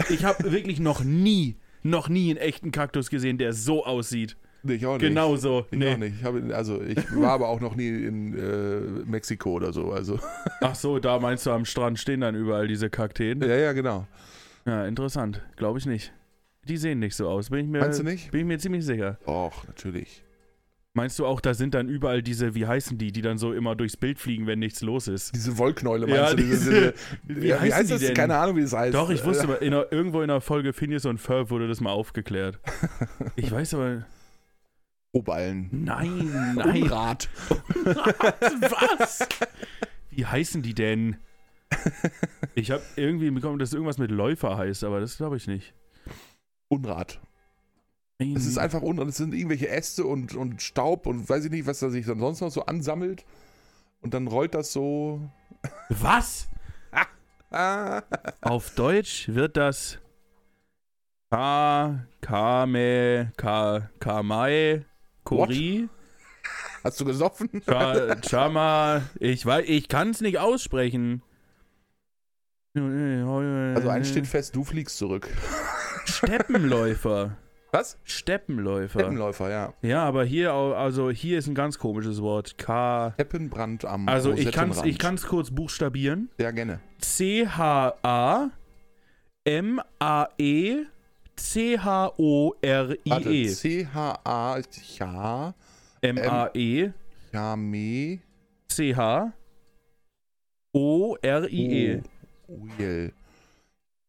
Ich 0.08 0.24
habe 0.24 0.50
wirklich 0.52 0.80
noch 0.80 1.04
nie, 1.04 1.56
noch 1.82 2.08
nie 2.08 2.30
einen 2.30 2.38
echten 2.38 2.72
Kaktus 2.72 3.10
gesehen, 3.10 3.36
der 3.36 3.52
so 3.52 3.84
aussieht. 3.84 4.36
Nee, 4.62 4.74
ich 4.74 4.86
auch 4.86 4.94
nicht. 4.98 5.02
Genau 5.08 5.36
so. 5.36 5.66
Ich 5.70 5.78
Nee. 5.78 5.94
auch 5.94 5.98
nicht. 5.98 6.14
Ich 6.18 6.24
hab, 6.24 6.34
also 6.52 6.82
ich 6.82 6.96
war 7.16 7.30
aber 7.32 7.48
auch 7.48 7.60
noch 7.60 7.76
nie 7.76 7.88
in 7.88 8.36
äh, 8.36 8.80
Mexiko 9.08 9.52
oder 9.52 9.72
so. 9.72 9.92
Also. 9.92 10.18
Ach 10.60 10.74
so, 10.74 10.98
da 10.98 11.18
meinst 11.20 11.46
du, 11.46 11.50
am 11.52 11.64
Strand 11.64 11.98
stehen 11.98 12.20
dann 12.20 12.34
überall 12.34 12.66
diese 12.68 12.90
Kakteen? 12.90 13.40
Ja, 13.40 13.54
ja, 13.56 13.72
genau. 13.72 14.06
Ja, 14.66 14.84
interessant. 14.86 15.42
Glaube 15.56 15.78
ich 15.78 15.86
nicht. 15.86 16.12
Die 16.68 16.76
sehen 16.76 16.98
nicht 16.98 17.14
so 17.14 17.28
aus. 17.28 17.50
Bin 17.50 17.60
ich 17.60 17.66
mir, 17.68 17.80
Meinst 17.80 18.00
du 18.00 18.02
nicht? 18.04 18.30
Bin 18.30 18.40
ich 18.40 18.46
mir 18.46 18.58
ziemlich 18.58 18.84
sicher. 18.84 19.18
Och, 19.26 19.66
natürlich. 19.66 20.22
Meinst 20.94 21.18
du 21.20 21.26
auch, 21.26 21.40
da 21.40 21.54
sind 21.54 21.74
dann 21.74 21.88
überall 21.88 22.22
diese, 22.22 22.54
wie 22.56 22.66
heißen 22.66 22.98
die, 22.98 23.12
die 23.12 23.22
dann 23.22 23.38
so 23.38 23.52
immer 23.52 23.76
durchs 23.76 23.96
Bild 23.96 24.18
fliegen, 24.18 24.46
wenn 24.48 24.58
nichts 24.58 24.82
los 24.82 25.06
ist? 25.06 25.32
Diese 25.34 25.56
Wollknäule 25.56 26.06
meinst 26.08 26.18
Ja, 26.20 26.30
du? 26.30 26.36
diese- 26.42 26.70
diese, 27.28 27.40
wie 27.40 27.46
ja, 27.46 27.62
wie 27.62 27.72
heißt 27.72 27.88
die 27.88 27.92
das? 27.94 28.02
denn? 28.02 28.14
Keine 28.14 28.36
Ahnung, 28.36 28.56
wie 28.56 28.62
das 28.62 28.72
heißt. 28.72 28.94
Doch, 28.94 29.08
ich 29.10 29.24
wusste, 29.24 29.46
in 29.60 29.72
einer, 29.72 29.86
irgendwo 29.92 30.20
in 30.22 30.28
der 30.28 30.40
Folge 30.40 30.72
Phineas 30.72 31.06
und 31.06 31.18
Ferb 31.18 31.50
wurde 31.50 31.68
das 31.68 31.80
mal 31.80 31.92
aufgeklärt. 31.92 32.58
Ich 33.36 33.52
weiß 33.52 33.74
aber. 33.74 34.04
Oballen. 35.12 35.68
Nein, 35.72 36.54
nein. 36.56 36.82
Unrat. 36.82 37.28
Was? 37.84 39.26
Wie 40.10 40.26
heißen 40.26 40.62
die 40.62 40.74
denn? 40.74 41.16
Ich 42.54 42.72
habe 42.72 42.82
irgendwie 42.96 43.30
bekommen, 43.30 43.60
dass 43.60 43.72
irgendwas 43.72 43.98
mit 43.98 44.10
Läufer 44.10 44.56
heißt, 44.56 44.82
aber 44.82 44.98
das 44.98 45.16
glaube 45.16 45.36
ich 45.36 45.46
nicht. 45.46 45.74
Unrat. 46.66 47.20
Es 48.18 48.46
ist 48.46 48.58
einfach 48.58 48.82
Unrat. 48.82 49.06
Es 49.06 49.16
sind 49.18 49.32
irgendwelche 49.32 49.68
Äste 49.68 50.04
und, 50.04 50.34
und 50.34 50.60
Staub 50.60 51.06
und 51.06 51.28
weiß 51.28 51.44
ich 51.44 51.52
nicht, 51.52 51.66
was 51.66 51.78
da 51.78 51.88
sich 51.88 52.04
dann 52.04 52.18
sonst 52.18 52.40
noch 52.40 52.50
so 52.50 52.66
ansammelt. 52.66 53.24
Und 54.00 54.12
dann 54.12 54.26
rollt 54.26 54.54
das 54.54 54.72
so. 54.72 55.20
Was? 55.88 56.48
Auf 58.40 58.74
Deutsch 58.74 59.28
wird 59.28 59.56
das 59.56 60.00
Ka, 61.30 62.06
Kame, 62.20 63.32
Ka, 63.36 63.88
Kamai, 64.00 64.84
Kori, 65.28 65.88
Hast 66.82 67.00
du 67.00 67.04
gesoffen? 67.04 67.50
Cha, 67.66 68.16
Chama, 68.22 69.02
ich 69.18 69.44
weiß, 69.44 69.64
ich 69.68 69.88
kann 69.88 70.10
es 70.10 70.20
nicht 70.20 70.38
aussprechen. 70.38 71.22
Also 72.74 73.88
eins 73.88 74.08
steht 74.08 74.26
fest, 74.26 74.54
du 74.56 74.64
fliegst 74.64 74.96
zurück. 74.96 75.28
Steppenläufer. 76.04 77.36
Was? 77.72 77.98
Steppenläufer. 78.04 79.00
Steppenläufer, 79.00 79.50
ja. 79.50 79.74
Ja, 79.82 80.04
aber 80.04 80.24
hier, 80.24 80.52
also 80.52 81.10
hier 81.10 81.38
ist 81.38 81.48
ein 81.48 81.54
ganz 81.54 81.78
komisches 81.78 82.22
Wort. 82.22 82.56
K. 82.56 83.10
Steppenbrand 83.14 83.84
am 83.84 84.08
Also 84.08 84.32
ich 84.32 84.50
kann 84.52 84.70
es 84.70 84.82
ich 84.84 84.98
kann's 84.98 85.26
kurz 85.26 85.50
buchstabieren. 85.50 86.30
Ja, 86.38 86.52
gerne. 86.52 86.80
C-H-A 87.00 88.50
M-A-E 89.44 90.86
C-H-O-R-I-E. 91.38 93.10
Warte, 93.10 93.48
C-H-A, 93.54 95.54
M-A-E 96.02 96.90
Chame, 97.32 98.18
C-H 98.68 99.32
O-R-I-E. 100.74 102.02
Michael. 102.48 103.12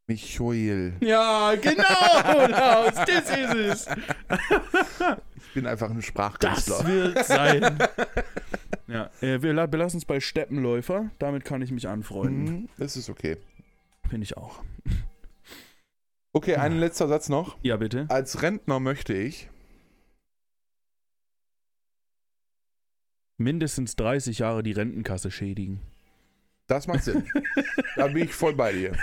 Michael. 0.07 0.93
Ja, 1.01 1.53
genau, 1.55 2.47
Klaus, 2.47 2.93
das 2.95 3.29
ist 3.29 3.55
es. 3.55 3.87
Ich 5.37 5.53
bin 5.53 5.67
einfach 5.67 5.89
ein 5.89 5.97
Das 5.97 6.05
Sprachkünstler. 6.05 6.85
wird 6.87 7.25
sein. 7.25 7.77
Ja, 8.87 9.11
äh, 9.21 9.39
wir 9.43 9.53
la- 9.53 9.67
belassen 9.67 9.99
es 9.99 10.05
bei 10.05 10.19
Steppenläufer. 10.19 11.11
Damit 11.19 11.45
kann 11.45 11.61
ich 11.61 11.71
mich 11.71 11.87
anfreunden. 11.87 12.43
Mhm, 12.61 12.69
das 12.79 12.97
ist 12.97 13.07
okay. 13.07 13.37
Finde 14.09 14.23
ich 14.23 14.35
auch. 14.35 14.63
Okay, 16.39 16.55
ein 16.55 16.79
letzter 16.79 17.09
Satz 17.09 17.27
noch. 17.27 17.57
Ja, 17.63 17.75
bitte. 17.75 18.05
Als 18.07 18.41
Rentner 18.41 18.79
möchte 18.79 19.13
ich. 19.13 19.49
Mindestens 23.35 23.97
30 23.97 24.39
Jahre 24.39 24.63
die 24.63 24.71
Rentenkasse 24.71 25.31
schädigen. 25.31 25.81
Das 26.67 26.87
macht 26.87 27.03
Sinn. 27.03 27.25
da 27.97 28.07
bin 28.07 28.23
ich 28.23 28.33
voll 28.33 28.55
bei 28.55 28.71
dir. 28.71 28.93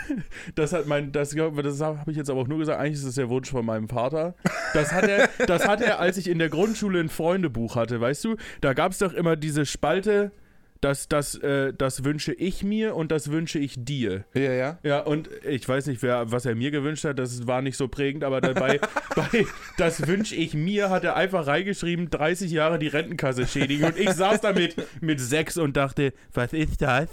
Das 0.55 0.73
hat 0.73 0.87
mein, 0.87 1.13
das, 1.13 1.33
das 1.33 1.81
habe 1.83 2.11
ich 2.11 2.17
jetzt 2.17 2.31
aber 2.31 2.41
auch 2.41 2.49
nur 2.49 2.57
gesagt, 2.57 2.81
eigentlich 2.81 2.95
ist 2.95 3.07
das 3.07 3.17
der 3.17 3.29
Wunsch 3.29 3.51
von 3.51 3.67
meinem 3.67 3.91
Vater. 3.91 4.35
Das 4.73 4.95
hat 4.95 5.07
er, 5.07 5.29
das 5.47 5.69
hat 5.69 5.83
er, 5.83 6.01
als 6.01 6.17
ich 6.17 6.29
in 6.29 6.39
der 6.39 6.49
Grundschule 6.49 7.01
ein 7.01 7.11
Freundebuch 7.11 7.77
hatte, 7.77 8.01
weißt 8.01 8.25
du? 8.25 8.37
Da 8.63 8.73
gab 8.73 8.93
es 8.93 8.99
doch 8.99 9.13
immer 9.13 9.37
diese 9.37 9.67
Spalte, 9.67 10.33
das, 10.81 11.09
das, 11.09 11.35
äh, 11.37 11.73
das 11.73 12.05
wünsche 12.05 12.33
ich 12.33 12.63
mir 12.63 12.95
und 12.95 13.11
das 13.11 13.31
wünsche 13.31 13.59
ich 13.59 13.75
dir. 13.77 14.25
Ja, 14.35 14.53
ja. 14.53 14.79
Ja, 14.83 15.01
und 15.01 15.31
ich 15.49 15.67
weiß 15.69 15.87
nicht, 15.87 16.03
wer, 16.03 16.31
was 16.31 16.45
er 16.45 16.55
mir 16.55 16.71
gewünscht 16.71 17.05
hat, 17.05 17.19
das 17.19 17.47
war 17.47 17.63
nicht 17.63 17.77
so 17.77 17.89
prägend, 17.89 18.25
aber 18.25 18.41
dabei, 18.41 18.81
bei 19.17 19.47
das 19.79 20.07
wünsche 20.07 20.35
ich 20.35 20.55
mir, 20.55 20.91
hat 20.91 21.05
er 21.05 21.17
einfach 21.17 21.47
reingeschrieben, 21.47 22.11
30 22.11 22.51
Jahre 22.51 22.79
die 22.79 22.89
Rentenkasse 22.89 23.47
schädigen. 23.47 23.87
Und 23.87 23.99
ich 23.99 24.11
saß 24.11 24.41
da 24.41 24.53
mit, 24.53 24.77
sechs 25.21 25.57
und 25.57 25.77
dachte, 25.77 26.13
was 26.35 26.53
ist 26.53 26.83
das? 26.83 27.09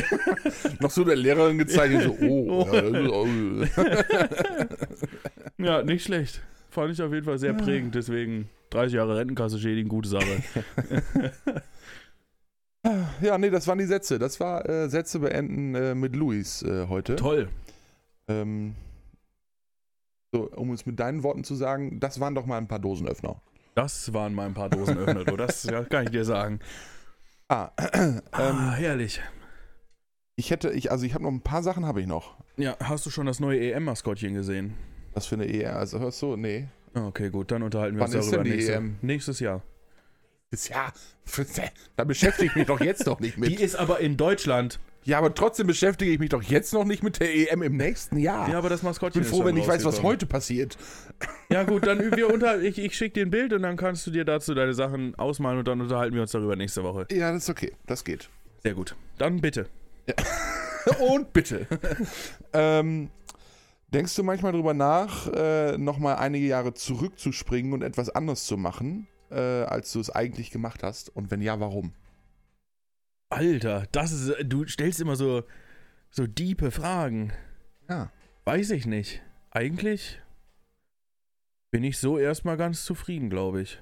Noch 0.80 0.90
so 0.90 1.04
der 1.04 1.16
Lehrerin 1.16 1.58
gezeigt, 1.58 2.02
so, 2.02 2.16
oh, 2.20 2.68
ja, 2.72 3.08
oh. 3.10 3.26
Ja, 5.58 5.82
nicht 5.82 6.04
schlecht. 6.04 6.42
Fand 6.70 6.92
ich 6.92 7.02
auf 7.02 7.12
jeden 7.12 7.24
Fall 7.24 7.38
sehr 7.38 7.54
prägend, 7.54 7.94
deswegen 7.94 8.48
30 8.70 8.94
Jahre 8.94 9.16
Rentenkasse 9.16 9.58
schädigen, 9.58 9.88
gute 9.88 10.08
Sache. 10.08 10.42
Ja, 13.20 13.38
nee, 13.38 13.50
das 13.50 13.66
waren 13.66 13.78
die 13.78 13.84
Sätze. 13.86 14.18
Das 14.18 14.40
war 14.40 14.68
äh, 14.68 14.88
Sätze 14.88 15.18
beenden 15.20 15.74
äh, 15.74 15.94
mit 15.94 16.14
Luis 16.16 16.62
äh, 16.62 16.86
heute. 16.88 17.16
Toll. 17.16 17.48
Ähm, 18.28 18.74
so, 20.32 20.50
um 20.50 20.72
es 20.72 20.84
mit 20.86 21.00
deinen 21.00 21.22
Worten 21.22 21.44
zu 21.44 21.54
sagen, 21.54 22.00
das 22.00 22.20
waren 22.20 22.34
doch 22.34 22.46
mal 22.46 22.58
ein 22.58 22.68
paar 22.68 22.78
Dosenöffner. 22.78 23.40
Das 23.74 24.12
waren 24.12 24.34
mal 24.34 24.46
ein 24.46 24.54
paar 24.54 24.68
Dosenöffner, 24.68 25.24
du. 25.24 25.36
Das 25.36 25.64
ja, 25.64 25.84
kann 25.84 26.04
ich 26.04 26.10
dir 26.10 26.24
sagen. 26.24 26.58
Ah, 27.48 27.70
Ah, 28.32 28.50
ähm, 28.50 28.70
herrlich. 28.72 29.20
ich 30.36 30.50
hätte, 30.50 30.70
ich, 30.70 30.90
also 30.90 31.06
ich 31.06 31.14
habe 31.14 31.24
noch 31.24 31.30
ein 31.30 31.40
paar 31.40 31.62
Sachen 31.62 31.86
habe 31.86 32.00
ich 32.00 32.06
noch. 32.06 32.36
Ja, 32.56 32.76
hast 32.82 33.06
du 33.06 33.10
schon 33.10 33.26
das 33.26 33.40
neue 33.40 33.58
EM-Maskottchen 33.60 34.34
gesehen? 34.34 34.74
Was 35.14 35.26
für 35.26 35.36
eine 35.36 35.46
EM, 35.48 35.76
also 35.76 35.98
hörst 35.98 36.20
du, 36.22 36.36
nee. 36.36 36.68
Ah, 36.94 37.06
Okay, 37.06 37.30
gut, 37.30 37.50
dann 37.50 37.62
unterhalten 37.62 37.96
wir 37.96 38.00
Wann 38.02 38.14
uns 38.14 38.26
ist 38.26 38.32
darüber 38.32 38.44
denn 38.44 38.52
die 38.52 38.56
nächste, 38.58 38.74
EM? 38.74 38.96
nächstes 39.00 39.40
Jahr. 39.40 39.62
Ja, 40.68 40.92
da 41.96 42.04
beschäftige 42.04 42.46
ich 42.50 42.56
mich 42.56 42.66
doch 42.66 42.80
jetzt 42.80 43.06
noch 43.06 43.20
nicht 43.20 43.36
Die 43.36 43.40
mit. 43.40 43.60
ist 43.60 43.76
aber 43.76 44.00
in 44.00 44.16
Deutschland. 44.16 44.80
Ja, 45.04 45.18
aber 45.18 45.34
trotzdem 45.34 45.66
beschäftige 45.66 46.10
ich 46.10 46.18
mich 46.18 46.30
doch 46.30 46.42
jetzt 46.42 46.72
noch 46.72 46.84
nicht 46.84 47.02
mit 47.02 47.20
der 47.20 47.34
EM 47.34 47.62
im 47.62 47.76
nächsten 47.76 48.18
Jahr. 48.18 48.48
Ja, 48.48 48.58
aber 48.58 48.68
das 48.68 48.80
ich 48.80 48.84
Maskottchen 48.84 49.22
bin 49.22 49.30
ist 49.30 49.36
froh, 49.36 49.44
wenn 49.44 49.56
ich 49.56 49.66
weiß, 49.66 49.84
was 49.84 50.02
heute 50.02 50.26
passiert. 50.26 50.76
Ja 51.48 51.64
gut, 51.64 51.86
dann 51.86 52.14
wir 52.16 52.30
unter, 52.32 52.60
ich, 52.60 52.78
ich 52.78 52.94
schicke 52.94 53.14
dir 53.14 53.26
ein 53.26 53.30
Bild 53.30 53.52
und 53.52 53.62
dann 53.62 53.76
kannst 53.76 54.06
du 54.06 54.10
dir 54.10 54.24
dazu 54.24 54.54
deine 54.54 54.74
Sachen 54.74 55.14
ausmalen 55.14 55.58
und 55.58 55.68
dann 55.68 55.80
unterhalten 55.80 56.14
wir 56.14 56.22
uns 56.22 56.32
darüber 56.32 56.56
nächste 56.56 56.82
Woche. 56.82 57.06
Ja, 57.10 57.32
das 57.32 57.44
ist 57.44 57.50
okay. 57.50 57.72
Das 57.86 58.04
geht. 58.04 58.28
Sehr 58.62 58.74
gut. 58.74 58.96
Dann 59.18 59.40
bitte. 59.40 59.68
Und 61.00 61.34
bitte. 61.34 61.66
ähm, 62.54 63.10
denkst 63.92 64.14
du 64.16 64.22
manchmal 64.22 64.52
drüber 64.52 64.72
nach, 64.72 65.30
äh, 65.32 65.76
nochmal 65.76 66.16
einige 66.16 66.46
Jahre 66.46 66.72
zurückzuspringen 66.72 67.74
und 67.74 67.82
etwas 67.82 68.08
anderes 68.08 68.44
zu 68.46 68.56
machen, 68.56 69.06
äh, 69.30 69.62
als 69.64 69.92
du 69.92 70.00
es 70.00 70.10
eigentlich 70.10 70.50
gemacht 70.50 70.82
hast? 70.82 71.14
Und 71.14 71.30
wenn 71.30 71.40
ja, 71.40 71.60
warum? 71.60 71.92
Alter, 73.30 73.86
das 73.92 74.12
ist, 74.12 74.36
du 74.44 74.66
stellst 74.66 75.00
immer 75.00 75.16
so, 75.16 75.44
so 76.10 76.26
diepe 76.26 76.70
Fragen. 76.70 77.32
Ja. 77.88 78.10
Weiß 78.44 78.70
ich 78.70 78.86
nicht. 78.86 79.22
Eigentlich 79.50 80.20
bin 81.70 81.84
ich 81.84 81.98
so 81.98 82.18
erstmal 82.18 82.56
ganz 82.56 82.84
zufrieden, 82.84 83.28
glaube 83.28 83.60
ich. 83.60 83.78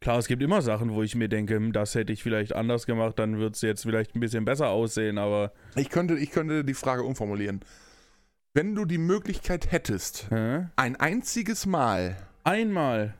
Klar, 0.00 0.18
es 0.18 0.28
gibt 0.28 0.42
immer 0.42 0.62
Sachen, 0.62 0.92
wo 0.92 1.02
ich 1.02 1.14
mir 1.14 1.28
denke, 1.28 1.56
hm, 1.56 1.72
das 1.72 1.94
hätte 1.94 2.12
ich 2.12 2.22
vielleicht 2.22 2.54
anders 2.54 2.86
gemacht, 2.86 3.18
dann 3.18 3.38
wird 3.38 3.56
es 3.56 3.62
jetzt 3.62 3.82
vielleicht 3.82 4.14
ein 4.14 4.20
bisschen 4.20 4.44
besser 4.44 4.68
aussehen, 4.68 5.18
aber 5.18 5.52
Ich 5.74 5.88
könnte, 5.88 6.16
ich 6.18 6.30
könnte 6.30 6.64
die 6.64 6.74
Frage 6.74 7.02
umformulieren. 7.02 7.60
Wenn 8.54 8.74
du 8.74 8.84
die 8.84 8.98
Möglichkeit 8.98 9.72
hättest, 9.72 10.30
hä? 10.30 10.66
ein 10.76 10.96
einziges 10.96 11.66
Mal 11.66 12.16
einmal. 12.44 13.14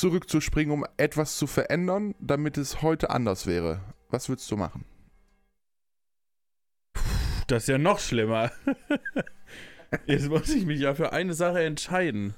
Zurückzuspringen, 0.00 0.72
um 0.72 0.86
etwas 0.96 1.36
zu 1.36 1.46
verändern, 1.46 2.14
damit 2.18 2.58
es 2.58 2.82
heute 2.82 3.10
anders 3.10 3.46
wäre, 3.46 3.80
was 4.08 4.28
würdest 4.28 4.50
du 4.50 4.56
machen? 4.56 4.84
Das 7.46 7.64
ist 7.64 7.68
ja 7.68 7.78
noch 7.78 7.98
schlimmer. 7.98 8.50
Jetzt 10.06 10.28
muss 10.28 10.48
ich 10.48 10.66
mich 10.66 10.80
ja 10.80 10.94
für 10.94 11.12
eine 11.12 11.34
Sache 11.34 11.62
entscheiden. 11.62 12.34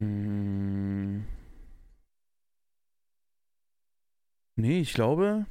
Hm. 0.00 1.26
Nee, 4.56 4.80
ich 4.80 4.94
glaube, 4.94 5.46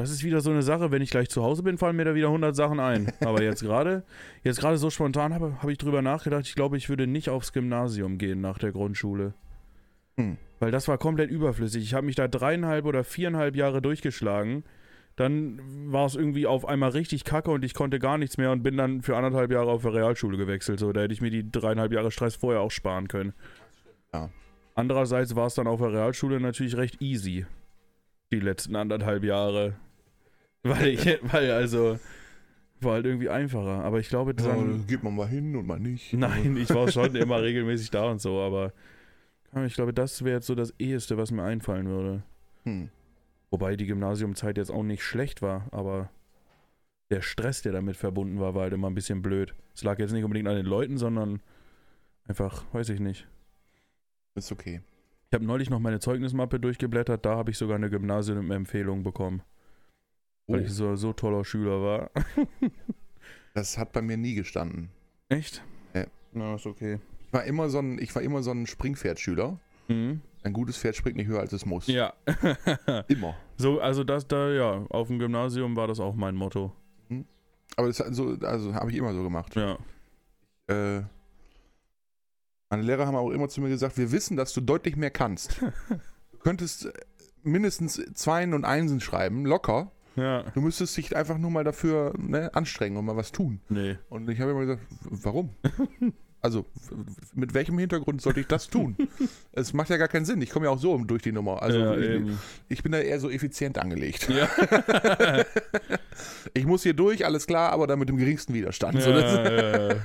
das 0.00 0.10
ist 0.10 0.24
wieder 0.24 0.40
so 0.40 0.50
eine 0.50 0.62
Sache, 0.62 0.90
wenn 0.90 1.02
ich 1.02 1.10
gleich 1.10 1.28
zu 1.28 1.42
Hause 1.42 1.62
bin, 1.62 1.78
fallen 1.78 1.96
mir 1.96 2.04
da 2.04 2.14
wieder 2.14 2.28
100 2.28 2.54
Sachen 2.54 2.80
ein. 2.80 3.12
Aber 3.20 3.42
jetzt 3.42 3.62
gerade, 3.62 4.04
jetzt 4.42 4.60
gerade 4.60 4.78
so 4.78 4.90
spontan 4.90 5.34
habe 5.34 5.60
habe 5.60 5.72
ich 5.72 5.78
drüber 5.78 6.02
nachgedacht, 6.02 6.46
ich 6.46 6.54
glaube, 6.54 6.76
ich 6.76 6.88
würde 6.88 7.06
nicht 7.06 7.28
aufs 7.28 7.52
Gymnasium 7.52 8.18
gehen 8.18 8.40
nach 8.40 8.58
der 8.58 8.72
Grundschule. 8.72 9.34
Hm. 10.16 10.36
Weil 10.58 10.70
das 10.70 10.88
war 10.88 10.98
komplett 10.98 11.30
überflüssig. 11.30 11.82
Ich 11.82 11.94
habe 11.94 12.06
mich 12.06 12.16
da 12.16 12.28
dreieinhalb 12.28 12.84
oder 12.84 13.04
viereinhalb 13.04 13.56
Jahre 13.56 13.80
durchgeschlagen. 13.80 14.64
Dann 15.16 15.60
war 15.92 16.06
es 16.06 16.14
irgendwie 16.14 16.46
auf 16.46 16.66
einmal 16.66 16.90
richtig 16.90 17.24
kacke 17.24 17.50
und 17.50 17.64
ich 17.64 17.74
konnte 17.74 17.98
gar 17.98 18.16
nichts 18.16 18.38
mehr 18.38 18.52
und 18.52 18.62
bin 18.62 18.76
dann 18.76 19.02
für 19.02 19.16
anderthalb 19.16 19.50
Jahre 19.50 19.70
auf 19.70 19.82
der 19.82 19.94
Realschule 19.94 20.38
gewechselt. 20.38 20.78
So, 20.78 20.92
da 20.92 21.02
hätte 21.02 21.12
ich 21.12 21.20
mir 21.20 21.30
die 21.30 21.50
dreieinhalb 21.50 21.92
Jahre 21.92 22.10
Stress 22.10 22.36
vorher 22.36 22.60
auch 22.60 22.70
sparen 22.70 23.08
können. 23.08 23.32
Ja. 24.12 24.30
Andererseits 24.74 25.34
war 25.36 25.46
es 25.46 25.54
dann 25.54 25.66
auf 25.66 25.80
der 25.80 25.92
Realschule 25.92 26.40
natürlich 26.40 26.76
recht 26.76 27.02
easy. 27.02 27.44
Die 28.32 28.40
letzten 28.40 28.76
anderthalb 28.76 29.24
Jahre. 29.24 29.74
Weil 30.62 30.88
ich, 30.88 31.04
weil 31.22 31.50
also, 31.52 31.98
war 32.80 32.94
halt 32.94 33.06
irgendwie 33.06 33.28
einfacher. 33.28 33.84
Aber 33.84 33.98
ich 34.00 34.08
glaube, 34.08 34.34
Ja, 34.38 34.46
dann, 34.46 34.70
dann 34.70 34.86
geht 34.86 35.02
man 35.02 35.14
mal 35.14 35.28
hin 35.28 35.56
und 35.56 35.66
mal 35.66 35.80
nicht. 35.80 36.12
Nein, 36.12 36.56
ich 36.56 36.70
war 36.70 36.90
schon 36.90 37.14
immer 37.16 37.42
regelmäßig 37.42 37.90
da 37.90 38.10
und 38.10 38.20
so, 38.20 38.40
aber 38.40 38.72
ich 39.66 39.74
glaube, 39.74 39.92
das 39.92 40.24
wäre 40.24 40.36
jetzt 40.36 40.46
so 40.46 40.54
das 40.54 40.74
eheste, 40.78 41.16
was 41.16 41.30
mir 41.30 41.42
einfallen 41.42 41.86
würde. 41.86 42.22
Hm. 42.64 42.88
Wobei 43.50 43.76
die 43.76 43.86
Gymnasiumzeit 43.86 44.56
jetzt 44.56 44.70
auch 44.70 44.84
nicht 44.84 45.02
schlecht 45.02 45.42
war, 45.42 45.66
aber 45.72 46.10
der 47.10 47.22
Stress, 47.22 47.62
der 47.62 47.72
damit 47.72 47.96
verbunden 47.96 48.38
war, 48.38 48.54
war 48.54 48.62
halt 48.62 48.72
immer 48.72 48.88
ein 48.88 48.94
bisschen 48.94 49.22
blöd. 49.22 49.54
Es 49.74 49.82
lag 49.82 49.98
jetzt 49.98 50.12
nicht 50.12 50.22
unbedingt 50.22 50.48
an 50.48 50.54
den 50.54 50.66
Leuten, 50.66 50.98
sondern 50.98 51.40
einfach, 52.26 52.64
weiß 52.72 52.90
ich 52.90 53.00
nicht. 53.00 53.26
Ist 54.36 54.52
okay. 54.52 54.82
Ich 55.28 55.34
habe 55.34 55.44
neulich 55.44 55.70
noch 55.70 55.80
meine 55.80 55.98
Zeugnismappe 55.98 56.60
durchgeblättert, 56.60 57.26
da 57.26 57.36
habe 57.36 57.50
ich 57.50 57.58
sogar 57.58 57.76
eine 57.76 57.90
Gymnasium-Empfehlung 57.90 59.02
bekommen, 59.02 59.42
Oh, 60.50 60.54
weil 60.54 60.62
ich 60.62 60.72
so, 60.72 60.96
so 60.96 61.12
toller 61.12 61.44
Schüler 61.44 61.80
war. 61.80 62.10
das 63.54 63.78
hat 63.78 63.92
bei 63.92 64.02
mir 64.02 64.16
nie 64.16 64.34
gestanden. 64.34 64.90
Echt? 65.28 65.62
Ja. 65.94 66.06
Na, 66.32 66.56
ist 66.56 66.66
okay. 66.66 66.98
Ich 67.26 67.32
war 67.32 67.44
immer 67.44 67.68
so 67.68 67.78
ein, 67.78 67.98
ich 67.98 68.14
war 68.14 68.22
immer 68.22 68.42
so 68.42 68.50
ein 68.50 68.66
Springpferdschüler. 68.66 69.58
Mhm. 69.88 70.20
Ein 70.42 70.52
gutes 70.52 70.76
Pferd 70.76 70.96
springt 70.96 71.16
nicht 71.16 71.28
höher, 71.28 71.40
als 71.40 71.52
es 71.52 71.66
muss. 71.66 71.86
Ja. 71.86 72.14
Immer. 73.08 73.36
so, 73.58 73.78
also 73.78 74.04
das 74.04 74.26
da, 74.26 74.50
ja, 74.50 74.86
auf 74.88 75.08
dem 75.08 75.18
Gymnasium 75.18 75.76
war 75.76 75.86
das 75.86 76.00
auch 76.00 76.14
mein 76.14 76.34
Motto. 76.34 76.72
Aber 77.76 77.86
das 77.86 78.00
hat 78.00 78.14
so, 78.14 78.36
also 78.42 78.74
habe 78.74 78.90
ich 78.90 78.96
immer 78.96 79.12
so 79.12 79.22
gemacht. 79.22 79.54
Ja. 79.54 79.78
Äh, 80.66 81.02
meine 82.70 82.82
Lehrer 82.82 83.06
haben 83.06 83.16
auch 83.16 83.30
immer 83.30 83.48
zu 83.48 83.60
mir 83.60 83.68
gesagt, 83.68 83.98
wir 83.98 84.12
wissen, 84.12 84.36
dass 84.36 84.52
du 84.52 84.60
deutlich 84.60 84.96
mehr 84.96 85.10
kannst. 85.10 85.60
Du 86.32 86.44
könntest 86.44 86.90
mindestens 87.42 88.00
Zweien 88.14 88.54
und 88.54 88.64
Einsen 88.64 89.00
schreiben, 89.00 89.44
locker. 89.44 89.92
Ja. 90.16 90.42
Du 90.54 90.60
müsstest 90.60 90.96
dich 90.96 91.16
einfach 91.16 91.38
nur 91.38 91.50
mal 91.50 91.64
dafür 91.64 92.14
ne, 92.18 92.54
anstrengen 92.54 92.96
und 92.96 93.04
mal 93.04 93.16
was 93.16 93.32
tun. 93.32 93.60
Nee. 93.68 93.96
Und 94.08 94.28
ich 94.28 94.40
habe 94.40 94.50
immer 94.52 94.60
gesagt, 94.60 94.82
warum? 95.02 95.50
Also, 96.42 96.64
mit 97.34 97.52
welchem 97.52 97.78
Hintergrund 97.78 98.22
sollte 98.22 98.40
ich 98.40 98.46
das 98.46 98.68
tun? 98.68 98.96
Es 99.52 99.74
macht 99.74 99.90
ja 99.90 99.98
gar 99.98 100.08
keinen 100.08 100.24
Sinn. 100.24 100.40
Ich 100.40 100.48
komme 100.48 100.64
ja 100.66 100.72
auch 100.72 100.78
so 100.78 100.96
durch 100.96 101.20
die 101.20 101.32
Nummer. 101.32 101.62
Also, 101.62 101.78
ja, 101.78 101.94
ich, 101.98 102.22
ich 102.68 102.82
bin 102.82 102.92
da 102.92 102.98
eher 102.98 103.20
so 103.20 103.28
effizient 103.28 103.76
angelegt. 103.76 104.28
Ja. 104.28 104.48
Ich 106.54 106.66
muss 106.66 106.82
hier 106.82 106.94
durch, 106.94 107.24
alles 107.24 107.46
klar, 107.46 107.72
aber 107.72 107.86
dann 107.86 107.98
mit 107.98 108.08
dem 108.08 108.16
geringsten 108.16 108.54
Widerstand. 108.54 109.00
So, 109.00 109.12
das, 109.12 109.32
ja, 109.34 109.88
ja. 109.88 109.96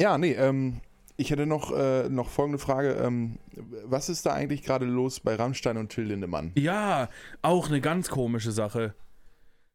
ja, 0.00 0.18
nee, 0.18 0.32
ähm, 0.32 0.80
ich 1.16 1.30
hätte 1.30 1.46
noch, 1.46 1.72
äh, 1.72 2.08
noch 2.08 2.28
folgende 2.28 2.58
Frage. 2.58 2.94
Ähm, 2.94 3.38
was 3.84 4.08
ist 4.08 4.26
da 4.26 4.32
eigentlich 4.32 4.62
gerade 4.62 4.84
los 4.84 5.20
bei 5.20 5.34
Rammstein 5.36 5.76
und 5.76 5.90
Till 5.90 6.04
Lindemann? 6.04 6.52
ja, 6.56 7.08
auch 7.42 7.68
eine 7.68 7.80
ganz 7.80 8.08
komische 8.08 8.52
Sache. 8.52 8.94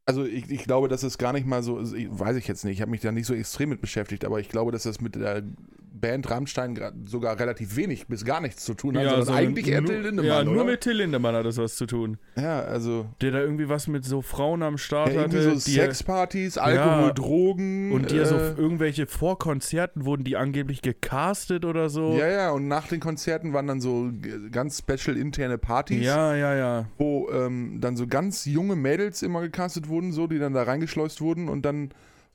Also 0.05 0.25
ich, 0.25 0.49
ich 0.49 0.63
glaube, 0.63 0.87
dass 0.87 1.03
es 1.03 1.17
gar 1.17 1.33
nicht 1.33 1.45
mal 1.45 1.61
so, 1.61 1.81
ich, 1.81 2.07
weiß 2.09 2.35
ich 2.35 2.47
jetzt 2.47 2.65
nicht, 2.65 2.77
ich 2.77 2.81
habe 2.81 2.91
mich 2.91 3.01
da 3.01 3.11
nicht 3.11 3.27
so 3.27 3.35
extrem 3.35 3.69
mit 3.69 3.79
beschäftigt, 3.79 4.25
aber 4.25 4.39
ich 4.39 4.49
glaube, 4.49 4.71
dass 4.71 4.83
das 4.83 5.01
mit 5.01 5.15
der 5.15 5.43
Band 5.91 6.29
Rammstein 6.29 6.79
sogar 7.05 7.39
relativ 7.39 7.75
wenig 7.75 8.07
bis 8.07 8.23
gar 8.25 8.41
nichts 8.41 8.63
zu 8.63 8.73
tun 8.73 8.97
hat, 8.97 9.03
sondern 9.05 9.25
so 9.25 9.33
eigentlich 9.33 9.67
eher 9.67 9.81
nur, 9.81 9.89
Till 9.91 10.01
Lindemann, 10.01 10.25
Ja, 10.25 10.41
oder? 10.41 10.51
nur 10.51 10.63
mit 10.65 10.81
Till 10.81 10.93
Lindemann 10.93 11.35
hat 11.35 11.45
das 11.45 11.57
was 11.57 11.75
zu 11.75 11.85
tun. 11.85 12.17
ja, 12.37 12.61
also 12.61 13.07
Der 13.21 13.31
da 13.31 13.39
irgendwie 13.39 13.67
was 13.69 13.87
mit 13.87 14.05
so 14.05 14.21
Frauen 14.21 14.63
am 14.63 14.77
Start 14.77 15.13
ja, 15.13 15.21
hatte. 15.21 15.41
so 15.41 15.55
Sexpartys, 15.59 16.57
Alkohol, 16.57 17.07
Ja. 17.07 17.11
Drogen. 17.13 17.91
und 17.91 18.11
die 18.11 18.15
ja 18.17 18.25
so 18.25 18.35
äh, 18.35 18.53
irgendwelche 18.53 19.07
Vorkonzerten 19.07 20.05
wurden 20.05 20.23
die 20.23 20.37
angeblich 20.37 20.81
gecastet 20.81 21.65
oder 21.65 21.89
so. 21.89 22.13
ja, 22.17 22.27
ja, 22.27 22.51
und 22.51 22.67
nach 22.67 22.87
den 22.87 22.99
Konzerten 22.99 23.53
waren 23.53 23.67
dann 23.67 23.81
so 23.81 24.09
ganz 24.51 24.77
special 24.79 25.17
interne 25.17 25.57
Partys. 25.57 26.05
ja, 26.05 26.35
ja, 26.35 26.55
ja. 26.55 26.85
wo 26.97 27.29
ähm, 27.31 27.79
dann 27.81 27.97
so 27.97 28.07
ganz 28.07 28.45
junge 28.45 28.75
Mädels 28.75 29.21
immer 29.23 29.41
gecastet 29.41 29.87
wurden, 29.89 30.11
so, 30.11 30.27
die 30.27 30.39
dann 30.39 30.53
da 30.53 30.63
reingeschleust 30.63 31.21
wurden 31.21 31.49
und 31.49 31.63
dann 31.63 31.89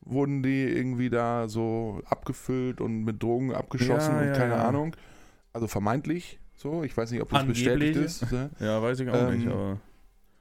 wurden 0.04 0.42
die 0.42 0.62
irgendwie 0.64 1.10
da 1.10 1.48
so 1.48 2.00
abgefüllt 2.06 2.80
und 2.80 3.04
mit 3.04 3.22
Drogen 3.22 3.54
abgeschossen 3.54 4.14
Ja, 4.14 4.20
und 4.20 4.26
ja, 4.28 4.32
keine 4.34 4.54
ja. 4.54 4.68
Ahnung. 4.68 4.94
Also 5.52 5.66
vermeintlich 5.66 6.38
so, 6.56 6.82
ich 6.84 6.96
weiß 6.96 7.10
nicht, 7.10 7.20
ob 7.22 7.30
das 7.30 7.40
Angeblich. 7.40 7.64
bestätigt 7.64 7.96
ist. 7.96 8.30
ne? 8.32 8.50
Ja, 8.60 8.80
weiß 8.82 9.00
ich 9.00 9.08
auch 9.10 9.14
Ähm, 9.28 9.36
nicht, 9.38 9.48
aber. 9.48 9.80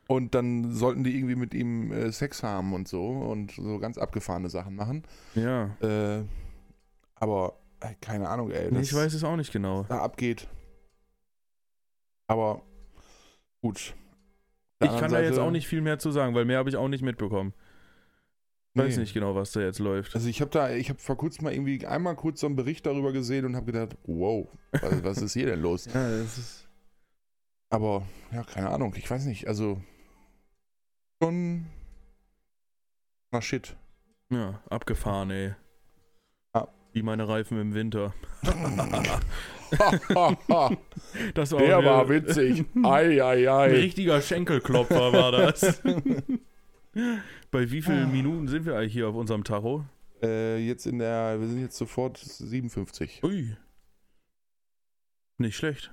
Und 0.08 0.36
dann 0.36 0.72
sollten 0.74 1.04
die 1.04 1.16
irgendwie 1.16 1.36
mit 1.36 1.54
ihm 1.54 1.92
äh, 1.92 2.12
Sex 2.12 2.44
haben 2.44 2.74
und 2.74 2.88
so 2.88 3.08
und 3.08 3.52
so 3.54 3.80
ganz 3.80 3.98
abgefahrene 3.98 4.50
Sachen 4.50 4.76
machen. 4.76 5.04
Ja. 5.34 5.76
Äh, 5.82 6.24
aber 7.16 7.58
äh, 7.80 7.94
keine 8.02 8.28
Ahnung, 8.30 8.52
ey, 8.52 8.70
Nee, 8.72 8.82
ich 8.82 8.94
weiß 8.94 9.14
es 9.14 9.24
auch 9.24 9.38
nicht 9.38 9.52
genau. 9.54 9.84
da 9.88 10.00
abgeht. 10.00 10.48
Aber 12.28 12.62
gut. 13.62 13.96
Ich 14.80 14.88
kann 14.88 14.96
anderen 14.96 15.12
da 15.14 15.22
jetzt 15.22 15.36
Seite- 15.36 15.48
auch 15.48 15.52
nicht 15.52 15.68
viel 15.68 15.82
mehr 15.82 16.00
zu 16.00 16.12
sagen, 16.12 16.36
weil 16.36 16.46
mehr 16.46 16.58
habe 16.58 16.70
ich 16.70 16.76
auch 16.76 16.90
nicht 16.90 17.02
mitbekommen. 17.04 17.54
Weiß 18.76 18.96
Nee. 18.96 19.02
nicht 19.04 19.14
genau, 19.14 19.36
was 19.36 19.52
da 19.52 19.62
jetzt 19.62 19.78
läuft. 19.80 20.16
Also 20.16 20.28
ich 20.28 20.42
habe 20.42 20.50
da, 20.50 20.72
ich 20.72 20.90
habe 20.90 20.98
vor 21.00 21.16
kurzem 21.16 21.44
mal 21.44 21.54
irgendwie 21.54 21.86
einmal 21.86 22.16
kurz 22.16 22.40
so 22.40 22.48
einen 22.48 22.56
Bericht 22.56 22.86
darüber 22.88 23.12
gesehen 23.12 23.46
und 23.46 23.56
habe 23.56 23.68
gedacht, 23.72 23.96
wow, 24.06 24.48
was, 24.72 25.04
was 25.04 25.18
ist 25.22 25.34
hier 25.34 25.46
denn 25.46 25.62
los? 25.62 25.86
Ja, 25.94 26.10
das 26.10 26.38
ist. 26.40 26.68
Aber 27.70 28.04
ja, 28.32 28.44
keine 28.44 28.70
Ahnung, 28.70 28.94
ich 28.98 29.10
weiß 29.10 29.26
nicht, 29.26 29.48
also 29.48 29.80
schon 31.22 31.68
na 33.32 33.42
shit. 33.42 33.76
Ja, 34.32 34.62
abgefahren, 34.70 35.30
ey. 35.32 35.54
Ja. 36.56 36.68
Wie 36.94 37.02
meine 37.04 37.28
Reifen 37.28 37.60
im 37.60 37.74
Winter. 37.74 38.14
Das 41.34 41.52
war 41.52 41.60
Der 41.60 41.84
war 41.84 42.08
witzig. 42.10 42.64
Ei, 42.84 43.24
ei, 43.24 43.50
Ein 43.52 43.72
ei. 43.72 43.76
richtiger 43.76 44.22
Schenkelklopfer 44.22 45.12
war 45.14 45.32
das. 45.32 45.82
Bei 47.52 47.72
wie 47.72 47.80
Ah. 47.80 47.82
vielen 47.86 48.12
Minuten 48.12 48.48
sind 48.48 48.66
wir 48.66 48.78
eigentlich 48.78 48.94
hier 48.94 49.08
auf 49.08 49.16
unserem 49.16 49.44
Tacho? 49.44 49.86
Äh, 50.22 50.60
jetzt 50.66 50.86
in 50.86 51.00
der, 51.00 51.40
wir 51.40 51.48
sind 51.48 51.60
jetzt 51.62 51.78
sofort 51.78 52.18
57. 52.18 53.22
Ui. 53.24 53.56
Nicht 55.38 55.56
schlecht. 55.58 55.92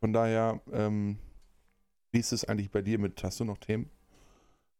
Von 0.00 0.12
daher, 0.12 0.60
ähm, 0.72 1.18
wie 2.12 2.18
ist 2.20 2.32
es 2.32 2.44
eigentlich 2.44 2.70
bei 2.70 2.82
dir 2.82 2.98
mit, 2.98 3.22
hast 3.24 3.40
du 3.40 3.44
noch 3.44 3.58
Themen? 3.58 3.90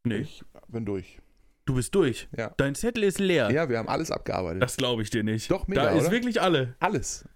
Nee. 0.04 0.18
Ich 0.18 0.44
bin 0.68 0.84
durch. 0.84 1.18
Du 1.64 1.74
bist 1.74 1.94
durch. 1.94 2.28
Ja. 2.36 2.52
Dein 2.58 2.74
Zettel 2.74 3.04
ist 3.04 3.18
leer. 3.18 3.50
Ja, 3.50 3.68
wir 3.70 3.78
haben 3.78 3.88
alles 3.88 4.10
abgearbeitet. 4.10 4.62
Das 4.62 4.76
glaube 4.76 5.00
ich 5.02 5.08
dir 5.08 5.24
nicht. 5.24 5.50
Doch, 5.50 5.66
mega, 5.66 5.84
Da 5.84 5.90
ist 5.92 6.02
oder? 6.02 6.10
wirklich 6.12 6.42
alle. 6.42 6.76
alles. 6.78 7.26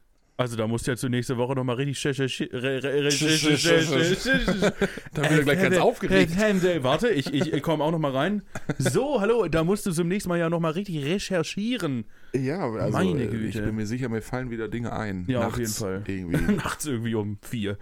Also 0.41 0.57
da 0.57 0.68
musst 0.68 0.86
du 0.86 0.93
ja 0.93 0.97
zur 0.97 1.11
nächste 1.11 1.36
Woche 1.36 1.57
nochmal 1.57 1.74
richtig 1.76 2.07
recherchieren. 2.07 2.53
Da 5.12 5.22
bin 5.22 5.39
ich 5.39 5.45
gleich 5.45 5.61
ganz 5.61 5.78
aufgeregt. 5.78 6.36
Warte, 6.84 7.09
ich, 7.09 7.32
ich, 7.32 7.61
komme 7.61 7.82
auch 7.82 7.91
nochmal 7.91 8.12
rein. 8.12 8.43
So, 8.78 9.20
hallo, 9.20 9.49
da 9.49 9.64
musst 9.64 9.84
du 9.86 9.91
zum 9.91 10.07
nächsten 10.07 10.28
Mal 10.28 10.39
ja 10.39 10.49
nochmal 10.49 10.72
richtig 10.72 11.05
recherchieren. 11.05 12.05
Ja, 12.32 12.70
also 12.70 12.97
Meine 12.97 13.26
Güte. 13.26 13.49
ich 13.49 13.57
bin 13.57 13.74
mir 13.74 13.86
sicher, 13.86 14.09
mir 14.09 14.22
fallen 14.22 14.51
wieder 14.51 14.68
Dinge 14.68 14.93
ein. 14.93 15.24
Ja, 15.26 15.41
auf 15.41 15.57
Nachts 15.57 15.59
jeden 15.59 15.72
Fall. 15.72 16.05
Irgendwie. 16.07 16.53
Nachts 16.55 16.86
irgendwie 16.86 17.16
um 17.16 17.39
vier. 17.43 17.76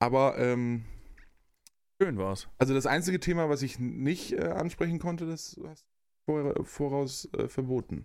Aber 0.00 0.36
ähm, 0.36 0.84
Schön 2.02 2.18
war's. 2.18 2.48
also 2.58 2.74
das 2.74 2.84
einzige 2.84 3.18
Thema, 3.18 3.48
was 3.48 3.62
ich 3.62 3.78
nicht 3.78 4.34
äh, 4.34 4.48
ansprechen 4.48 4.98
konnte, 4.98 5.26
das 5.26 5.58
hast 5.66 5.86
du 5.86 5.88
vor, 6.26 6.66
voraus 6.66 7.30
äh, 7.32 7.48
verboten. 7.48 8.04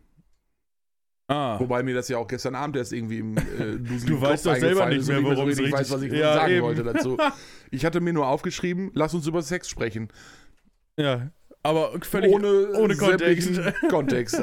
Ah. 1.32 1.60
Wobei 1.60 1.84
mir 1.84 1.94
das 1.94 2.10
ja 2.10 2.18
auch 2.18 2.28
gestern 2.28 2.56
Abend 2.56 2.76
erst 2.76 2.92
irgendwie 2.92 3.20
im 3.20 3.38
äh, 3.38 3.42
Du 4.06 4.20
weißt 4.20 4.46
Kopf 4.46 4.54
doch 4.56 4.60
selber 4.60 4.88
nicht 4.88 5.08
mehr, 5.08 5.20
ich 5.20 5.24
worum 5.24 5.36
so 5.38 5.44
richtig 5.44 5.72
weiß, 5.72 5.92
was 5.92 6.02
ich 6.02 6.12
Ja, 6.12 6.34
sagen 6.34 6.52
eben. 6.54 6.64
wollte 6.64 6.84
dazu. 6.84 7.18
Ich 7.72 7.86
hatte 7.86 8.02
mir 8.02 8.14
nur 8.14 8.26
aufgeschrieben, 8.28 8.90
lass 8.96 9.14
uns 9.14 9.28
über 9.28 9.44
Sex 9.44 9.70
sprechen. 9.70 10.10
Ja, 10.98 11.30
aber 11.62 11.92
völlig 12.02 12.34
ohne, 12.34 12.72
ohne 12.72 12.96
Kontext. 12.98 13.62
Kontext. 13.92 14.42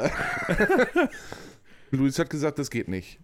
Luis 1.91 2.19
hat 2.21 2.31
gesagt, 2.31 2.61
das 2.61 2.71
geht 2.71 2.87
nicht. 2.87 3.19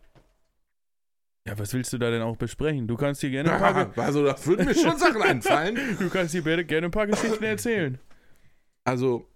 Ja, 1.46 1.56
was 1.58 1.72
willst 1.74 1.92
du 1.92 1.98
da 1.98 2.10
denn 2.10 2.22
auch 2.22 2.36
besprechen? 2.36 2.86
Du 2.88 2.96
kannst 2.96 3.22
dir 3.22 3.30
gerne 3.30 3.52
ein 3.52 3.92
paar, 3.92 4.04
Also, 4.04 4.24
da 4.24 4.34
würden 4.44 4.66
mir 4.66 4.74
schon 4.74 4.96
Sachen 4.98 5.22
einfallen. 5.22 5.76
du 5.98 6.08
kannst 6.08 6.34
dir 6.34 6.42
gerne 6.42 6.64
gerne 6.64 6.86
ein 6.88 6.90
paar 6.92 7.06
Geschichten 7.06 7.42
erzählen. 7.44 7.98
Also, 8.84 9.28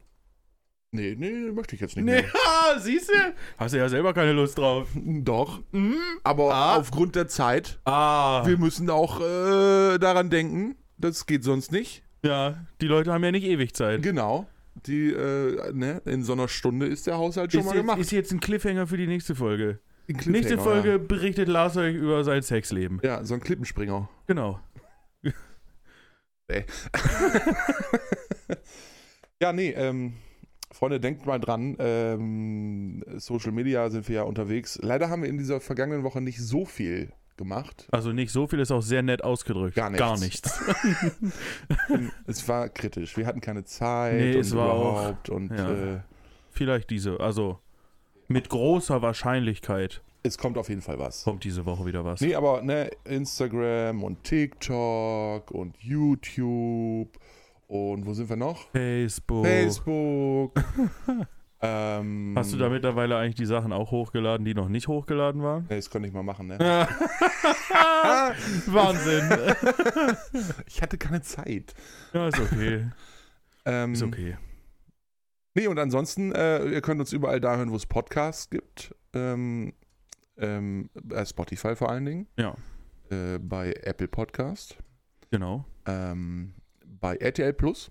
nee, 0.93 1.15
nee, 1.19 1.51
möchte 1.53 1.75
ich 1.75 1.81
jetzt 1.81 1.97
nicht 1.97 2.05
Nee, 2.05 2.23
mehr. 2.23 2.33
ha, 2.33 2.79
siehst 2.81 3.09
du? 3.11 3.15
Hast 3.59 3.75
du 3.75 3.79
ja 3.79 3.89
selber 3.89 4.13
keine 4.15 4.33
Lust 4.33 4.57
drauf. 4.59 4.89
Doch, 4.95 5.61
Mhm. 5.73 5.97
aber 6.25 6.55
Ah. 6.55 6.77
aufgrund 6.77 7.15
der 7.17 7.29
Zeit, 7.29 7.79
Ah. 7.85 8.43
wir 8.47 8.59
müssen 8.59 8.89
auch 8.91 9.21
äh, 9.21 9.99
daran 9.99 10.31
denken, 10.31 10.77
das 10.99 11.27
geht 11.27 11.45
sonst 11.45 11.73
nicht. 11.73 12.03
Ja, 12.25 12.67
die 12.81 12.87
Leute 12.89 13.13
haben 13.13 13.23
ja 13.25 13.31
nicht 13.31 13.45
ewig 13.45 13.75
Zeit. 13.75 14.03
Genau. 14.03 14.47
Die, 14.87 15.11
äh, 15.11 15.73
ne, 15.73 16.03
in 16.05 16.23
so 16.23 16.33
einer 16.35 16.49
Stunde 16.49 16.87
ist 16.87 17.07
der 17.07 17.17
Haushalt 17.19 17.51
schon 17.53 17.61
Ist 17.61 17.67
mal 17.67 17.73
jetzt, 17.75 17.81
gemacht. 17.83 17.99
ist 17.99 18.13
jetzt 18.13 18.33
ein 18.33 18.41
Cliffhanger 18.41 18.87
für 18.87 18.97
die 18.97 19.07
nächste 19.07 19.35
Folge. 19.35 19.79
Ein 20.09 20.19
Nächste 20.31 20.59
Folge 20.59 20.99
berichtet 20.99 21.49
Lars 21.49 21.77
euch 21.77 21.95
über 21.97 22.23
sein 22.25 22.43
Sexleben. 22.43 23.01
Ja. 23.03 23.19
ja, 23.19 23.25
so 23.25 23.35
ein 23.35 23.41
Klippenspringer. 23.41 24.09
Genau. 24.27 24.61
Ja, 29.43 29.53
nee, 29.53 29.71
ähm, 29.77 30.15
Freunde, 30.77 31.01
denkt 31.01 31.25
mal 31.25 31.39
dran, 31.41 31.75
ähm, 31.79 33.03
Social 33.17 33.51
Media 33.53 33.89
sind 33.89 34.07
wir 34.09 34.17
ja 34.17 34.23
unterwegs. 34.25 34.79
Leider 34.83 35.09
haben 35.09 35.23
wir 35.23 35.29
in 35.31 35.39
dieser 35.39 35.61
vergangenen 35.61 36.03
Woche 36.05 36.21
nicht 36.21 36.39
so 36.39 36.67
viel 36.67 37.13
gemacht. 37.39 37.89
Also 37.93 38.13
nicht 38.13 38.31
so 38.31 38.47
viel 38.47 38.61
ist 38.61 38.71
auch 38.71 38.83
sehr 38.83 39.03
nett 39.03 39.25
ausgedrückt. 39.25 39.75
Gar 39.75 39.91
nichts. 39.91 40.01
Gar 40.01 40.19
nichts. 40.19 40.61
es 42.27 42.47
war 42.49 42.69
kritisch. 42.69 43.17
Wir 43.17 43.27
hatten 43.27 43.41
keine 43.41 43.65
Zeit 43.65 44.15
Nee, 44.21 44.35
und 44.35 44.41
es 44.41 44.55
war 44.55 44.71
auch- 44.73 44.93
überhaupt 44.93 45.29
und 45.31 45.51
ja. 45.51 45.95
äh, 45.97 46.01
Vielleicht 46.51 46.91
diese, 46.91 47.21
also 47.21 47.59
mit 48.29 48.49
großer 48.49 49.03
Wahrscheinlichkeit 49.03 50.03
es 50.23 50.37
kommt 50.39 50.59
auf 50.59 50.69
jeden 50.69 50.83
Fall 50.83 50.99
was. 50.99 51.23
kommt 51.23 51.45
diese 51.45 51.65
Woche 51.67 51.87
wieder 51.87 52.05
was. 52.05 52.21
Nee, 52.21 52.35
aber 52.35 52.61
ne, 52.61 52.91
Instagram 53.05 54.03
und 54.03 54.25
TikTok 54.25 55.51
und 55.53 55.77
YouTube 55.79 57.09
und 57.67 58.07
wo 58.07 58.13
sind 58.15 58.29
wir 58.29 58.37
noch? 58.37 58.69
Facebook. 58.71 59.45
Facebook. 59.47 60.53
ähm, 61.61 62.35
Hast 62.37 62.53
du 62.53 62.57
da 62.59 62.69
mittlerweile 62.69 63.17
eigentlich 63.17 63.35
die 63.37 63.47
Sachen 63.47 63.73
auch 63.73 63.91
hochgeladen, 63.91 64.45
die 64.45 64.55
noch 64.55 64.69
nicht 64.69 64.89
hochgeladen 64.89 65.43
waren? 65.43 65.67
Nee, 65.69 65.77
das 65.77 65.91
konnte 65.91 66.09
ich 66.09 66.15
mal 66.15 66.23
machen, 66.23 66.47
ne? 66.49 66.59
Wahnsinn. 68.67 69.31
Ich 70.67 70.83
hatte 70.83 70.99
keine 70.99 71.23
Zeit. 71.23 71.75
ja, 72.13 72.29
ist 72.29 72.39
okay. 72.41 72.91
Ähm, 73.65 73.93
Ist 73.95 74.03
okay. 74.03 74.37
Nee, 75.55 75.67
und 75.69 75.79
ansonsten, 75.79 76.33
äh, 76.33 76.65
ihr 76.67 76.83
könnt 76.83 77.01
uns 77.01 77.13
überall 77.13 77.41
da 77.41 77.57
hören, 77.57 77.71
wo 77.71 77.77
es 77.77 77.87
Podcasts 77.87 78.51
gibt. 78.51 78.95
Ähm, 79.15 79.73
Ähm, 80.39 80.91
bei 81.03 81.25
Spotify 81.25 81.75
vor 81.75 81.89
allen 81.91 82.05
Dingen. 82.05 82.27
Ja. 82.37 82.55
Äh, 83.11 83.39
bei 83.39 83.73
Apple 83.85 84.07
Podcast. 84.09 84.77
Genau. 85.31 85.65
Ähm, 85.87 86.53
bei 87.01 87.17
RTL 87.17 87.53
Plus. 87.53 87.91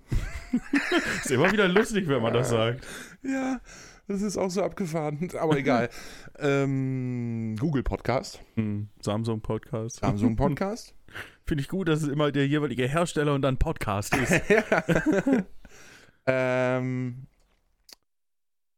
Ist 1.24 1.32
immer 1.32 1.52
wieder 1.52 1.68
lustig, 1.68 2.08
wenn 2.08 2.22
man 2.22 2.34
das 2.34 2.50
sagt. 2.50 2.86
Ja, 3.24 3.60
das 4.08 4.22
ist 4.22 4.38
auch 4.38 4.50
so 4.50 4.62
abgefahren, 4.64 5.30
aber 5.40 5.58
egal. 5.58 5.90
ähm, 6.38 7.56
Google 7.60 7.84
Podcast, 7.84 8.40
Hm, 8.56 8.90
Samsung 9.02 9.42
Podcast. 9.42 9.98
Samsung 9.98 10.36
Podcast. 10.38 10.94
Finde 11.46 11.62
ich 11.62 11.68
gut, 11.70 11.88
dass 11.88 12.02
es 12.02 12.08
immer 12.08 12.32
der 12.32 12.48
jeweilige 12.48 12.88
Hersteller 12.88 13.34
und 13.34 13.42
dann 13.42 13.58
Podcast 13.58 14.16
ist. 14.16 14.32
Ich 14.32 14.42
ähm, 16.28 17.28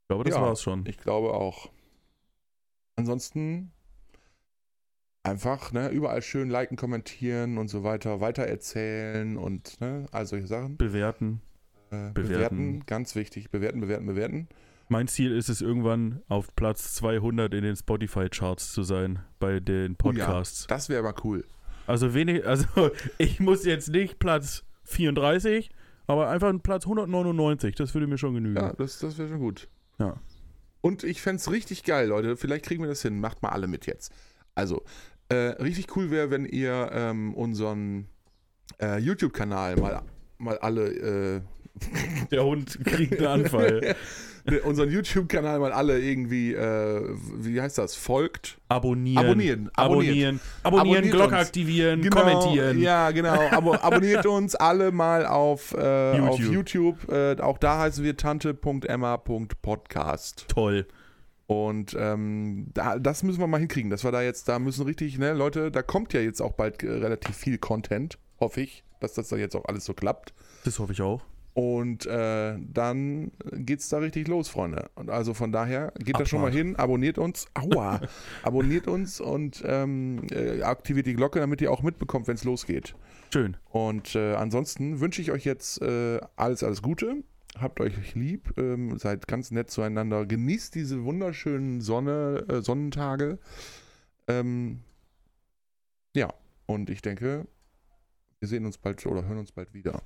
glaube, 0.07 0.23
das 0.25 0.35
Ja. 0.35 0.41
war's 0.41 0.61
schon. 0.61 0.85
ich 0.85 0.97
glaube 0.97 1.33
auch. 1.33 1.69
Ansonsten 2.95 3.71
einfach 5.27 5.71
ne, 5.71 5.89
überall 5.89 6.21
schön 6.21 6.49
liken, 6.49 6.77
kommentieren 6.77 7.57
und 7.57 7.67
so 7.67 7.83
weiter, 7.83 8.21
weitererzählen 8.21 9.37
und 9.37 9.79
ne, 9.81 10.05
all 10.11 10.25
solche 10.25 10.47
Sachen. 10.47 10.77
Bewerten. 10.77 11.41
Äh, 11.89 12.11
Bewerten. 12.11 12.13
bewerten, 12.13 12.83
ganz 12.85 13.15
wichtig. 13.15 13.49
Bewerten, 13.51 13.81
bewerten, 13.81 14.05
bewerten. 14.05 14.47
Mein 14.89 15.07
Ziel 15.07 15.35
ist 15.35 15.49
es, 15.49 15.61
irgendwann 15.61 16.21
auf 16.29 16.55
Platz 16.55 16.93
200 16.95 17.53
in 17.53 17.63
den 17.63 17.75
Spotify-Charts 17.75 18.71
zu 18.71 18.83
sein 18.83 19.19
bei 19.39 19.59
den 19.59 19.91
Oh 20.01 20.11
ja. 20.11 20.25
Podcasts. 20.25 20.67
Das 20.67 20.87
wäre 20.87 21.05
aber 21.05 21.15
cool. 21.25 21.45
Also 21.87 22.13
wenig, 22.13 22.45
also 22.45 22.91
ich 23.17 23.39
muss 23.39 23.65
jetzt 23.65 23.89
nicht 23.89 24.19
Platz 24.19 24.63
34, 24.83 25.69
aber 26.07 26.29
einfach 26.29 26.49
ein 26.49 26.61
Platz 26.61 26.85
199, 26.85 27.75
das 27.75 27.93
würde 27.93 28.07
mir 28.07 28.17
schon 28.17 28.33
genügen. 28.33 28.55
Ja, 28.55 28.73
das, 28.73 28.99
das 28.99 29.17
wäre 29.17 29.27
schon 29.29 29.39
gut. 29.39 29.67
Ja. 29.99 30.21
Und 30.79 31.03
ich 31.03 31.21
fände 31.21 31.41
es 31.41 31.51
richtig 31.51 31.83
geil, 31.83 32.07
Leute. 32.07 32.37
Vielleicht 32.37 32.63
kriegen 32.65 32.81
wir 32.83 32.89
das 32.89 33.01
hin. 33.01 33.19
Macht 33.19 33.41
mal 33.41 33.49
alle 33.49 33.67
mit 33.67 33.87
jetzt. 33.87 34.13
Also, 34.55 34.83
äh, 35.29 35.35
richtig 35.61 35.95
cool 35.95 36.11
wäre, 36.11 36.29
wenn 36.31 36.45
ihr 36.45 36.89
ähm, 36.93 37.33
unseren 37.33 38.07
äh, 38.81 38.97
YouTube-Kanal 38.99 39.77
mal, 39.77 40.01
mal 40.37 40.57
alle, 40.59 40.87
äh, 40.87 41.41
Der 42.31 42.43
Hund 42.43 42.79
kriegt 42.85 43.17
einen 43.19 43.27
Anfall. 43.43 43.95
unseren 44.63 44.89
YouTube-Kanal 44.89 45.59
mal 45.59 45.73
alle 45.73 45.99
irgendwie, 45.99 46.53
äh, 46.53 47.01
wie 47.35 47.61
heißt 47.61 47.77
das, 47.77 47.95
folgt. 47.95 48.57
Abonnieren. 48.69 49.25
Abonnieren. 49.25 49.69
Abonnieren. 49.75 50.39
Abonnieren, 50.63 50.65
Abonniert 50.95 51.11
Glocke 51.13 51.35
uns. 51.35 51.47
aktivieren, 51.47 52.09
kommentieren. 52.09 52.79
Ja, 52.79 53.11
genau. 53.11 53.37
Abo 53.51 53.73
abonniert 53.81 54.25
uns 54.25 54.55
alle 54.55 54.91
mal 54.91 55.25
auf 55.25 55.73
äh, 55.77 56.15
YouTube. 56.17 56.29
auf 56.29 56.39
YouTube. 56.39 57.11
Äh, 57.11 57.35
auch 57.41 57.57
da 57.57 57.79
heißen 57.79 58.01
wir 58.03 58.15
tante.emma.podcast. 58.15 60.45
Toll. 60.47 60.87
Und 61.47 61.95
ähm, 61.97 62.67
da, 62.73 62.99
das 62.99 63.23
müssen 63.23 63.39
wir 63.39 63.47
mal 63.47 63.59
hinkriegen, 63.59 63.89
dass 63.89 64.03
wir 64.03 64.11
da 64.11 64.21
jetzt, 64.21 64.49
da 64.49 64.59
müssen 64.59 64.85
richtig, 64.85 65.17
ne, 65.17 65.33
Leute, 65.33 65.71
da 65.71 65.81
kommt 65.81 66.13
ja 66.13 66.19
jetzt 66.19 66.41
auch 66.41 66.51
bald 66.51 66.83
äh, 66.83 66.91
relativ 66.91 67.35
viel 67.35 67.57
Content, 67.57 68.17
hoffe 68.39 68.61
ich, 68.61 68.83
dass 68.99 69.13
das 69.13 69.29
dann 69.29 69.39
jetzt 69.39 69.55
auch 69.55 69.65
alles 69.65 69.85
so 69.85 69.93
klappt. 69.93 70.33
Das 70.65 70.77
hoffe 70.79 70.91
ich 70.91 71.01
auch. 71.01 71.23
Und 71.53 72.05
äh, 72.05 72.55
dann 72.59 73.31
geht's 73.51 73.89
da 73.89 73.97
richtig 73.97 74.27
los, 74.27 74.47
Freunde. 74.47 74.91
Und 74.93 75.09
also 75.09 75.33
von 75.33 75.51
daher, 75.51 75.91
geht 75.97 76.19
da 76.19 76.25
schon 76.25 76.41
mal 76.41 76.49
Abfahrt. 76.49 76.65
hin, 76.65 76.75
abonniert 76.75 77.17
uns, 77.17 77.47
aua, 77.55 78.01
abonniert 78.43 78.87
uns 78.87 79.19
und 79.19 79.63
ähm, 79.65 80.27
äh, 80.29 80.61
aktiviert 80.61 81.07
die 81.07 81.15
Glocke, 81.15 81.39
damit 81.39 81.61
ihr 81.61 81.71
auch 81.71 81.81
mitbekommt, 81.81 82.27
wenn 82.27 82.35
es 82.35 82.43
losgeht. 82.43 82.93
Schön. 83.33 83.57
Und 83.69 84.15
äh, 84.15 84.35
ansonsten 84.35 84.99
wünsche 84.99 85.21
ich 85.21 85.31
euch 85.31 85.45
jetzt 85.45 85.81
äh, 85.81 86.19
alles, 86.35 86.61
alles 86.61 86.83
Gute. 86.83 87.23
Habt 87.59 87.79
euch 87.79 88.15
lieb, 88.15 88.53
ähm, 88.57 88.97
seid 88.97 89.27
ganz 89.27 89.51
nett 89.51 89.69
zueinander. 89.69 90.25
Genießt 90.25 90.75
diese 90.75 91.03
wunderschönen 91.03 91.81
Sonne, 91.81 92.45
äh, 92.49 92.61
Sonnentage. 92.61 93.39
Ähm, 94.27 94.81
ja, 96.15 96.33
und 96.65 96.89
ich 96.89 97.01
denke, 97.01 97.47
wir 98.39 98.47
sehen 98.47 98.65
uns 98.65 98.77
bald 98.77 99.05
oder 99.05 99.25
hören 99.25 99.39
uns 99.39 99.51
bald 99.51 99.73
wieder. 99.73 100.03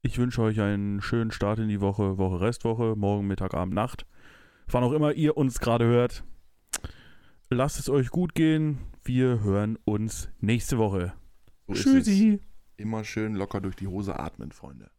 Ich 0.00 0.16
wünsche 0.16 0.42
euch 0.42 0.60
einen 0.60 1.02
schönen 1.02 1.32
Start 1.32 1.58
in 1.58 1.68
die 1.68 1.80
Woche, 1.80 2.18
Woche 2.18 2.40
Restwoche, 2.40 2.94
morgen, 2.96 3.26
Mittag, 3.26 3.54
Abend, 3.54 3.74
Nacht. 3.74 4.06
Wann 4.68 4.84
auch 4.84 4.92
immer 4.92 5.12
ihr 5.12 5.36
uns 5.36 5.58
gerade 5.58 5.86
hört. 5.86 6.22
Lasst 7.50 7.80
es 7.80 7.88
euch 7.88 8.10
gut 8.10 8.34
gehen. 8.34 8.78
Wir 9.02 9.42
hören 9.42 9.76
uns 9.84 10.28
nächste 10.40 10.78
Woche. 10.78 11.14
So. 11.66 11.74
Tschüssi. 11.74 12.40
Immer 12.76 13.02
schön 13.02 13.34
locker 13.34 13.60
durch 13.60 13.74
die 13.74 13.88
Hose 13.88 14.18
atmen, 14.18 14.52
Freunde. 14.52 14.90